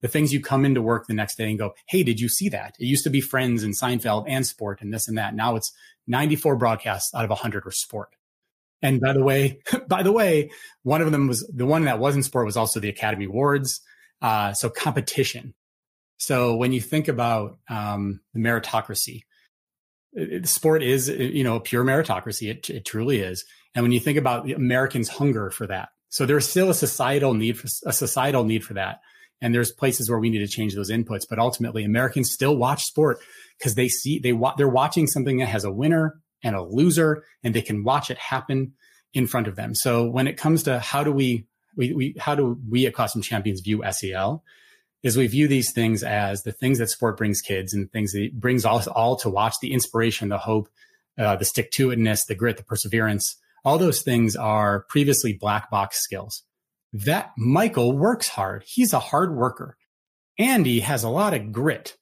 the 0.01 0.07
things 0.07 0.33
you 0.33 0.41
come 0.41 0.65
into 0.65 0.81
work 0.81 1.07
the 1.07 1.13
next 1.13 1.37
day 1.37 1.49
and 1.49 1.57
go, 1.57 1.73
Hey, 1.87 2.03
did 2.03 2.19
you 2.19 2.29
see 2.29 2.49
that? 2.49 2.75
It 2.79 2.85
used 2.85 3.03
to 3.05 3.09
be 3.09 3.21
Friends 3.21 3.63
and 3.63 3.73
Seinfeld 3.73 4.25
and 4.27 4.45
sport 4.45 4.81
and 4.81 4.93
this 4.93 5.07
and 5.07 5.17
that. 5.17 5.35
Now 5.35 5.55
it's 5.55 5.71
94 6.07 6.57
broadcasts 6.57 7.13
out 7.15 7.23
of 7.23 7.29
100 7.29 7.65
are 7.65 7.71
sport. 7.71 8.09
And 8.81 8.99
by 8.99 9.13
the 9.13 9.23
way, 9.23 9.59
by 9.87 10.03
the 10.03 10.11
way, 10.11 10.51
one 10.83 11.01
of 11.01 11.11
them 11.11 11.27
was 11.27 11.49
the 11.53 11.65
one 11.65 11.85
that 11.85 11.99
wasn't 11.99 12.25
sport 12.25 12.45
was 12.45 12.57
also 12.57 12.79
the 12.79 12.89
Academy 12.89 13.25
Awards. 13.25 13.81
Uh, 14.21 14.53
so 14.53 14.69
competition. 14.69 15.53
So 16.17 16.55
when 16.55 16.71
you 16.71 16.79
think 16.79 17.07
about 17.07 17.57
um, 17.69 18.21
the 18.33 18.39
meritocracy, 18.39 19.21
sport 20.43 20.83
is 20.83 21.09
you 21.09 21.43
know 21.43 21.59
pure 21.59 21.83
meritocracy. 21.83 22.49
It, 22.49 22.69
it 22.69 22.85
truly 22.85 23.19
is. 23.19 23.45
And 23.75 23.83
when 23.83 23.91
you 23.91 23.99
think 23.99 24.17
about 24.17 24.45
the 24.45 24.53
americans 24.53 25.09
hunger 25.09 25.49
for 25.49 25.67
that 25.67 25.89
so 26.13 26.27
there's 26.27 26.47
still 26.47 26.69
a 26.69 26.75
societal 26.75 27.33
need 27.33 27.57
for 27.57 27.67
a 27.87 27.91
societal 27.91 28.43
need 28.43 28.63
for 28.63 28.75
that. 28.75 28.99
And 29.41 29.53
there's 29.53 29.71
places 29.71 30.11
where 30.11 30.19
we 30.19 30.29
need 30.29 30.39
to 30.39 30.47
change 30.47 30.75
those 30.75 30.91
inputs. 30.91 31.25
But 31.27 31.39
ultimately 31.39 31.83
americans 31.83 32.31
still 32.31 32.55
watch 32.55 32.83
sport 32.83 33.17
because 33.57 33.73
they 33.73 33.87
see 33.87 34.19
they 34.19 34.31
they're 34.57 34.67
watching 34.67 35.07
something 35.07 35.39
that 35.39 35.47
has 35.47 35.63
a 35.63 35.71
winner 35.71 36.21
and 36.43 36.55
a 36.55 36.61
loser 36.61 37.23
and 37.43 37.55
they 37.55 37.63
can 37.63 37.83
watch 37.83 38.11
it 38.11 38.19
happen 38.19 38.73
in 39.15 39.25
front 39.25 39.47
of 39.47 39.55
them. 39.55 39.73
So 39.73 40.07
when 40.07 40.27
it 40.27 40.37
comes 40.37 40.61
to 40.63 40.77
how 40.77 41.03
do 41.03 41.11
we 41.11 41.47
we, 41.75 41.93
we 41.93 42.15
how 42.19 42.35
do 42.35 42.59
we 42.69 42.85
at 42.85 42.93
classroom 42.93 43.23
champions 43.23 43.61
view 43.61 43.81
sel 43.91 44.43
is 45.03 45.17
we 45.17 45.27
view 45.27 45.47
these 45.47 45.71
things 45.73 46.01
as 46.01 46.43
the 46.43 46.51
things 46.51 46.79
that 46.79 46.89
sport 46.89 47.17
brings 47.17 47.41
kids 47.41 47.73
and 47.73 47.91
things 47.91 48.13
that 48.13 48.31
brings 48.39 48.65
us 48.65 48.87
all 48.87 49.15
to 49.17 49.29
watch 49.29 49.55
the 49.61 49.73
inspiration, 49.73 50.29
the 50.29 50.37
hope, 50.37 50.69
uh, 51.17 51.35
the 51.35 51.45
stick 51.45 51.71
to 51.71 51.89
itness, 51.89 52.25
the 52.25 52.35
grit, 52.35 52.57
the 52.57 52.63
perseverance. 52.63 53.35
All 53.65 53.77
those 53.77 54.01
things 54.01 54.35
are 54.35 54.85
previously 54.89 55.33
black 55.33 55.69
box 55.69 56.01
skills. 56.01 56.43
That 56.93 57.31
Michael 57.37 57.97
works 57.97 58.29
hard. 58.29 58.63
He's 58.65 58.93
a 58.93 58.99
hard 58.99 59.35
worker. 59.35 59.77
Andy 60.39 60.79
has 60.79 61.03
a 61.03 61.09
lot 61.09 61.33
of 61.33 61.51
grit. 61.51 61.95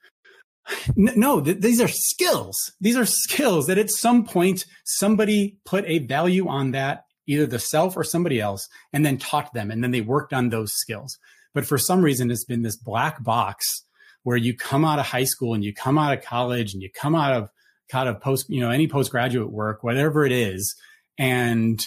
No, 0.95 1.41
th- 1.41 1.59
these 1.59 1.81
are 1.81 1.87
skills. 1.87 2.55
These 2.79 2.95
are 2.95 3.05
skills 3.05 3.67
that 3.67 3.79
at 3.79 3.89
some 3.89 4.25
point 4.25 4.65
somebody 4.85 5.57
put 5.65 5.85
a 5.85 5.99
value 5.99 6.47
on 6.47 6.71
that, 6.71 7.05
either 7.27 7.47
the 7.47 7.59
self 7.59 7.97
or 7.97 8.03
somebody 8.03 8.39
else, 8.39 8.67
and 8.93 9.05
then 9.05 9.17
taught 9.17 9.53
them. 9.53 9.71
And 9.71 9.83
then 9.83 9.91
they 9.91 10.01
worked 10.01 10.33
on 10.33 10.49
those 10.49 10.71
skills. 10.73 11.17
But 11.53 11.65
for 11.65 11.77
some 11.77 12.01
reason, 12.01 12.31
it's 12.31 12.45
been 12.45 12.61
this 12.61 12.77
black 12.77 13.23
box 13.23 13.83
where 14.23 14.37
you 14.37 14.55
come 14.55 14.85
out 14.85 14.99
of 14.99 15.05
high 15.05 15.23
school 15.23 15.53
and 15.53 15.63
you 15.63 15.73
come 15.73 15.97
out 15.97 16.17
of 16.17 16.23
college 16.23 16.73
and 16.73 16.81
you 16.81 16.89
come 16.89 17.15
out 17.15 17.33
of 17.33 17.49
kind 17.89 18.07
of 18.07 18.21
post, 18.21 18.49
you 18.49 18.61
know, 18.61 18.69
any 18.69 18.87
postgraduate 18.87 19.51
work, 19.51 19.83
whatever 19.83 20.25
it 20.25 20.31
is, 20.31 20.75
and 21.17 21.85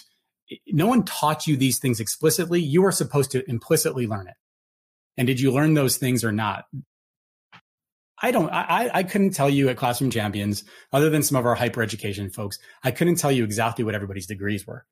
no 0.66 0.87
one 0.87 1.05
taught 1.05 1.46
you 1.46 1.57
these 1.57 1.79
things 1.79 2.00
explicitly. 2.00 2.61
You 2.61 2.85
are 2.85 2.92
supposed 2.92 3.31
to 3.31 3.48
implicitly 3.48 4.07
learn 4.07 4.29
it. 4.29 4.35
And 5.16 5.27
did 5.27 5.40
you 5.40 5.53
learn 5.53 5.74
those 5.74 5.96
things 5.96 6.24
or 6.24 6.33
not? 6.33 6.66
I 8.20 8.31
don't, 8.31 8.50
I, 8.50 8.90
I 8.92 9.03
couldn't 9.03 9.31
tell 9.31 9.50
you 9.50 9.68
at 9.68 9.77
Classroom 9.77 10.11
Champions, 10.11 10.64
other 10.92 11.11
than 11.11 11.22
some 11.22 11.37
of 11.37 11.46
our 11.46 11.55
hyper 11.55 11.83
education 11.83 12.31
folks, 12.31 12.59
I 12.83 12.90
couldn't 12.90 13.16
tell 13.16 13.33
you 13.33 13.44
exactly 13.44 13.85
what 13.85 13.94
everybody's 13.94 14.27
degrees 14.27 14.66
were. 14.66 14.85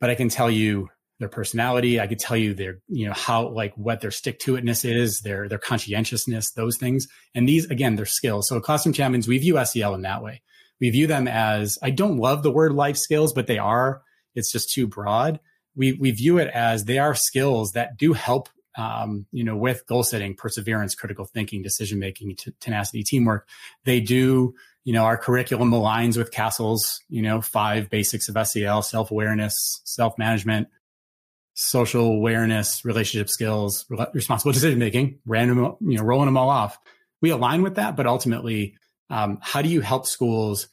But 0.00 0.10
I 0.10 0.14
can 0.14 0.28
tell 0.28 0.50
you 0.50 0.88
their 1.20 1.28
personality. 1.28 2.00
I 2.00 2.06
could 2.06 2.18
tell 2.18 2.36
you 2.36 2.54
their, 2.54 2.78
you 2.88 3.06
know, 3.06 3.12
how, 3.12 3.48
like 3.48 3.74
what 3.76 4.00
their 4.00 4.10
stick 4.10 4.40
to 4.40 4.54
itness 4.54 4.90
is, 4.90 5.20
their, 5.20 5.48
their 5.48 5.58
conscientiousness, 5.58 6.50
those 6.52 6.78
things. 6.78 7.06
And 7.34 7.46
these, 7.46 7.66
again, 7.66 7.94
they're 7.94 8.06
skills. 8.06 8.48
So 8.48 8.58
Classroom 8.58 8.94
Champions, 8.94 9.28
we 9.28 9.38
view 9.38 9.62
SEL 9.64 9.94
in 9.94 10.02
that 10.02 10.22
way. 10.22 10.42
We 10.80 10.88
view 10.88 11.06
them 11.06 11.28
as, 11.28 11.78
I 11.82 11.90
don't 11.90 12.16
love 12.16 12.42
the 12.42 12.50
word 12.50 12.72
life 12.72 12.96
skills, 12.96 13.34
but 13.34 13.46
they 13.46 13.58
are, 13.58 14.02
it's 14.34 14.50
just 14.50 14.72
too 14.72 14.86
broad. 14.86 15.40
We, 15.76 15.92
we 15.92 16.10
view 16.10 16.38
it 16.38 16.48
as 16.48 16.86
they 16.86 16.98
are 16.98 17.14
skills 17.14 17.72
that 17.72 17.98
do 17.98 18.14
help 18.14 18.48
um, 18.78 19.26
you 19.32 19.44
know, 19.44 19.56
with 19.56 19.84
goal 19.86 20.04
setting, 20.04 20.34
perseverance, 20.34 20.94
critical 20.94 21.26
thinking, 21.26 21.60
decision 21.60 21.98
making, 21.98 22.36
t- 22.36 22.52
tenacity, 22.60 23.02
teamwork. 23.02 23.46
They 23.84 24.00
do, 24.00 24.54
you 24.84 24.92
know, 24.94 25.04
our 25.04 25.18
curriculum 25.18 25.72
aligns 25.72 26.16
with 26.16 26.30
CASEL's, 26.30 27.00
you 27.08 27.20
know, 27.20 27.40
five 27.40 27.90
basics 27.90 28.28
of 28.28 28.46
SEL, 28.46 28.82
self 28.82 29.10
awareness, 29.10 29.82
self 29.84 30.16
management, 30.18 30.68
social 31.60 32.06
awareness, 32.06 32.84
relationship 32.84 33.28
skills, 33.28 33.84
re- 33.88 34.06
responsible 34.12 34.52
decision 34.52 34.78
making, 34.78 35.18
random, 35.26 35.76
you 35.80 35.98
know, 35.98 36.02
rolling 36.02 36.26
them 36.26 36.36
all 36.36 36.50
off. 36.50 36.78
We 37.20 37.30
align 37.30 37.62
with 37.62 37.76
that, 37.76 37.96
but 37.96 38.06
ultimately, 38.06 38.76
um, 39.10 39.38
how 39.42 39.62
do 39.62 39.68
you 39.68 39.80
help 39.80 40.06
schools 40.06 40.68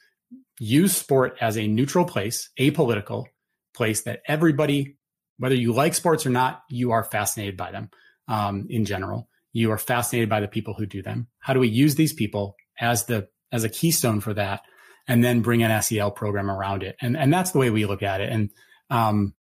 use 0.60 0.95
sport 0.95 1.38
as 1.41 1.58
a 1.58 1.67
neutral 1.67 2.06
place, 2.06 2.50
apolitical 2.60 3.26
place 3.73 4.02
that 4.04 4.21
everybody 4.28 4.97
whether 5.38 5.56
you 5.56 5.73
like 5.73 5.93
sports 5.93 6.26
or 6.26 6.30
not, 6.30 6.63
you 6.69 6.91
are 6.91 7.04
fascinated 7.04 7.58
by 7.58 7.71
them 7.71 7.89
um, 8.28 8.67
in 8.69 8.86
general. 8.86 9.30
You 9.54 9.71
are 9.71 9.78
fascinated 9.78 10.30
by 10.30 10.39
the 10.39 10.47
people 10.47 10.73
who 10.73 10.86
do 10.86 11.02
them. 11.02 11.28
How 11.39 11.54
do 11.54 11.60
we 11.60 11.67
use 11.67 11.95
these 11.95 12.13
people 12.13 12.56
as 12.80 13.06
the 13.06 13.28
as 13.52 13.63
a 13.63 13.69
keystone 13.69 14.19
for 14.19 14.34
that, 14.34 14.62
and 15.08 15.23
then 15.23 15.41
bring 15.41 15.63
an 15.63 15.82
SEL 15.82 16.12
program 16.12 16.50
around 16.50 16.84
it? 16.84 16.95
And 17.02 17.15
and 17.15 17.32
that's 17.32 17.52
the 17.52 17.60
way 17.60 17.69
we 17.69 17.86
look 17.86 18.04
at 18.04 18.21
it. 18.21 18.32
And 18.32 18.50
um, 18.89 19.34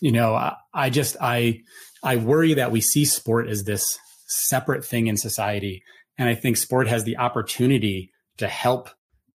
you 0.00 0.12
know, 0.12 0.34
I, 0.34 0.56
I 0.72 0.90
just 0.90 1.16
I 1.20 1.60
I 2.02 2.16
worry 2.16 2.54
that 2.54 2.72
we 2.72 2.80
see 2.80 3.04
sport 3.04 3.48
as 3.48 3.64
this 3.64 3.98
separate 4.26 4.84
thing 4.84 5.06
in 5.06 5.16
society, 5.16 5.82
and 6.18 6.28
I 6.28 6.34
think 6.34 6.56
sport 6.56 6.88
has 6.88 7.04
the 7.04 7.18
opportunity 7.18 8.10
to 8.38 8.48
help 8.48 8.90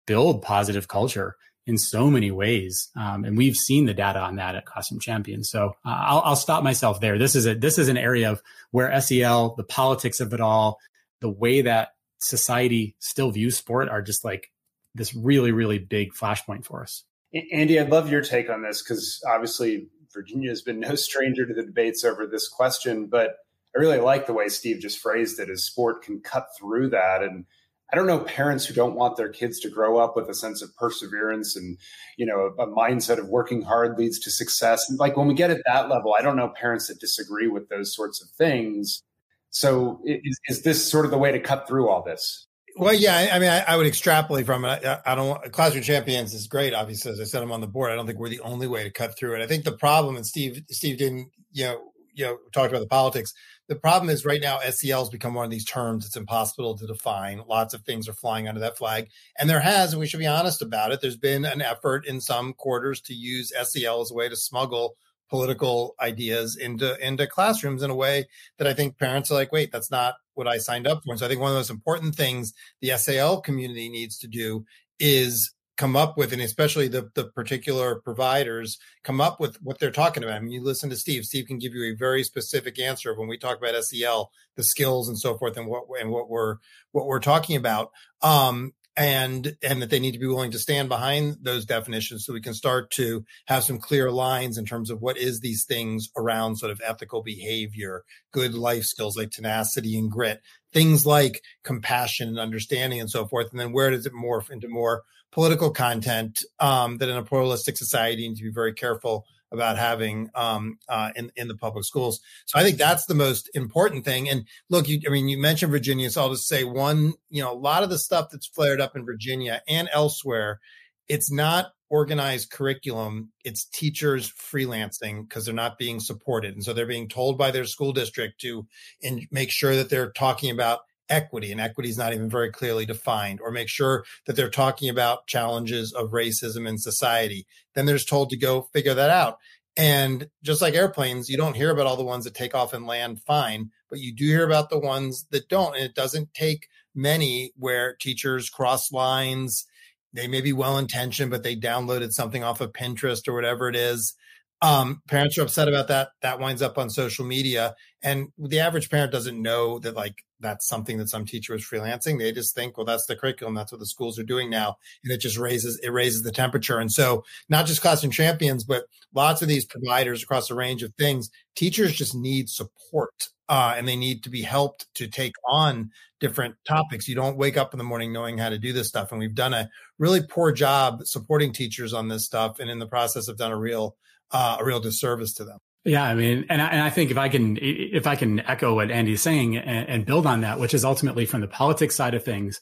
build 0.05 0.41
positive 0.41 0.87
culture 0.87 1.35
in 1.67 1.77
so 1.77 2.09
many 2.09 2.31
ways. 2.31 2.89
Um, 2.95 3.25
and 3.25 3.37
we've 3.37 3.55
seen 3.55 3.85
the 3.85 3.93
data 3.93 4.19
on 4.19 4.37
that 4.37 4.55
at 4.55 4.65
Classroom 4.65 5.01
Champions. 5.01 5.49
So 5.49 5.73
uh, 5.85 6.03
I'll, 6.07 6.21
I'll, 6.21 6.35
stop 6.37 6.63
myself 6.63 7.01
there. 7.01 7.19
This 7.19 7.35
is 7.35 7.45
a 7.45 7.53
this 7.53 7.77
is 7.77 7.89
an 7.89 7.97
area 7.97 8.31
of 8.31 8.41
where 8.71 8.99
SEL, 9.01 9.53
the 9.55 9.65
politics 9.65 10.21
of 10.21 10.33
it 10.33 10.39
all, 10.39 10.79
the 11.19 11.29
way 11.29 11.61
that 11.61 11.89
society 12.19 12.95
still 12.99 13.31
views 13.31 13.57
sport 13.57 13.89
are 13.89 14.01
just 14.01 14.23
like 14.25 14.49
this 14.95 15.13
really 15.13 15.51
really 15.51 15.77
big 15.77 16.13
flashpoint 16.13 16.65
for 16.65 16.81
us. 16.81 17.03
Andy, 17.51 17.79
I'd 17.79 17.89
love 17.89 18.09
your 18.09 18.21
take 18.21 18.49
on 18.49 18.63
this 18.63 18.81
because 18.81 19.21
obviously 19.27 19.89
Virginia 20.13 20.49
has 20.49 20.61
been 20.61 20.79
no 20.79 20.95
stranger 20.95 21.45
to 21.45 21.53
the 21.53 21.63
debates 21.63 22.03
over 22.03 22.25
this 22.25 22.47
question, 22.47 23.07
but 23.07 23.37
I 23.75 23.79
really 23.79 23.99
like 23.99 24.25
the 24.25 24.33
way 24.33 24.47
Steve 24.49 24.79
just 24.79 24.99
phrased 24.99 25.39
it 25.39 25.49
as 25.49 25.63
sport 25.63 26.03
can 26.03 26.19
cut 26.19 26.47
through 26.57 26.89
that 26.89 27.23
and 27.23 27.45
I 27.91 27.95
don't 27.95 28.07
know 28.07 28.19
parents 28.19 28.65
who 28.65 28.73
don't 28.73 28.95
want 28.95 29.15
their 29.15 29.29
kids 29.29 29.59
to 29.61 29.69
grow 29.69 29.97
up 29.97 30.15
with 30.15 30.29
a 30.29 30.33
sense 30.33 30.61
of 30.61 30.75
perseverance 30.75 31.55
and, 31.55 31.77
you 32.17 32.25
know, 32.25 32.53
a, 32.57 32.63
a 32.63 32.67
mindset 32.67 33.17
of 33.17 33.29
working 33.29 33.61
hard 33.61 33.97
leads 33.97 34.19
to 34.19 34.31
success. 34.31 34.89
And 34.89 34.99
like 34.99 35.15
when 35.15 35.27
we 35.27 35.33
get 35.33 35.51
at 35.51 35.61
that 35.65 35.87
level, 35.87 36.13
I 36.17 36.21
don't 36.21 36.35
know 36.35 36.49
parents 36.49 36.87
that 36.87 36.99
disagree 36.99 37.47
with 37.47 37.69
those 37.69 37.95
sorts 37.95 38.21
of 38.21 38.29
things. 38.31 39.03
So 39.51 40.01
is, 40.03 40.37
is 40.49 40.63
this 40.63 40.89
sort 40.89 41.05
of 41.05 41.11
the 41.11 41.17
way 41.17 41.31
to 41.31 41.39
cut 41.39 41.65
through 41.65 41.87
all 41.87 42.03
this? 42.03 42.46
Well, 42.77 42.93
yeah, 42.93 43.31
I 43.33 43.39
mean, 43.39 43.49
I, 43.49 43.61
I 43.61 43.75
would 43.75 43.87
extrapolate 43.87 44.45
from 44.45 44.63
it. 44.63 44.85
I, 44.85 44.99
I, 45.03 45.15
don't. 45.15 45.51
Classroom 45.51 45.83
champions 45.83 46.33
is 46.35 46.47
great. 46.47 46.75
Obviously, 46.75 47.11
as 47.11 47.19
I 47.19 47.23
said, 47.23 47.41
I'm 47.41 47.51
on 47.51 47.61
the 47.61 47.67
board. 47.67 47.91
I 47.91 47.95
don't 47.95 48.05
think 48.05 48.19
we're 48.19 48.29
the 48.29 48.41
only 48.41 48.67
way 48.67 48.83
to 48.83 48.91
cut 48.91 49.17
through 49.17 49.35
it. 49.35 49.41
I 49.41 49.47
think 49.47 49.63
the 49.63 49.71
problem, 49.71 50.15
and 50.15 50.25
Steve, 50.25 50.61
Steve 50.69 50.99
didn't, 50.99 51.31
you 51.51 51.65
know, 51.65 51.91
you 52.13 52.25
know, 52.25 52.37
talked 52.53 52.69
about 52.69 52.81
the 52.81 52.87
politics. 52.87 53.33
The 53.67 53.75
problem 53.75 54.09
is 54.09 54.25
right 54.25 54.41
now 54.41 54.59
SEL 54.59 54.99
has 54.99 55.09
become 55.09 55.33
one 55.33 55.45
of 55.45 55.51
these 55.51 55.65
terms 55.65 56.05
it's 56.05 56.15
impossible 56.15 56.77
to 56.77 56.87
define. 56.87 57.41
Lots 57.47 57.73
of 57.73 57.81
things 57.81 58.07
are 58.07 58.13
flying 58.13 58.47
under 58.47 58.61
that 58.61 58.77
flag. 58.77 59.09
And 59.39 59.49
there 59.49 59.59
has, 59.59 59.91
and 59.91 59.99
we 59.99 60.07
should 60.07 60.19
be 60.19 60.27
honest 60.27 60.61
about 60.61 60.91
it, 60.91 61.01
there's 61.01 61.17
been 61.17 61.45
an 61.45 61.61
effort 61.61 62.05
in 62.05 62.21
some 62.21 62.53
quarters 62.53 63.01
to 63.01 63.13
use 63.13 63.51
SEL 63.63 64.01
as 64.01 64.11
a 64.11 64.13
way 64.13 64.29
to 64.29 64.35
smuggle 64.35 64.95
political 65.29 65.95
ideas 65.99 66.55
into 66.55 66.97
into 67.05 67.27
classrooms 67.27 67.83
in 67.83 67.89
a 67.89 67.95
way 67.95 68.25
that 68.57 68.67
I 68.67 68.73
think 68.73 68.97
parents 68.97 69.29
are 69.29 69.35
like, 69.35 69.51
wait, 69.51 69.71
that's 69.71 69.91
not 69.91 70.15
what 70.37 70.47
I 70.47 70.57
signed 70.57 70.87
up 70.87 71.03
for. 71.03 71.11
And 71.11 71.19
so 71.19 71.25
I 71.25 71.29
think 71.29 71.41
one 71.41 71.49
of 71.49 71.55
the 71.55 71.59
most 71.59 71.69
important 71.69 72.15
things 72.15 72.53
the 72.81 72.97
SEL 72.97 73.41
community 73.41 73.89
needs 73.89 74.17
to 74.19 74.27
do 74.27 74.65
is 74.99 75.53
come 75.77 75.95
up 75.95 76.17
with, 76.17 76.33
and 76.33 76.41
especially 76.41 76.87
the, 76.87 77.09
the 77.13 77.25
particular 77.25 78.01
providers 78.01 78.77
come 79.03 79.21
up 79.21 79.39
with 79.39 79.61
what 79.61 79.79
they're 79.79 79.91
talking 79.91 80.23
about. 80.23 80.35
I 80.35 80.39
mean, 80.39 80.51
you 80.51 80.63
listen 80.63 80.89
to 80.89 80.95
Steve. 80.95 81.23
Steve 81.23 81.45
can 81.45 81.59
give 81.59 81.73
you 81.73 81.93
a 81.93 81.95
very 81.95 82.23
specific 82.23 82.79
answer 82.79 83.13
when 83.13 83.27
we 83.27 83.37
talk 83.37 83.57
about 83.57 83.83
SEL, 83.83 84.31
the 84.55 84.63
skills 84.63 85.07
and 85.07 85.17
so 85.17 85.37
forth, 85.37 85.55
and 85.55 85.67
what 85.67 85.83
and 85.99 86.09
what 86.09 86.29
we're 86.29 86.57
what 86.91 87.05
we're 87.05 87.19
talking 87.19 87.55
about. 87.55 87.91
Um, 88.21 88.73
and 88.97 89.55
and 89.61 89.81
that 89.81 89.89
they 89.89 89.99
need 89.99 90.13
to 90.13 90.19
be 90.19 90.27
willing 90.27 90.51
to 90.51 90.59
stand 90.59 90.89
behind 90.89 91.37
those 91.41 91.65
definitions 91.65 92.25
so 92.25 92.33
we 92.33 92.41
can 92.41 92.53
start 92.53 92.89
to 92.91 93.23
have 93.45 93.63
some 93.63 93.77
clear 93.77 94.11
lines 94.11 94.57
in 94.57 94.65
terms 94.65 94.89
of 94.89 95.01
what 95.01 95.17
is 95.17 95.39
these 95.39 95.65
things 95.65 96.09
around 96.17 96.57
sort 96.57 96.71
of 96.71 96.81
ethical 96.83 97.21
behavior 97.21 98.03
good 98.31 98.55
life 98.55 98.83
skills 98.83 99.15
like 99.15 99.29
tenacity 99.29 99.97
and 99.97 100.11
grit 100.11 100.41
things 100.73 101.05
like 101.05 101.41
compassion 101.63 102.27
and 102.29 102.39
understanding 102.39 102.99
and 102.99 103.09
so 103.09 103.25
forth. 103.25 103.49
And 103.51 103.59
then 103.59 103.71
where 103.71 103.89
does 103.89 104.05
it 104.05 104.13
morph 104.13 104.49
into 104.51 104.67
more 104.67 105.03
political 105.31 105.71
content 105.71 106.43
um, 106.59 106.97
that 106.97 107.09
in 107.09 107.17
a 107.17 107.23
pluralistic 107.23 107.77
society 107.77 108.23
you 108.23 108.29
need 108.29 108.37
to 108.37 108.43
be 108.43 108.51
very 108.51 108.73
careful 108.73 109.25
about 109.51 109.77
having 109.77 110.29
um, 110.35 110.77
uh, 110.89 111.11
in 111.15 111.31
in 111.35 111.47
the 111.47 111.55
public 111.55 111.85
schools. 111.85 112.19
So 112.45 112.59
I 112.59 112.63
think 112.63 112.77
that's 112.77 113.05
the 113.05 113.15
most 113.15 113.49
important 113.53 114.05
thing. 114.05 114.29
And 114.29 114.45
look, 114.69 114.87
you, 114.87 114.99
I 115.07 115.09
mean, 115.09 115.27
you 115.27 115.37
mentioned 115.37 115.71
Virginia, 115.71 116.09
so 116.09 116.21
I'll 116.21 116.31
just 116.31 116.47
say 116.47 116.63
one. 116.63 117.13
You 117.29 117.43
know, 117.43 117.51
a 117.51 117.55
lot 117.55 117.83
of 117.83 117.89
the 117.89 117.99
stuff 117.99 118.29
that's 118.31 118.47
flared 118.47 118.81
up 118.81 118.95
in 118.95 119.05
Virginia 119.05 119.61
and 119.67 119.89
elsewhere, 119.93 120.59
it's 121.07 121.31
not 121.31 121.67
organized 121.89 122.51
curriculum. 122.51 123.31
It's 123.45 123.65
teachers 123.65 124.31
freelancing 124.31 125.27
because 125.27 125.45
they're 125.45 125.53
not 125.55 125.77
being 125.77 125.99
supported, 125.99 126.53
and 126.53 126.63
so 126.63 126.73
they're 126.73 126.85
being 126.85 127.09
told 127.09 127.37
by 127.37 127.51
their 127.51 127.65
school 127.65 127.93
district 127.93 128.41
to 128.41 128.67
and 129.03 129.27
make 129.31 129.51
sure 129.51 129.75
that 129.75 129.89
they're 129.89 130.11
talking 130.11 130.51
about 130.51 130.79
equity 131.09 131.51
and 131.51 131.61
equity 131.61 131.89
is 131.89 131.97
not 131.97 132.13
even 132.13 132.29
very 132.29 132.51
clearly 132.51 132.85
defined 132.85 133.39
or 133.41 133.51
make 133.51 133.69
sure 133.69 134.03
that 134.25 134.35
they're 134.35 134.49
talking 134.49 134.89
about 134.89 135.27
challenges 135.27 135.93
of 135.93 136.11
racism 136.11 136.67
in 136.67 136.77
society 136.77 137.45
then 137.77 137.85
there's 137.85 138.05
told 138.05 138.31
to 138.31 138.37
go 138.37 138.63
figure 138.73 138.95
that 138.95 139.11
out. 139.11 139.37
And 139.77 140.29
just 140.43 140.61
like 140.61 140.73
airplanes 140.73 141.29
you 141.29 141.37
don't 141.37 141.55
hear 141.55 141.69
about 141.69 141.85
all 141.85 141.95
the 141.95 142.03
ones 142.03 142.23
that 142.25 142.33
take 142.33 142.55
off 142.55 142.73
and 142.73 142.87
land 142.87 143.21
fine 143.21 143.69
but 143.89 143.99
you 143.99 144.13
do 144.13 144.25
hear 144.25 144.43
about 144.43 144.69
the 144.69 144.79
ones 144.79 145.27
that 145.29 145.47
don't 145.47 145.75
and 145.75 145.85
it 145.85 145.93
doesn't 145.95 146.33
take 146.33 146.67
many 146.95 147.51
where 147.55 147.95
teachers 147.95 148.49
cross 148.49 148.91
lines. 148.91 149.65
They 150.13 150.27
may 150.27 150.41
be 150.41 150.53
well 150.53 150.79
intentioned 150.79 151.29
but 151.29 151.43
they 151.43 151.55
downloaded 151.55 152.11
something 152.11 152.43
off 152.43 152.61
of 152.61 152.73
pinterest 152.73 153.27
or 153.27 153.33
whatever 153.33 153.69
it 153.69 153.75
is. 153.75 154.15
Um, 154.63 155.03
parents 155.07 155.37
are 155.37 155.43
upset 155.43 155.67
about 155.67 155.89
that. 155.89 156.09
That 156.23 156.39
winds 156.39 156.63
up 156.63 156.79
on 156.79 156.89
social 156.89 157.25
media 157.25 157.75
and 158.01 158.29
the 158.39 158.61
average 158.61 158.89
parent 158.89 159.11
doesn't 159.11 159.39
know 159.39 159.77
that 159.79 159.95
like 159.95 160.23
that's 160.39 160.67
something 160.67 160.97
that 160.97 161.09
some 161.09 161.25
teacher 161.25 161.55
is 161.55 161.63
freelancing. 161.63 162.19
They 162.19 162.31
just 162.31 162.55
think 162.55 162.77
well 162.77 162.85
that's 162.85 163.05
the 163.05 163.15
curriculum. 163.15 163.55
That's 163.55 163.71
what 163.71 163.79
the 163.79 163.85
schools 163.85 164.19
are 164.19 164.23
doing 164.23 164.49
now. 164.49 164.77
And 165.03 165.13
it 165.13 165.19
just 165.19 165.37
raises 165.37 165.79
it 165.83 165.89
raises 165.89 166.23
the 166.23 166.31
temperature. 166.31 166.79
And 166.79 166.91
so 166.91 167.23
not 167.49 167.65
just 167.65 167.81
classroom 167.81 168.11
champions 168.11 168.63
but 168.63 168.85
lots 169.13 169.41
of 169.41 169.47
these 169.47 169.65
providers 169.65 170.23
across 170.23 170.49
a 170.49 170.55
range 170.55 170.83
of 170.83 170.93
things 170.95 171.29
teachers 171.55 171.93
just 171.93 172.15
need 172.15 172.49
support 172.49 173.29
uh, 173.49 173.75
and 173.77 173.87
they 173.87 173.95
need 173.95 174.23
to 174.23 174.29
be 174.29 174.41
helped 174.41 174.87
to 174.95 175.07
take 175.07 175.33
on 175.47 175.89
different 176.19 176.55
topics. 176.67 177.07
You 177.07 177.15
don't 177.15 177.37
wake 177.37 177.57
up 177.57 177.73
in 177.73 177.77
the 177.77 177.83
morning 177.83 178.11
knowing 178.11 178.37
how 178.37 178.49
to 178.49 178.57
do 178.57 178.73
this 178.73 178.87
stuff. 178.87 179.11
And 179.11 179.19
we've 179.19 179.35
done 179.35 179.53
a 179.53 179.69
really 179.97 180.21
poor 180.21 180.51
job 180.51 181.05
supporting 181.05 181.53
teachers 181.53 181.93
on 181.93 182.07
this 182.07 182.25
stuff 182.25 182.59
and 182.59 182.69
in 182.69 182.79
the 182.79 182.87
process 182.87 183.27
have 183.27 183.37
done 183.37 183.51
a 183.51 183.57
real 183.57 183.95
uh, 184.31 184.57
a 184.59 184.65
real 184.65 184.81
disservice 184.81 185.33
to 185.35 185.45
them 185.45 185.59
yeah, 185.85 186.03
I 186.03 186.15
mean, 186.15 186.45
and 186.49 186.61
I, 186.61 186.67
and 186.67 186.81
I 186.81 186.89
think 186.89 187.11
if 187.11 187.17
I 187.17 187.29
can 187.29 187.57
if 187.61 188.07
I 188.07 188.15
can 188.15 188.39
echo 188.41 188.75
what 188.75 188.91
Andy's 188.91 189.21
saying 189.21 189.57
and, 189.57 189.87
and, 189.87 190.05
build 190.05 190.25
on 190.25 190.41
that, 190.41 190.59
which 190.59 190.73
is 190.73 190.83
ultimately 190.83 191.25
from 191.25 191.41
the 191.41 191.47
politics 191.47 191.95
side 191.95 192.13
of 192.13 192.23
things, 192.23 192.59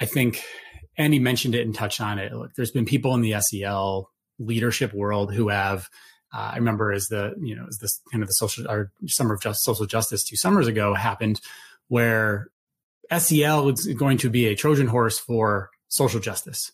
I 0.00 0.04
think 0.04 0.42
Andy 0.96 1.18
mentioned 1.18 1.54
it 1.54 1.66
and 1.66 1.74
touched 1.74 2.00
on 2.00 2.18
it. 2.18 2.32
Look, 2.32 2.54
there's 2.54 2.70
been 2.70 2.84
people 2.84 3.14
in 3.14 3.22
the 3.22 3.34
SEL 3.40 4.10
leadership 4.38 4.92
world 4.94 5.34
who 5.34 5.48
have. 5.48 5.88
Uh, 6.32 6.50
I 6.52 6.56
remember 6.56 6.92
as 6.92 7.06
the 7.06 7.34
you 7.40 7.54
know 7.54 7.66
as 7.68 7.78
this 7.78 8.00
kind 8.10 8.22
of 8.22 8.28
the 8.28 8.34
social 8.34 8.68
or 8.68 8.92
summer 9.06 9.34
of 9.34 9.40
just 9.40 9.64
social 9.64 9.86
justice 9.86 10.24
two 10.24 10.36
summers 10.36 10.66
ago 10.66 10.94
happened, 10.94 11.40
where 11.88 12.48
SEL 13.16 13.68
is 13.68 13.86
going 13.86 14.18
to 14.18 14.30
be 14.30 14.46
a 14.46 14.54
Trojan 14.54 14.86
horse 14.86 15.18
for 15.18 15.70
social 15.88 16.20
justice. 16.20 16.72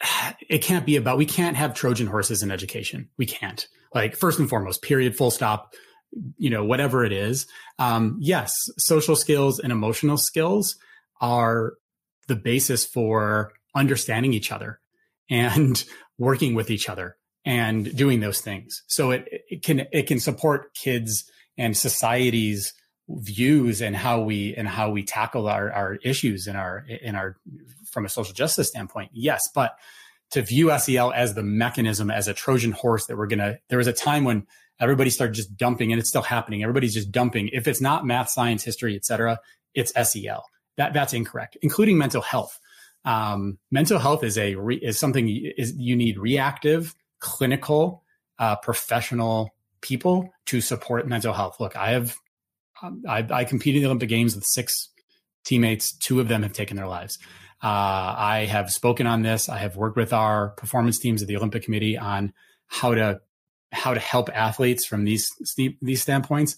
It 0.48 0.58
can't 0.58 0.84
be 0.84 0.96
about, 0.96 1.16
we 1.16 1.26
can't 1.26 1.56
have 1.56 1.74
Trojan 1.74 2.06
horses 2.06 2.42
in 2.42 2.50
education. 2.50 3.08
We 3.16 3.26
can't. 3.26 3.66
Like, 3.94 4.16
first 4.16 4.38
and 4.38 4.48
foremost, 4.48 4.82
period, 4.82 5.16
full 5.16 5.30
stop, 5.30 5.74
you 6.36 6.50
know, 6.50 6.64
whatever 6.64 7.04
it 7.04 7.12
is. 7.12 7.46
Um, 7.78 8.16
yes, 8.20 8.52
social 8.78 9.16
skills 9.16 9.58
and 9.58 9.72
emotional 9.72 10.16
skills 10.16 10.76
are 11.20 11.74
the 12.28 12.36
basis 12.36 12.84
for 12.84 13.52
understanding 13.74 14.32
each 14.32 14.52
other 14.52 14.80
and 15.30 15.84
working 16.18 16.54
with 16.54 16.70
each 16.70 16.88
other 16.88 17.16
and 17.44 17.94
doing 17.96 18.20
those 18.20 18.40
things. 18.40 18.82
So 18.86 19.10
it, 19.10 19.28
it 19.48 19.62
can, 19.62 19.86
it 19.92 20.06
can 20.06 20.20
support 20.20 20.74
kids 20.74 21.24
and 21.56 21.76
societies 21.76 22.72
views 23.08 23.82
and 23.82 23.94
how 23.94 24.20
we 24.20 24.54
and 24.54 24.66
how 24.66 24.90
we 24.90 25.02
tackle 25.02 25.46
our, 25.46 25.70
our 25.70 25.94
issues 25.96 26.46
in 26.46 26.56
our 26.56 26.86
in 27.02 27.14
our 27.14 27.36
from 27.90 28.06
a 28.06 28.08
social 28.08 28.32
justice 28.32 28.68
standpoint 28.68 29.10
yes 29.12 29.42
but 29.54 29.76
to 30.30 30.42
view 30.42 30.76
sel 30.78 31.12
as 31.12 31.34
the 31.34 31.42
mechanism 31.42 32.10
as 32.10 32.28
a 32.28 32.34
trojan 32.34 32.72
horse 32.72 33.06
that 33.06 33.16
we're 33.16 33.26
gonna 33.26 33.58
there 33.68 33.78
was 33.78 33.86
a 33.86 33.92
time 33.92 34.24
when 34.24 34.46
everybody 34.80 35.10
started 35.10 35.34
just 35.34 35.56
dumping 35.56 35.92
and 35.92 36.00
it's 36.00 36.08
still 36.08 36.22
happening. 36.22 36.62
Everybody's 36.62 36.94
just 36.94 37.12
dumping. 37.12 37.48
If 37.52 37.68
it's 37.68 37.80
not 37.80 38.04
math 38.04 38.30
science 38.30 38.64
history 38.64 38.96
etc 38.96 39.38
it's 39.74 39.92
sel 39.92 40.44
that 40.76 40.92
that's 40.92 41.12
incorrect 41.12 41.56
including 41.62 41.98
mental 41.98 42.22
health. 42.22 42.58
Um, 43.06 43.58
mental 43.70 43.98
health 43.98 44.24
is 44.24 44.38
a 44.38 44.54
re, 44.54 44.76
is 44.76 44.98
something 44.98 45.28
is 45.28 45.74
you 45.76 45.94
need 45.94 46.18
reactive 46.18 46.94
clinical 47.20 48.02
uh, 48.38 48.56
professional 48.56 49.54
people 49.80 50.30
to 50.46 50.60
support 50.60 51.06
mental 51.06 51.32
health. 51.32 51.60
Look 51.60 51.76
i 51.76 51.90
have 51.90 52.16
um, 52.82 53.02
I, 53.08 53.26
I 53.30 53.44
competed 53.44 53.78
in 53.78 53.82
the 53.82 53.88
Olympic 53.88 54.08
Games 54.08 54.34
with 54.34 54.44
six 54.44 54.90
teammates. 55.44 55.92
Two 55.96 56.20
of 56.20 56.28
them 56.28 56.42
have 56.42 56.52
taken 56.52 56.76
their 56.76 56.88
lives. 56.88 57.18
Uh, 57.64 58.14
I 58.18 58.46
have 58.50 58.70
spoken 58.70 59.06
on 59.06 59.22
this. 59.22 59.48
I 59.48 59.56
have 59.56 59.74
worked 59.74 59.96
with 59.96 60.12
our 60.12 60.50
performance 60.50 60.98
teams 60.98 61.22
at 61.22 61.28
the 61.28 61.36
Olympic 61.38 61.62
Committee 61.62 61.96
on 61.96 62.34
how 62.66 62.94
to 62.94 63.22
how 63.72 63.94
to 63.94 64.00
help 64.00 64.28
athletes 64.34 64.84
from 64.84 65.04
these 65.04 65.26
these 65.80 66.02
standpoints. 66.02 66.56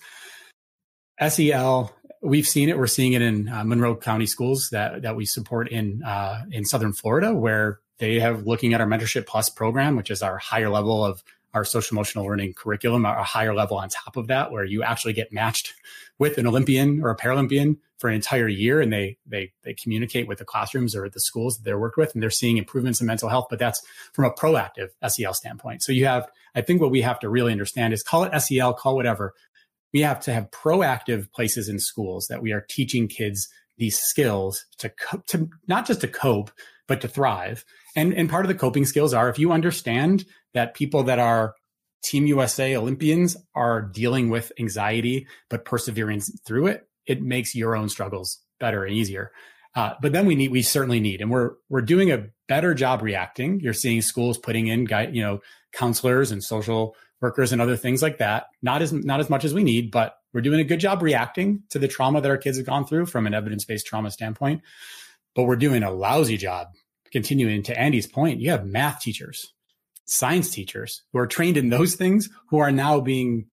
SEL, 1.29 1.95
we've 2.23 2.47
seen 2.47 2.69
it. 2.69 2.77
We're 2.77 2.89
seeing 2.89 3.13
it 3.13 3.23
in 3.23 3.49
uh, 3.49 3.63
Monroe 3.63 3.95
County 3.95 4.27
schools 4.27 4.71
that 4.73 5.03
that 5.03 5.15
we 5.15 5.27
support 5.27 5.69
in 5.69 6.03
uh, 6.03 6.43
in 6.51 6.65
Southern 6.65 6.93
Florida, 6.93 7.33
where 7.33 7.79
they 7.99 8.19
have 8.19 8.45
looking 8.45 8.75
at 8.75 8.81
our 8.81 8.87
Mentorship 8.89 9.27
Plus 9.27 9.49
program, 9.49 9.95
which 9.95 10.11
is 10.11 10.23
our 10.23 10.39
higher 10.39 10.71
level 10.71 11.05
of 11.05 11.23
our 11.57 11.65
social 11.65 11.95
emotional 11.95 12.27
learning 12.27 12.53
curriculum, 12.53 13.07
a 13.07 13.23
higher 13.23 13.55
level 13.55 13.79
on 13.79 13.89
top 13.89 14.17
of 14.17 14.27
that, 14.27 14.53
where 14.53 14.65
you 14.65 14.83
actually 14.83 15.15
get 15.15 15.33
matched 15.33 15.73
with 16.19 16.37
an 16.37 16.47
Olympian 16.47 17.01
or 17.03 17.11
a 17.11 17.17
Paralympian 17.17 17.79
for 17.99 18.09
an 18.09 18.15
entire 18.15 18.47
year, 18.47 18.81
and 18.81 18.93
they 18.93 19.17
they 19.27 19.53
they 19.65 19.73
communicate 19.73 20.29
with 20.29 20.39
the 20.39 20.45
classrooms 20.45 20.95
or 20.95 21.09
the 21.09 21.19
schools 21.21 21.57
that 21.57 21.65
they're 21.65 21.79
worked 21.79 21.97
with, 21.97 22.13
and 22.13 22.23
they're 22.23 22.31
seeing 22.31 22.59
improvements 22.59 23.01
in 23.01 23.07
mental 23.07 23.31
health. 23.31 23.47
But 23.49 23.59
that's 23.59 23.81
from 24.13 24.27
a 24.27 24.31
proactive 24.31 24.91
SEL 25.09 25.33
standpoint. 25.33 25.83
So 25.83 25.93
you 25.93 26.05
have, 26.05 26.29
I 26.55 26.61
think, 26.61 26.83
what 26.83 26.91
we 26.91 27.01
have 27.01 27.19
to 27.21 27.31
really 27.31 27.53
understand 27.53 27.95
is 27.95 28.03
call 28.03 28.25
it 28.25 28.39
SEL, 28.39 28.75
call 28.75 28.95
whatever. 28.95 29.33
We 29.95 30.03
have 30.03 30.21
to 30.21 30.35
have 30.35 30.51
proactive 30.51 31.33
places 31.33 31.71
in 31.71 31.79
schools 31.79 32.27
that 32.29 32.43
we 32.43 32.53
are 32.53 32.67
teaching 32.69 33.09
kids 33.09 33.49
these 33.79 33.99
skills 33.99 34.67
to 34.79 34.91
co- 34.91 35.23
to 35.29 35.49
not 35.67 35.87
just 35.87 36.03
to 36.03 36.09
cope, 36.09 36.51
but 36.89 37.01
to 37.01 37.09
thrive. 37.09 37.65
And 37.95 38.15
and 38.15 38.29
part 38.29 38.45
of 38.45 38.49
the 38.49 38.55
coping 38.55 38.85
skills 38.85 39.15
are 39.15 39.29
if 39.29 39.39
you 39.39 39.53
understand 39.53 40.25
that 40.55 40.75
people 40.75 41.05
that 41.05 41.19
are 41.19 41.55
Team 42.03 42.27
USA 42.27 42.77
Olympians 42.77 43.37
are 43.55 43.83
dealing 43.83 44.31
with 44.31 44.53
anxiety, 44.61 45.27
but 45.51 45.65
persevering 45.65 46.21
through 46.47 46.69
it, 46.69 46.89
it 47.07 47.23
makes 47.23 47.55
your 47.55 47.77
own 47.77 47.89
struggles 47.89 48.39
better 48.61 48.85
and 48.85 48.95
easier. 48.95 49.33
Uh, 49.75 49.95
but 50.01 50.13
then 50.13 50.25
we 50.25 50.35
need, 50.35 50.51
we 50.51 50.63
certainly 50.63 51.01
need, 51.01 51.21
and 51.21 51.31
we're 51.31 51.53
we're 51.69 51.83
doing 51.83 52.11
a 52.11 52.27
better 52.49 52.75
job 52.75 53.03
reacting. 53.03 53.61
You're 53.61 53.75
seeing 53.75 54.01
schools 54.01 54.39
putting 54.39 54.69
in, 54.69 54.87
you 55.13 55.23
know, 55.23 55.41
counselors 55.73 56.31
and 56.31 56.43
social 56.43 56.97
workers 57.21 57.53
and 57.53 57.61
other 57.61 57.77
things 57.77 58.03
like 58.03 58.19
that. 58.19 58.47
Not 58.63 58.81
as 58.81 58.93
not 58.93 59.21
as 59.21 59.29
much 59.29 59.45
as 59.45 59.53
we 59.53 59.65
need, 59.65 59.91
but 59.91 60.17
we're 60.33 60.41
doing 60.41 60.61
a 60.61 60.65
good 60.65 60.81
job 60.81 61.03
reacting 61.03 61.63
to 61.71 61.79
the 61.79 61.89
trauma 61.89 62.21
that 62.21 62.31
our 62.31 62.39
kids 62.39 62.57
have 62.57 62.67
gone 62.67 62.87
through 62.87 63.07
from 63.07 63.27
an 63.27 63.35
evidence 63.35 63.65
based 63.65 63.87
trauma 63.87 64.11
standpoint. 64.11 64.63
But 65.37 65.45
we're 65.45 65.57
doing 65.57 65.85
a 65.85 65.93
lousy 65.93 66.37
job 66.37 66.69
continuing 67.13 67.63
to 67.65 67.79
Andy's 67.79 68.09
point. 68.09 68.41
You 68.41 68.51
have 68.51 68.67
math 68.67 69.01
teachers 69.01 69.53
science 70.07 70.51
teachers 70.51 71.03
who 71.13 71.19
are 71.19 71.27
trained 71.27 71.57
in 71.57 71.69
those 71.69 71.95
things 71.97 72.31
who 72.49 72.59
are 72.59 72.73
now 72.73 73.01
being 73.01 73.47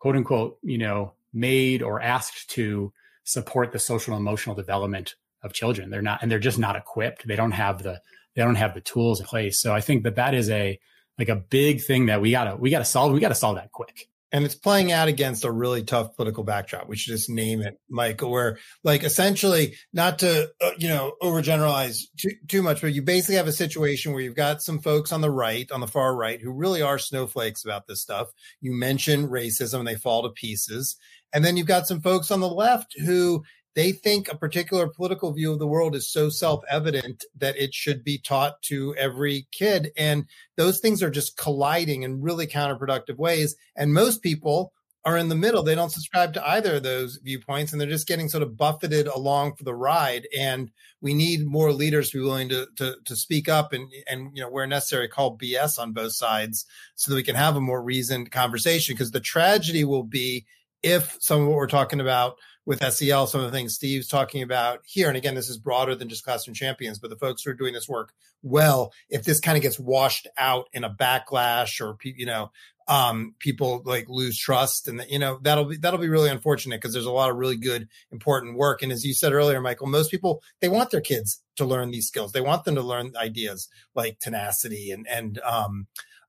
quote 0.00 0.16
unquote, 0.16 0.58
you 0.62 0.78
know, 0.78 1.12
made 1.32 1.82
or 1.82 2.00
asked 2.00 2.50
to 2.50 2.92
support 3.24 3.72
the 3.72 3.78
social 3.78 4.14
and 4.14 4.20
emotional 4.20 4.56
development 4.56 5.14
of 5.42 5.52
children. 5.52 5.90
They're 5.90 6.02
not, 6.02 6.22
and 6.22 6.30
they're 6.30 6.38
just 6.38 6.58
not 6.58 6.76
equipped. 6.76 7.26
They 7.26 7.36
don't 7.36 7.52
have 7.52 7.82
the, 7.82 8.00
they 8.34 8.42
don't 8.42 8.54
have 8.54 8.74
the 8.74 8.80
tools 8.80 9.20
in 9.20 9.26
place. 9.26 9.60
So 9.60 9.74
I 9.74 9.80
think 9.80 10.02
that 10.04 10.16
that 10.16 10.34
is 10.34 10.48
a, 10.50 10.78
like 11.18 11.28
a 11.28 11.36
big 11.36 11.82
thing 11.82 12.06
that 12.06 12.20
we 12.20 12.30
gotta, 12.30 12.56
we 12.56 12.70
gotta 12.70 12.84
solve. 12.84 13.12
We 13.12 13.20
gotta 13.20 13.34
solve 13.34 13.56
that 13.56 13.72
quick 13.72 14.08
and 14.32 14.44
it's 14.44 14.54
playing 14.54 14.92
out 14.92 15.08
against 15.08 15.44
a 15.44 15.50
really 15.50 15.82
tough 15.82 16.14
political 16.16 16.44
backdrop. 16.44 16.88
We 16.88 16.96
should 16.96 17.12
just 17.12 17.30
name 17.30 17.62
it, 17.62 17.78
Michael, 17.88 18.30
where 18.30 18.58
like 18.84 19.02
essentially 19.02 19.76
not 19.92 20.18
to, 20.20 20.50
uh, 20.60 20.70
you 20.78 20.88
know, 20.88 21.14
overgeneralize 21.22 22.02
too, 22.18 22.30
too 22.46 22.62
much, 22.62 22.80
but 22.80 22.92
you 22.92 23.02
basically 23.02 23.36
have 23.36 23.48
a 23.48 23.52
situation 23.52 24.12
where 24.12 24.20
you've 24.20 24.34
got 24.34 24.62
some 24.62 24.80
folks 24.80 25.12
on 25.12 25.20
the 25.20 25.30
right, 25.30 25.70
on 25.72 25.80
the 25.80 25.86
far 25.86 26.14
right, 26.14 26.40
who 26.40 26.52
really 26.52 26.82
are 26.82 26.98
snowflakes 26.98 27.64
about 27.64 27.86
this 27.86 28.02
stuff. 28.02 28.28
You 28.60 28.72
mention 28.72 29.28
racism 29.28 29.80
and 29.80 29.88
they 29.88 29.96
fall 29.96 30.22
to 30.22 30.30
pieces. 30.30 30.96
And 31.32 31.44
then 31.44 31.56
you've 31.56 31.66
got 31.66 31.86
some 31.86 32.00
folks 32.00 32.30
on 32.30 32.40
the 32.40 32.48
left 32.48 32.94
who 33.04 33.44
they 33.74 33.92
think 33.92 34.28
a 34.28 34.36
particular 34.36 34.88
political 34.88 35.32
view 35.32 35.52
of 35.52 35.58
the 35.58 35.66
world 35.66 35.94
is 35.94 36.10
so 36.10 36.28
self-evident 36.28 37.24
that 37.36 37.56
it 37.56 37.74
should 37.74 38.02
be 38.02 38.18
taught 38.18 38.60
to 38.62 38.94
every 38.96 39.46
kid. 39.52 39.92
And 39.96 40.26
those 40.56 40.80
things 40.80 41.02
are 41.02 41.10
just 41.10 41.36
colliding 41.36 42.02
in 42.02 42.20
really 42.20 42.46
counterproductive 42.46 43.16
ways. 43.16 43.56
And 43.76 43.94
most 43.94 44.22
people 44.22 44.72
are 45.04 45.16
in 45.16 45.28
the 45.28 45.34
middle. 45.34 45.62
They 45.62 45.74
don't 45.74 45.92
subscribe 45.92 46.34
to 46.34 46.46
either 46.46 46.76
of 46.76 46.82
those 46.82 47.18
viewpoints 47.22 47.72
and 47.72 47.80
they're 47.80 47.88
just 47.88 48.08
getting 48.08 48.28
sort 48.28 48.42
of 48.42 48.56
buffeted 48.56 49.06
along 49.06 49.54
for 49.54 49.64
the 49.64 49.74
ride. 49.74 50.26
And 50.36 50.70
we 51.00 51.14
need 51.14 51.46
more 51.46 51.72
leaders 51.72 52.10
to 52.10 52.18
be 52.18 52.24
willing 52.24 52.48
to 52.50 52.66
to, 52.76 52.96
to 53.04 53.16
speak 53.16 53.48
up 53.48 53.72
and 53.72 53.90
and 54.10 54.30
you 54.34 54.42
know 54.42 54.50
where 54.50 54.66
necessary 54.66 55.08
call 55.08 55.38
bs 55.38 55.78
on 55.78 55.92
both 55.92 56.12
sides 56.12 56.66
so 56.94 57.10
that 57.10 57.16
we 57.16 57.22
can 57.22 57.36
have 57.36 57.56
a 57.56 57.60
more 57.60 57.82
reasoned 57.82 58.30
conversation. 58.32 58.94
Because 58.94 59.12
the 59.12 59.20
tragedy 59.20 59.84
will 59.84 60.02
be 60.02 60.44
if 60.82 61.16
some 61.20 61.40
of 61.42 61.46
what 61.48 61.56
we're 61.56 61.68
talking 61.68 62.00
about 62.00 62.36
with 62.68 62.84
SEL, 62.92 63.26
some 63.26 63.40
of 63.40 63.50
the 63.50 63.56
things 63.56 63.74
Steve's 63.74 64.06
talking 64.06 64.42
about 64.42 64.80
here. 64.84 65.08
And 65.08 65.16
again, 65.16 65.34
this 65.34 65.48
is 65.48 65.56
broader 65.56 65.94
than 65.94 66.10
just 66.10 66.22
classroom 66.22 66.54
champions, 66.54 66.98
but 66.98 67.08
the 67.08 67.16
folks 67.16 67.42
who 67.42 67.50
are 67.50 67.54
doing 67.54 67.72
this 67.72 67.88
work 67.88 68.12
well, 68.42 68.92
if 69.08 69.24
this 69.24 69.40
kind 69.40 69.56
of 69.56 69.62
gets 69.62 69.80
washed 69.80 70.28
out 70.36 70.68
in 70.74 70.84
a 70.84 70.90
backlash 70.90 71.80
or, 71.80 71.96
you 72.02 72.26
know, 72.26 72.52
um, 72.86 73.34
people 73.38 73.80
like 73.86 74.06
lose 74.10 74.38
trust 74.38 74.86
and 74.86 75.00
that, 75.00 75.10
you 75.10 75.18
know, 75.18 75.38
that'll 75.40 75.64
be, 75.64 75.78
that'll 75.78 75.98
be 75.98 76.10
really 76.10 76.28
unfortunate 76.28 76.76
because 76.76 76.92
there's 76.92 77.06
a 77.06 77.10
lot 77.10 77.30
of 77.30 77.36
really 77.36 77.56
good, 77.56 77.88
important 78.12 78.58
work. 78.58 78.82
And 78.82 78.92
as 78.92 79.02
you 79.02 79.14
said 79.14 79.32
earlier, 79.32 79.62
Michael, 79.62 79.86
most 79.86 80.10
people, 80.10 80.42
they 80.60 80.68
want 80.68 80.90
their 80.90 81.00
kids 81.00 81.42
to 81.56 81.64
learn 81.64 81.90
these 81.90 82.06
skills. 82.06 82.32
They 82.32 82.42
want 82.42 82.64
them 82.64 82.74
to 82.74 82.82
learn 82.82 83.14
ideas 83.16 83.68
like 83.94 84.18
tenacity 84.20 84.90
and, 84.90 85.06
and, 85.08 85.38
um, 85.40 85.86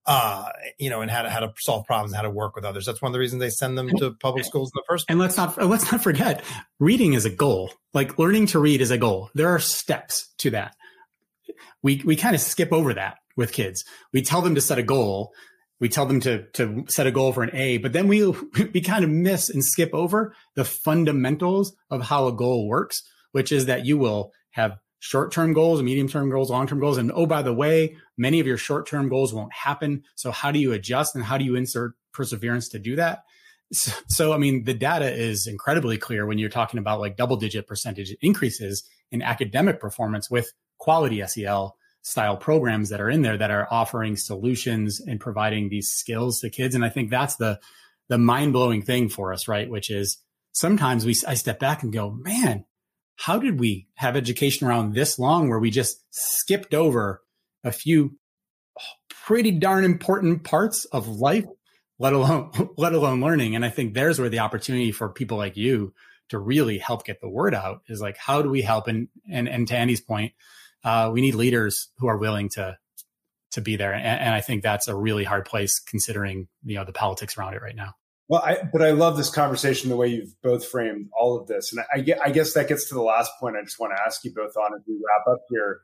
uh, 0.10 0.50
you 0.80 0.90
know, 0.90 1.02
and 1.02 1.12
how 1.12 1.22
to 1.22 1.30
how 1.30 1.40
to 1.40 1.54
solve 1.60 1.86
problems, 1.86 2.16
how 2.16 2.24
to 2.24 2.32
work 2.32 2.56
with 2.56 2.66
others. 2.66 2.88
That's 2.88 3.00
one 3.00 3.12
of 3.12 3.14
the 3.14 3.20
reasons 3.20 3.42
they 3.42 3.52
send 3.52 3.78
them 3.78 3.90
to 3.98 4.12
public 4.20 4.44
schools 4.44 4.72
in 4.74 4.80
the 4.80 4.84
first. 4.88 5.06
Place. 5.06 5.14
And 5.14 5.20
let's 5.20 5.38
not 5.38 5.64
let's 5.64 5.92
not 5.92 6.02
forget, 6.02 6.44
reading 6.80 7.14
is 7.14 7.26
a 7.26 7.30
goal. 7.30 7.72
Like 7.94 8.18
learning 8.18 8.48
to 8.48 8.60
read 8.60 8.82
is 8.82 8.90
a 8.90 8.98
goal. 8.98 9.30
There 9.36 9.50
are 9.50 9.60
steps 9.60 10.34
to 10.40 10.50
that. 10.50 10.76
We 11.84 12.02
we 12.04 12.16
kind 12.16 12.34
of 12.34 12.42
skip 12.42 12.74
over 12.74 12.96
that 12.96 13.20
with 13.38 13.54
kids. 13.54 13.86
We 14.12 14.24
tell 14.24 14.42
them 14.42 14.56
to 14.56 14.62
set 14.62 14.80
a 14.80 14.84
goal. 14.84 15.32
We 15.80 15.90
tell 15.90 16.08
them 16.08 16.22
to 16.22 16.48
to 16.54 16.86
set 16.88 17.06
a 17.06 17.12
goal 17.12 17.32
for 17.32 17.44
an 17.44 17.56
A, 17.56 17.78
but 17.78 17.94
then 17.94 18.08
we 18.08 18.28
we 18.74 18.82
kind 18.82 19.04
of 19.04 19.12
miss 19.12 19.48
and 19.48 19.64
skip 19.64 19.92
over 19.94 20.34
the 20.56 20.66
fundamentals 20.66 21.76
of 21.92 22.02
how 22.02 22.26
a 22.26 22.34
goal 22.34 22.68
works, 22.68 23.04
which 23.32 23.52
is 23.52 23.68
that 23.68 23.86
you 23.86 24.00
will 24.00 24.32
have 24.50 24.80
short 25.00 25.32
term 25.32 25.54
goals, 25.54 25.82
medium 25.82 26.08
term 26.08 26.30
goals, 26.30 26.50
long 26.50 26.68
term 26.68 26.80
goals. 26.80 26.98
And 26.98 27.12
oh, 27.14 27.26
by 27.26 27.42
the 27.42 27.54
way, 27.54 27.98
many 28.18 28.40
of 28.40 28.48
your 28.48 28.58
short 28.58 28.88
term 28.88 29.10
goals 29.10 29.34
won't 29.34 29.54
happen. 29.54 30.04
So, 30.16 30.32
how 30.32 30.52
do 30.52 30.60
you 30.60 30.74
adjust 30.74 31.16
and 31.16 31.24
how 31.24 31.38
do 31.38 31.46
you 31.46 31.56
insert 31.56 31.94
perseverance 32.14 32.70
to 32.70 32.80
do 32.80 32.96
that? 32.98 33.24
So, 33.72 33.92
so, 34.08 34.34
I 34.34 34.38
mean, 34.38 34.64
the 34.64 34.74
data 34.74 35.12
is 35.14 35.46
incredibly 35.46 36.00
clear 36.00 36.26
when 36.26 36.40
you're 36.40 36.50
talking 36.50 36.80
about 36.80 37.00
like 37.00 37.18
double 37.18 37.38
digit 37.38 37.68
percentage 37.68 38.12
increases 38.22 38.84
in 39.12 39.22
academic 39.22 39.80
performance 39.80 40.28
with 40.28 40.52
quality 40.80 41.24
SEL 41.28 41.76
style 42.02 42.38
programs 42.38 42.90
that 42.90 43.02
are 43.02 43.10
in 43.10 43.22
there 43.22 43.38
that 43.38 43.52
are 43.52 43.68
offering 43.70 44.16
solutions 44.16 45.00
and 45.00 45.20
providing 45.20 45.70
these 45.70 45.90
skills 45.90 46.40
to 46.40 46.50
kids. 46.50 46.74
And 46.74 46.84
I 46.84 46.90
think 46.90 47.12
that's 47.12 47.36
the, 47.36 47.60
the 48.08 48.18
mind 48.18 48.54
blowing 48.54 48.82
thing 48.82 49.10
for 49.10 49.34
us, 49.34 49.48
right? 49.48 49.70
Which 49.70 49.92
is 49.92 50.18
sometimes 50.52 51.06
we, 51.06 51.14
I 51.28 51.36
step 51.36 51.60
back 51.60 51.84
and 51.84 51.94
go, 51.94 52.10
man, 52.10 52.66
how 53.20 53.38
did 53.38 53.60
we 53.60 53.88
have 53.96 54.16
education 54.16 54.68
around 54.68 54.94
this 54.94 55.20
long 55.20 55.50
where 55.50 55.60
we 55.60 55.70
just 55.70 56.04
skipped 56.10 56.74
over 56.74 57.22
a 57.64 57.72
few 57.72 58.18
pretty 59.10 59.52
darn 59.52 59.84
important 59.84 60.44
parts 60.44 60.86
of 60.86 61.08
life 61.08 61.46
let 62.00 62.14
alone 62.14 62.52
let 62.78 62.94
alone 62.94 63.22
learning? 63.22 63.56
And 63.56 63.66
i 63.66 63.70
think 63.70 63.94
there's 63.94 64.20
where 64.20 64.30
the 64.30 64.40
opportunity 64.40 64.92
for 64.92 65.10
people 65.10 65.38
like 65.38 65.58
you 65.58 65.94
to 66.30 66.40
really 66.40 66.78
help 66.78 67.06
get 67.06 67.22
the 67.22 67.30
word 67.30 67.54
out 67.54 67.82
is 67.88 68.02
like 68.02 68.18
how 68.18 68.42
do 68.42 68.50
we 68.50 68.62
help? 68.62 68.88
And 68.88 69.10
and 69.30 69.50
and 69.50 69.68
to 69.68 69.76
Andy's 69.76 70.02
point, 70.02 70.34
uh, 70.84 71.10
we 71.14 71.22
need 71.22 71.36
leaders 71.36 71.90
who 71.98 72.08
are 72.08 72.18
willing 72.18 72.50
to 72.50 72.78
to 73.52 73.62
be 73.62 73.76
there, 73.76 73.94
and, 73.94 74.06
and 74.06 74.34
I 74.34 74.42
think 74.42 74.64
that's 74.64 74.88
a 74.88 74.96
really 74.96 75.24
hard 75.24 75.46
place 75.46 75.80
considering 75.80 76.48
you 76.64 76.76
know 76.76 76.86
the 76.86 76.94
politics 76.94 77.38
around 77.38 77.56
it 77.56 77.62
right 77.62 77.76
now. 77.76 77.96
Well, 78.30 78.44
I, 78.46 78.60
but 78.72 78.84
I 78.84 78.92
love 78.92 79.18
this 79.18 79.32
conversation 79.32 79.90
the 79.90 79.96
way 79.96 80.08
you've 80.08 80.40
both 80.44 80.66
framed 80.66 81.10
all 81.20 81.36
of 81.36 81.48
this, 81.48 81.74
and 81.74 81.84
I, 81.92 82.28
I 82.28 82.30
guess 82.30 82.54
that 82.54 82.68
gets 82.68 82.88
to 82.90 82.94
the 82.94 83.02
last 83.02 83.32
point. 83.40 83.58
I 83.58 83.64
just 83.64 83.80
want 83.80 83.92
to 83.96 84.02
ask 84.02 84.24
you 84.24 84.32
both 84.34 84.56
on 84.56 84.76
as 84.76 84.82
we 84.88 84.94
wrap 84.94 85.28
up 85.28 85.42
here. 85.50 85.82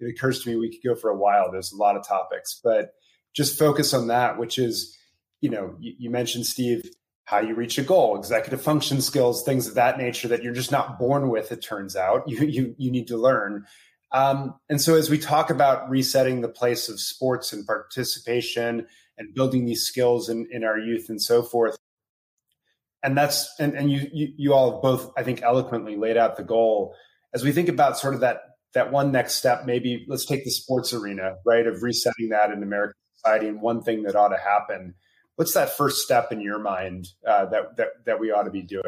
It 0.00 0.16
occurs 0.16 0.42
to 0.42 0.48
me 0.48 0.56
we 0.56 0.70
could 0.70 0.88
go 0.88 0.96
for 0.96 1.10
a 1.10 1.16
while. 1.16 1.52
There's 1.52 1.70
a 1.70 1.76
lot 1.76 1.96
of 1.96 2.08
topics, 2.08 2.58
but 2.64 2.92
just 3.34 3.58
focus 3.58 3.92
on 3.92 4.08
that, 4.08 4.38
which 4.38 4.58
is, 4.58 4.96
you 5.42 5.50
know, 5.50 5.76
you, 5.78 5.92
you 5.98 6.10
mentioned 6.10 6.46
Steve 6.46 6.82
how 7.24 7.38
you 7.38 7.54
reach 7.54 7.78
a 7.78 7.82
goal, 7.82 8.16
executive 8.18 8.60
function 8.60 9.00
skills, 9.00 9.44
things 9.44 9.68
of 9.68 9.74
that 9.74 9.96
nature 9.98 10.28
that 10.28 10.42
you're 10.42 10.52
just 10.52 10.72
not 10.72 10.98
born 10.98 11.28
with. 11.28 11.52
It 11.52 11.62
turns 11.62 11.94
out 11.94 12.22
you 12.26 12.38
you 12.46 12.74
you 12.78 12.90
need 12.90 13.08
to 13.08 13.18
learn. 13.18 13.66
Um, 14.12 14.54
and 14.68 14.80
so, 14.80 14.94
as 14.94 15.10
we 15.10 15.18
talk 15.18 15.50
about 15.50 15.88
resetting 15.90 16.40
the 16.40 16.48
place 16.48 16.88
of 16.88 17.00
sports 17.00 17.52
and 17.52 17.66
participation 17.66 18.86
and 19.18 19.34
building 19.34 19.64
these 19.64 19.84
skills 19.84 20.28
in, 20.28 20.46
in 20.50 20.64
our 20.64 20.78
youth 20.78 21.08
and 21.08 21.20
so 21.20 21.42
forth, 21.42 21.76
and 23.02 23.16
that's 23.16 23.52
and, 23.58 23.74
and 23.74 23.90
you, 23.90 24.08
you 24.12 24.32
you 24.36 24.54
all 24.54 24.72
have 24.72 24.82
both, 24.82 25.12
I 25.16 25.22
think, 25.22 25.42
eloquently 25.42 25.96
laid 25.96 26.16
out 26.16 26.36
the 26.36 26.44
goal. 26.44 26.94
As 27.34 27.42
we 27.42 27.52
think 27.52 27.68
about 27.68 27.98
sort 27.98 28.14
of 28.14 28.20
that 28.20 28.42
that 28.74 28.90
one 28.90 29.12
next 29.12 29.34
step, 29.34 29.64
maybe 29.66 30.06
let's 30.08 30.24
take 30.24 30.44
the 30.44 30.50
sports 30.50 30.92
arena, 30.92 31.36
right, 31.44 31.66
of 31.66 31.82
resetting 31.82 32.30
that 32.30 32.50
in 32.50 32.62
American 32.62 32.96
society, 33.16 33.48
and 33.48 33.60
one 33.60 33.82
thing 33.82 34.04
that 34.04 34.16
ought 34.16 34.28
to 34.28 34.38
happen 34.38 34.94
what's 35.36 35.54
that 35.54 35.76
first 35.76 36.02
step 36.02 36.32
in 36.32 36.40
your 36.40 36.58
mind 36.58 37.08
uh, 37.26 37.46
that, 37.46 37.76
that 37.76 37.88
that 38.06 38.20
we 38.20 38.30
ought 38.30 38.44
to 38.44 38.50
be 38.50 38.62
doing? 38.62 38.84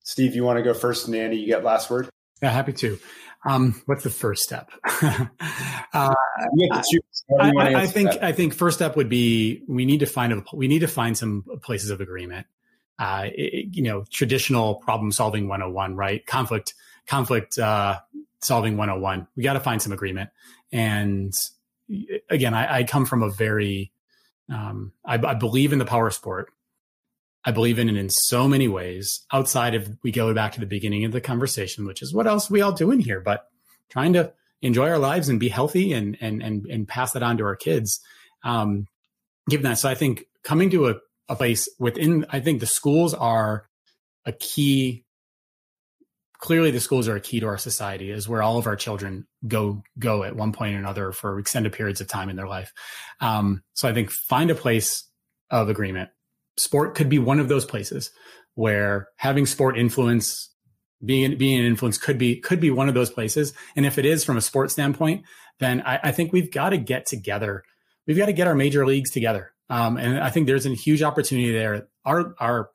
Steve, 0.00 0.34
you 0.34 0.44
want 0.44 0.58
to 0.58 0.62
go 0.62 0.72
first, 0.72 1.06
and 1.06 1.16
Andy, 1.16 1.36
you 1.36 1.46
get 1.46 1.64
last 1.64 1.90
word. 1.90 2.08
Yeah, 2.42 2.50
happy 2.50 2.72
to. 2.74 2.98
Um, 3.46 3.80
what's 3.86 4.02
the 4.02 4.10
first 4.10 4.42
step? 4.42 4.70
uh, 4.84 5.28
I, 5.92 6.14
I, 7.40 7.86
think 7.86 8.12
that? 8.12 8.24
I 8.24 8.32
think 8.32 8.54
first 8.54 8.78
step 8.78 8.96
would 8.96 9.08
be 9.08 9.62
we 9.68 9.84
need 9.84 10.00
to 10.00 10.06
find 10.06 10.32
a 10.32 10.44
we 10.52 10.66
need 10.66 10.80
to 10.80 10.88
find 10.88 11.16
some 11.16 11.44
places 11.62 11.90
of 11.90 12.00
agreement. 12.00 12.46
Uh, 12.98 13.28
it, 13.32 13.76
you 13.76 13.82
know, 13.82 14.04
traditional 14.10 14.76
problem 14.76 15.12
solving 15.12 15.48
101, 15.48 15.94
right? 15.94 16.26
Conflict 16.26 16.74
conflict 17.06 17.58
uh, 17.58 17.98
solving 18.40 18.76
101. 18.76 19.26
We 19.36 19.42
got 19.42 19.54
to 19.54 19.60
find 19.60 19.80
some 19.80 19.92
agreement. 19.92 20.30
And 20.72 21.32
again, 22.28 22.54
I, 22.54 22.78
I 22.78 22.84
come 22.84 23.06
from 23.06 23.22
a 23.22 23.30
very 23.30 23.92
um, 24.50 24.92
I, 25.04 25.14
I 25.14 25.34
believe 25.34 25.72
in 25.72 25.78
the 25.78 25.84
power 25.84 26.10
sport. 26.10 26.50
I 27.44 27.50
believe 27.50 27.78
in 27.78 27.88
it 27.88 27.96
in 27.96 28.10
so 28.10 28.48
many 28.48 28.68
ways 28.68 29.24
outside 29.32 29.74
of 29.74 29.88
we 30.02 30.10
go 30.10 30.34
back 30.34 30.52
to 30.52 30.60
the 30.60 30.66
beginning 30.66 31.04
of 31.04 31.12
the 31.12 31.20
conversation, 31.20 31.86
which 31.86 32.02
is 32.02 32.12
what 32.12 32.26
else 32.26 32.50
we 32.50 32.60
all 32.60 32.72
doing 32.72 33.00
here, 33.00 33.20
but 33.20 33.48
trying 33.88 34.12
to 34.14 34.32
enjoy 34.60 34.88
our 34.88 34.98
lives 34.98 35.28
and 35.28 35.38
be 35.38 35.48
healthy 35.48 35.92
and 35.92 36.16
and 36.20 36.42
and 36.42 36.66
and 36.66 36.88
pass 36.88 37.12
that 37.12 37.22
on 37.22 37.38
to 37.38 37.44
our 37.44 37.56
kids. 37.56 38.00
Um, 38.42 38.86
given 39.48 39.64
that, 39.64 39.78
so 39.78 39.88
I 39.88 39.94
think 39.94 40.26
coming 40.42 40.70
to 40.70 40.88
a, 40.88 40.94
a 41.28 41.36
place 41.36 41.68
within, 41.78 42.26
I 42.30 42.40
think 42.40 42.60
the 42.60 42.66
schools 42.66 43.14
are 43.14 43.68
a 44.24 44.32
key 44.32 45.04
clearly 46.38 46.70
the 46.70 46.80
schools 46.80 47.08
are 47.08 47.16
a 47.16 47.20
key 47.20 47.40
to 47.40 47.46
our 47.46 47.58
society 47.58 48.10
is 48.10 48.28
where 48.28 48.42
all 48.42 48.58
of 48.58 48.66
our 48.66 48.76
children 48.76 49.26
go 49.46 49.82
go 49.98 50.22
at 50.22 50.36
one 50.36 50.52
point 50.52 50.74
or 50.74 50.78
another 50.78 51.12
for 51.12 51.38
extended 51.38 51.72
periods 51.72 52.00
of 52.00 52.06
time 52.06 52.28
in 52.28 52.36
their 52.36 52.48
life. 52.48 52.72
Um, 53.20 53.62
so 53.74 53.88
i 53.88 53.92
think 53.92 54.10
find 54.10 54.50
a 54.50 54.54
place 54.54 55.04
of 55.50 55.68
agreement. 55.68 56.10
Sport 56.56 56.94
could 56.94 57.08
be 57.08 57.18
one 57.18 57.40
of 57.40 57.48
those 57.48 57.64
places 57.64 58.10
where 58.54 59.08
having 59.16 59.46
sport 59.46 59.78
influence 59.78 60.50
being 61.04 61.36
being 61.38 61.60
an 61.60 61.66
influence 61.66 61.98
could 61.98 62.18
be 62.18 62.40
could 62.40 62.60
be 62.60 62.70
one 62.70 62.88
of 62.88 62.94
those 62.94 63.10
places. 63.10 63.52
And 63.76 63.86
if 63.86 63.98
it 63.98 64.04
is 64.04 64.24
from 64.24 64.36
a 64.36 64.40
sports 64.42 64.72
standpoint 64.72 65.24
then 65.60 65.82
i, 65.82 65.98
I 66.04 66.12
think 66.12 66.32
we've 66.32 66.52
got 66.52 66.70
to 66.70 66.78
get 66.78 67.06
together. 67.06 67.64
We've 68.06 68.16
got 68.16 68.26
to 68.26 68.32
get 68.32 68.46
our 68.46 68.54
major 68.54 68.86
leagues 68.86 69.10
together 69.10 69.52
um, 69.70 69.96
and 69.96 70.18
i 70.20 70.30
think 70.30 70.46
there's 70.46 70.66
a 70.66 70.70
huge 70.70 71.02
opportunity 71.02 71.52
there 71.52 71.88
our 72.04 72.34
our 72.38 72.70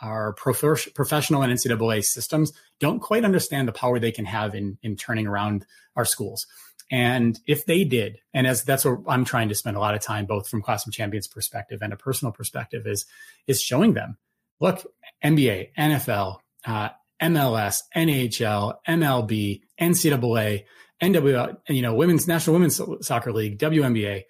our 0.00 0.34
prof- 0.34 0.94
professional 0.94 1.42
and 1.42 1.52
NCAA 1.52 2.04
systems 2.04 2.52
don't 2.80 3.00
quite 3.00 3.24
understand 3.24 3.66
the 3.66 3.72
power 3.72 3.98
they 3.98 4.12
can 4.12 4.26
have 4.26 4.54
in 4.54 4.78
in 4.82 4.96
turning 4.96 5.26
around 5.26 5.64
our 5.94 6.04
schools. 6.04 6.46
And 6.90 7.38
if 7.46 7.66
they 7.66 7.82
did, 7.84 8.18
and 8.32 8.46
as 8.46 8.62
that's 8.62 8.84
what 8.84 9.00
I'm 9.08 9.24
trying 9.24 9.48
to 9.48 9.54
spend 9.54 9.76
a 9.76 9.80
lot 9.80 9.94
of 9.94 10.02
time, 10.02 10.24
both 10.24 10.48
from 10.48 10.62
Classroom 10.62 10.92
Champions 10.92 11.26
perspective 11.26 11.80
and 11.82 11.92
a 11.92 11.96
personal 11.96 12.32
perspective, 12.32 12.86
is 12.86 13.06
is 13.46 13.60
showing 13.60 13.94
them, 13.94 14.18
look, 14.60 14.86
NBA, 15.24 15.70
NFL, 15.76 16.38
uh, 16.64 16.90
MLS, 17.20 17.80
NHL, 17.96 18.74
MLB, 18.86 19.62
NCAA, 19.80 20.64
NW, 21.02 21.56
you 21.68 21.82
know, 21.82 21.94
Women's 21.94 22.28
National 22.28 22.54
Women's 22.54 22.80
Soccer 23.00 23.32
League, 23.32 23.58
WNBA. 23.58 24.24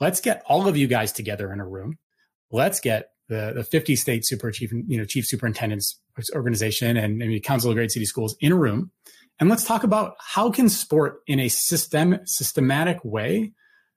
Let's 0.00 0.20
get 0.20 0.42
all 0.46 0.68
of 0.68 0.76
you 0.76 0.86
guys 0.86 1.12
together 1.12 1.52
in 1.52 1.60
a 1.60 1.66
room. 1.66 1.98
Let's 2.50 2.80
get 2.80 3.10
the, 3.28 3.52
the 3.54 3.64
50 3.64 3.96
state 3.96 4.26
super 4.26 4.50
chief, 4.50 4.72
you 4.72 4.98
know, 4.98 5.04
chief 5.04 5.26
superintendents 5.26 5.98
organization 6.34 6.96
and 6.96 7.16
maybe 7.16 7.40
council 7.40 7.70
of 7.70 7.76
great 7.76 7.90
city 7.90 8.04
schools 8.04 8.36
in 8.40 8.52
a 8.52 8.56
room. 8.56 8.90
And 9.40 9.48
let's 9.48 9.64
talk 9.64 9.84
about 9.84 10.14
how 10.20 10.50
can 10.50 10.68
sport 10.68 11.20
in 11.26 11.40
a 11.40 11.48
system, 11.48 12.18
systematic 12.26 13.04
way 13.04 13.52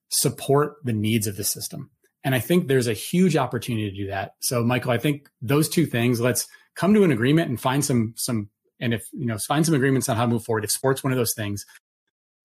support 0.09 0.75
the 0.83 0.93
needs 0.93 1.27
of 1.27 1.35
the 1.35 1.43
system. 1.43 1.89
And 2.23 2.33
I 2.33 2.39
think 2.39 2.67
there's 2.67 2.87
a 2.87 2.93
huge 2.93 3.35
opportunity 3.35 3.89
to 3.89 3.95
do 3.95 4.07
that. 4.07 4.31
So 4.41 4.63
Michael, 4.63 4.91
I 4.91 4.97
think 4.97 5.29
those 5.41 5.69
two 5.69 5.85
things, 5.85 6.19
let's 6.19 6.47
come 6.75 6.93
to 6.93 7.03
an 7.03 7.11
agreement 7.11 7.49
and 7.49 7.59
find 7.59 7.83
some, 7.83 8.13
some, 8.17 8.49
and 8.79 8.93
if, 8.93 9.03
you 9.13 9.25
know, 9.25 9.37
find 9.37 9.65
some 9.65 9.75
agreements 9.75 10.09
on 10.09 10.17
how 10.17 10.23
to 10.23 10.31
move 10.31 10.43
forward. 10.43 10.63
If 10.63 10.71
sport's 10.71 11.03
one 11.03 11.13
of 11.13 11.17
those 11.17 11.33
things, 11.33 11.65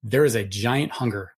there 0.02 0.24
is 0.24 0.34
a 0.34 0.44
giant 0.44 0.92
hunger 0.92 1.32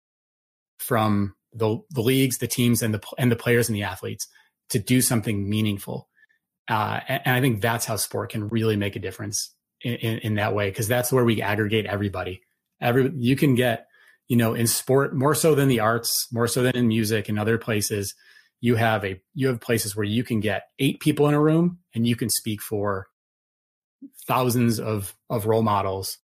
from 0.79 1.35
the, 1.53 1.79
the 1.89 2.01
leagues, 2.01 2.37
the 2.37 2.47
teams 2.47 2.81
and 2.81 2.93
the, 2.93 3.01
and 3.17 3.31
the 3.31 3.35
players 3.35 3.69
and 3.69 3.75
the 3.75 3.83
athletes 3.83 4.27
to 4.69 4.79
do 4.79 5.01
something 5.01 5.49
meaningful. 5.49 6.07
Uh, 6.69 7.01
and, 7.07 7.21
and, 7.25 7.35
I 7.35 7.41
think 7.41 7.61
that's 7.61 7.85
how 7.85 7.97
sport 7.97 8.31
can 8.31 8.47
really 8.49 8.77
make 8.77 8.95
a 8.95 8.99
difference 8.99 9.53
in, 9.81 9.95
in, 9.95 10.17
in 10.19 10.35
that 10.35 10.55
way, 10.55 10.69
because 10.69 10.87
that's 10.87 11.11
where 11.11 11.25
we 11.25 11.41
aggregate 11.41 11.85
everybody. 11.85 12.41
Every 12.79 13.11
you 13.15 13.35
can 13.35 13.55
get, 13.55 13.87
you 14.27 14.37
know, 14.37 14.53
in 14.53 14.67
sport 14.67 15.15
more 15.15 15.35
so 15.35 15.55
than 15.55 15.67
the 15.67 15.81
arts, 15.81 16.27
more 16.31 16.47
so 16.47 16.63
than 16.63 16.75
in 16.75 16.87
music 16.87 17.29
and 17.29 17.37
other 17.37 17.57
places. 17.57 18.13
You 18.61 18.75
have 18.75 19.03
a 19.03 19.19
you 19.33 19.47
have 19.47 19.59
places 19.59 19.95
where 19.95 20.05
you 20.05 20.23
can 20.23 20.39
get 20.39 20.67
eight 20.79 20.99
people 20.99 21.27
in 21.27 21.33
a 21.33 21.41
room 21.41 21.79
and 21.93 22.07
you 22.07 22.15
can 22.15 22.29
speak 22.29 22.61
for 22.61 23.07
thousands 24.27 24.79
of 24.79 25.15
of 25.29 25.47
role 25.47 25.63
models 25.63 26.19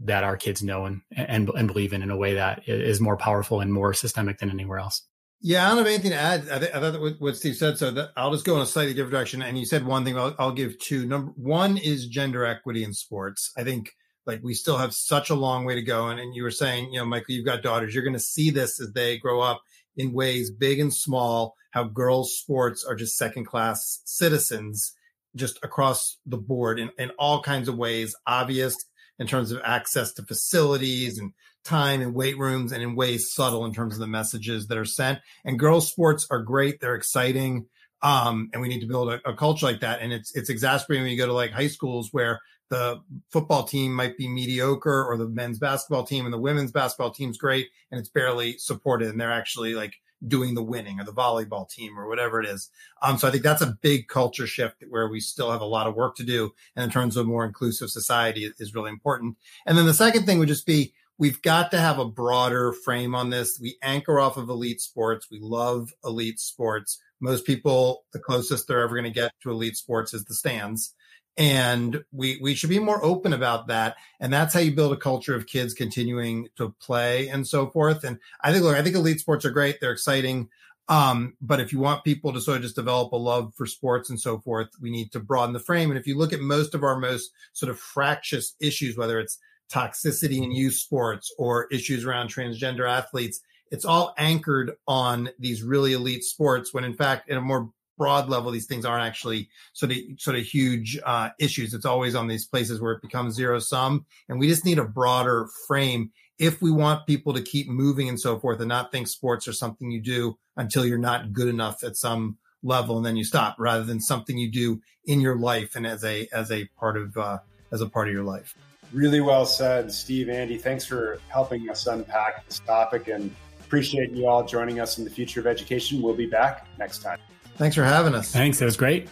that 0.00 0.24
our 0.24 0.36
kids 0.36 0.62
know 0.62 0.84
and 0.84 1.00
and, 1.16 1.48
and 1.50 1.68
believe 1.68 1.92
in 1.92 2.02
in 2.02 2.10
a 2.10 2.16
way 2.16 2.34
that 2.34 2.62
is 2.66 3.00
more 3.00 3.16
powerful 3.16 3.60
and 3.60 3.72
more 3.72 3.94
systemic 3.94 4.38
than 4.38 4.50
anywhere 4.50 4.78
else. 4.78 5.02
Yeah, 5.40 5.66
I 5.66 5.68
don't 5.68 5.78
have 5.78 5.86
anything 5.86 6.12
to 6.12 6.16
add. 6.16 6.48
I, 6.50 6.58
th- 6.58 6.74
I 6.74 6.80
thought 6.80 7.20
what 7.20 7.36
Steve 7.36 7.56
said, 7.56 7.76
so 7.76 7.90
that 7.90 8.10
I'll 8.16 8.32
just 8.32 8.46
go 8.46 8.56
in 8.56 8.62
a 8.62 8.66
slightly 8.66 8.94
different 8.94 9.12
direction. 9.12 9.42
And 9.42 9.58
you 9.58 9.66
said 9.66 9.84
one 9.84 10.02
thing, 10.02 10.16
I'll, 10.16 10.34
I'll 10.38 10.52
give 10.52 10.78
two. 10.78 11.04
Number 11.04 11.32
one 11.36 11.76
is 11.76 12.06
gender 12.06 12.46
equity 12.46 12.82
in 12.82 12.94
sports. 12.94 13.52
I 13.54 13.62
think 13.62 13.92
like 14.26 14.40
we 14.42 14.54
still 14.54 14.78
have 14.78 14.94
such 14.94 15.28
a 15.28 15.34
long 15.34 15.66
way 15.66 15.74
to 15.74 15.82
go. 15.82 16.08
And, 16.08 16.18
and 16.18 16.34
you 16.34 16.44
were 16.44 16.50
saying, 16.50 16.92
you 16.92 16.98
know, 16.98 17.04
Michael, 17.04 17.34
you've 17.34 17.44
got 17.44 17.62
daughters. 17.62 17.94
You're 17.94 18.04
going 18.04 18.14
to 18.14 18.20
see 18.20 18.50
this 18.50 18.80
as 18.80 18.92
they 18.92 19.18
grow 19.18 19.42
up 19.42 19.60
in 19.96 20.14
ways 20.14 20.50
big 20.50 20.80
and 20.80 20.92
small, 20.92 21.54
how 21.72 21.84
girls' 21.84 22.38
sports 22.38 22.82
are 22.82 22.94
just 22.94 23.18
second 23.18 23.44
class 23.44 24.00
citizens 24.06 24.92
just 25.36 25.58
across 25.62 26.16
the 26.24 26.38
board 26.38 26.78
in, 26.78 26.90
in 26.96 27.10
all 27.18 27.42
kinds 27.42 27.68
of 27.68 27.76
ways, 27.76 28.16
obvious 28.26 28.76
in 29.18 29.26
terms 29.26 29.52
of 29.52 29.60
access 29.64 30.12
to 30.14 30.22
facilities 30.22 31.18
and 31.18 31.32
time 31.64 32.02
in 32.02 32.14
weight 32.14 32.38
rooms 32.38 32.72
and 32.72 32.82
in 32.82 32.94
ways 32.94 33.32
subtle 33.32 33.64
in 33.64 33.72
terms 33.72 33.94
of 33.94 34.00
the 34.00 34.06
messages 34.06 34.66
that 34.66 34.78
are 34.78 34.84
sent. 34.84 35.20
And 35.44 35.58
girls' 35.58 35.90
sports 35.90 36.26
are 36.30 36.42
great; 36.42 36.80
they're 36.80 36.94
exciting, 36.94 37.66
um, 38.02 38.50
and 38.52 38.60
we 38.60 38.68
need 38.68 38.80
to 38.80 38.86
build 38.86 39.10
a, 39.10 39.20
a, 39.28 39.34
culture 39.34 39.66
like 39.66 39.80
that. 39.80 40.00
And 40.00 40.12
it's 40.12 40.34
it's 40.36 40.50
exasperating 40.50 41.04
when 41.04 41.12
you 41.12 41.18
go 41.18 41.26
to 41.26 41.32
like 41.32 41.52
high 41.52 41.68
schools 41.68 42.08
where 42.12 42.40
the 42.70 43.00
football 43.30 43.64
team 43.64 43.94
might 43.94 44.16
be 44.16 44.28
mediocre, 44.28 45.04
or 45.04 45.16
the 45.16 45.28
men's 45.28 45.58
basketball 45.58 46.04
team 46.04 46.24
and 46.24 46.32
the 46.32 46.38
women's 46.38 46.72
basketball 46.72 47.10
team's 47.10 47.38
great, 47.38 47.68
and 47.90 47.98
it's 47.98 48.08
barely 48.08 48.58
supported, 48.58 49.08
and 49.08 49.20
they're 49.20 49.32
actually 49.32 49.74
like 49.74 49.94
doing 50.26 50.54
the 50.54 50.62
winning 50.62 51.00
or 51.00 51.04
the 51.04 51.12
volleyball 51.12 51.68
team 51.68 51.98
or 51.98 52.08
whatever 52.08 52.40
it 52.40 52.48
is. 52.48 52.70
Um, 53.02 53.18
so 53.18 53.28
I 53.28 53.30
think 53.30 53.42
that's 53.42 53.62
a 53.62 53.78
big 53.82 54.08
culture 54.08 54.46
shift 54.46 54.82
where 54.88 55.08
we 55.08 55.20
still 55.20 55.50
have 55.50 55.60
a 55.60 55.66
lot 55.66 55.86
of 55.86 55.94
work 55.94 56.16
to 56.16 56.24
do. 56.24 56.52
And 56.76 56.84
in 56.84 56.90
terms 56.90 57.16
of 57.16 57.26
a 57.26 57.28
more 57.28 57.44
inclusive 57.44 57.90
society 57.90 58.50
is 58.58 58.74
really 58.74 58.90
important. 58.90 59.36
And 59.66 59.76
then 59.76 59.86
the 59.86 59.94
second 59.94 60.24
thing 60.24 60.38
would 60.38 60.48
just 60.48 60.66
be 60.66 60.94
we've 61.18 61.42
got 61.42 61.70
to 61.70 61.78
have 61.78 61.98
a 61.98 62.04
broader 62.04 62.72
frame 62.72 63.14
on 63.14 63.30
this. 63.30 63.58
We 63.60 63.76
anchor 63.82 64.18
off 64.18 64.36
of 64.36 64.48
elite 64.48 64.80
sports. 64.80 65.28
We 65.30 65.38
love 65.40 65.92
elite 66.04 66.40
sports. 66.40 67.00
Most 67.20 67.46
people, 67.46 68.04
the 68.12 68.18
closest 68.18 68.66
they're 68.66 68.82
ever 68.82 68.94
going 68.94 69.04
to 69.04 69.10
get 69.10 69.32
to 69.42 69.50
elite 69.50 69.76
sports 69.76 70.12
is 70.12 70.24
the 70.24 70.34
stands. 70.34 70.94
And 71.36 72.04
we, 72.12 72.38
we 72.40 72.54
should 72.54 72.70
be 72.70 72.78
more 72.78 73.04
open 73.04 73.32
about 73.32 73.66
that. 73.66 73.96
And 74.20 74.32
that's 74.32 74.54
how 74.54 74.60
you 74.60 74.72
build 74.72 74.92
a 74.92 74.96
culture 74.96 75.34
of 75.34 75.46
kids 75.46 75.74
continuing 75.74 76.48
to 76.56 76.74
play 76.80 77.28
and 77.28 77.46
so 77.46 77.68
forth. 77.68 78.04
And 78.04 78.18
I 78.40 78.52
think, 78.52 78.64
look, 78.64 78.76
I 78.76 78.82
think 78.82 78.94
elite 78.94 79.20
sports 79.20 79.44
are 79.44 79.50
great. 79.50 79.80
They're 79.80 79.92
exciting. 79.92 80.48
Um, 80.88 81.36
but 81.40 81.60
if 81.60 81.72
you 81.72 81.78
want 81.78 82.04
people 82.04 82.32
to 82.32 82.40
sort 82.40 82.58
of 82.58 82.62
just 82.62 82.76
develop 82.76 83.12
a 83.12 83.16
love 83.16 83.54
for 83.56 83.66
sports 83.66 84.10
and 84.10 84.20
so 84.20 84.38
forth, 84.38 84.68
we 84.80 84.90
need 84.90 85.12
to 85.12 85.20
broaden 85.20 85.54
the 85.54 85.60
frame. 85.60 85.90
And 85.90 85.98
if 85.98 86.06
you 86.06 86.16
look 86.16 86.32
at 86.32 86.40
most 86.40 86.74
of 86.74 86.82
our 86.82 86.98
most 86.98 87.30
sort 87.52 87.70
of 87.70 87.78
fractious 87.78 88.54
issues, 88.60 88.96
whether 88.96 89.18
it's 89.18 89.38
toxicity 89.72 90.42
in 90.42 90.52
youth 90.52 90.74
sports 90.74 91.32
or 91.38 91.66
issues 91.72 92.04
around 92.04 92.28
transgender 92.28 92.88
athletes, 92.88 93.40
it's 93.70 93.84
all 93.84 94.14
anchored 94.18 94.72
on 94.86 95.30
these 95.38 95.62
really 95.62 95.94
elite 95.94 96.22
sports 96.22 96.72
when 96.72 96.84
in 96.84 96.94
fact 96.94 97.28
in 97.28 97.36
a 97.36 97.40
more 97.40 97.70
broad 97.96 98.28
level 98.28 98.50
these 98.50 98.66
things 98.66 98.84
aren't 98.84 99.04
actually 99.04 99.48
sort 99.72 99.92
of 99.92 99.98
sort 100.18 100.36
of 100.36 100.44
huge 100.44 100.98
uh, 101.04 101.30
issues. 101.38 101.74
It's 101.74 101.84
always 101.84 102.14
on 102.14 102.28
these 102.28 102.46
places 102.46 102.80
where 102.80 102.92
it 102.92 103.02
becomes 103.02 103.34
zero 103.34 103.58
sum 103.58 104.06
and 104.28 104.38
we 104.38 104.48
just 104.48 104.64
need 104.64 104.78
a 104.78 104.84
broader 104.84 105.48
frame 105.66 106.10
if 106.38 106.60
we 106.60 106.70
want 106.70 107.06
people 107.06 107.32
to 107.32 107.42
keep 107.42 107.68
moving 107.68 108.08
and 108.08 108.18
so 108.18 108.38
forth 108.38 108.60
and 108.60 108.68
not 108.68 108.90
think 108.90 109.06
sports 109.06 109.46
are 109.46 109.52
something 109.52 109.90
you 109.90 110.00
do 110.00 110.36
until 110.56 110.84
you're 110.84 110.98
not 110.98 111.32
good 111.32 111.48
enough 111.48 111.84
at 111.84 111.96
some 111.96 112.38
level 112.62 112.96
and 112.96 113.06
then 113.06 113.16
you 113.16 113.24
stop 113.24 113.56
rather 113.58 113.84
than 113.84 114.00
something 114.00 114.38
you 114.38 114.50
do 114.50 114.80
in 115.04 115.20
your 115.20 115.36
life 115.36 115.76
and 115.76 115.86
as 115.86 116.02
a 116.04 116.26
as 116.32 116.50
a 116.50 116.66
part 116.78 116.96
of 116.96 117.16
uh, 117.16 117.38
as 117.72 117.80
a 117.80 117.88
part 117.88 118.08
of 118.08 118.14
your 118.14 118.24
life. 118.24 118.54
Really 118.92 119.20
well 119.20 119.46
said 119.46 119.92
steve 119.92 120.28
andy. 120.28 120.56
Thanks 120.56 120.84
for 120.84 121.18
helping 121.28 121.68
us 121.68 121.86
unpack 121.86 122.46
this 122.46 122.60
topic 122.60 123.08
and 123.08 123.34
appreciate 123.60 124.10
you 124.12 124.26
all 124.26 124.44
joining 124.44 124.80
us 124.80 124.98
in 124.98 125.04
the 125.04 125.10
future 125.10 125.40
of 125.40 125.46
education. 125.46 126.02
We'll 126.02 126.14
be 126.14 126.26
back 126.26 126.66
next 126.78 126.98
time 126.98 127.18
Thanks 127.56 127.76
for 127.76 127.84
having 127.84 128.14
us. 128.14 128.32
Thanks. 128.32 128.60
It 128.60 128.64
was 128.64 128.76
great. 128.76 129.08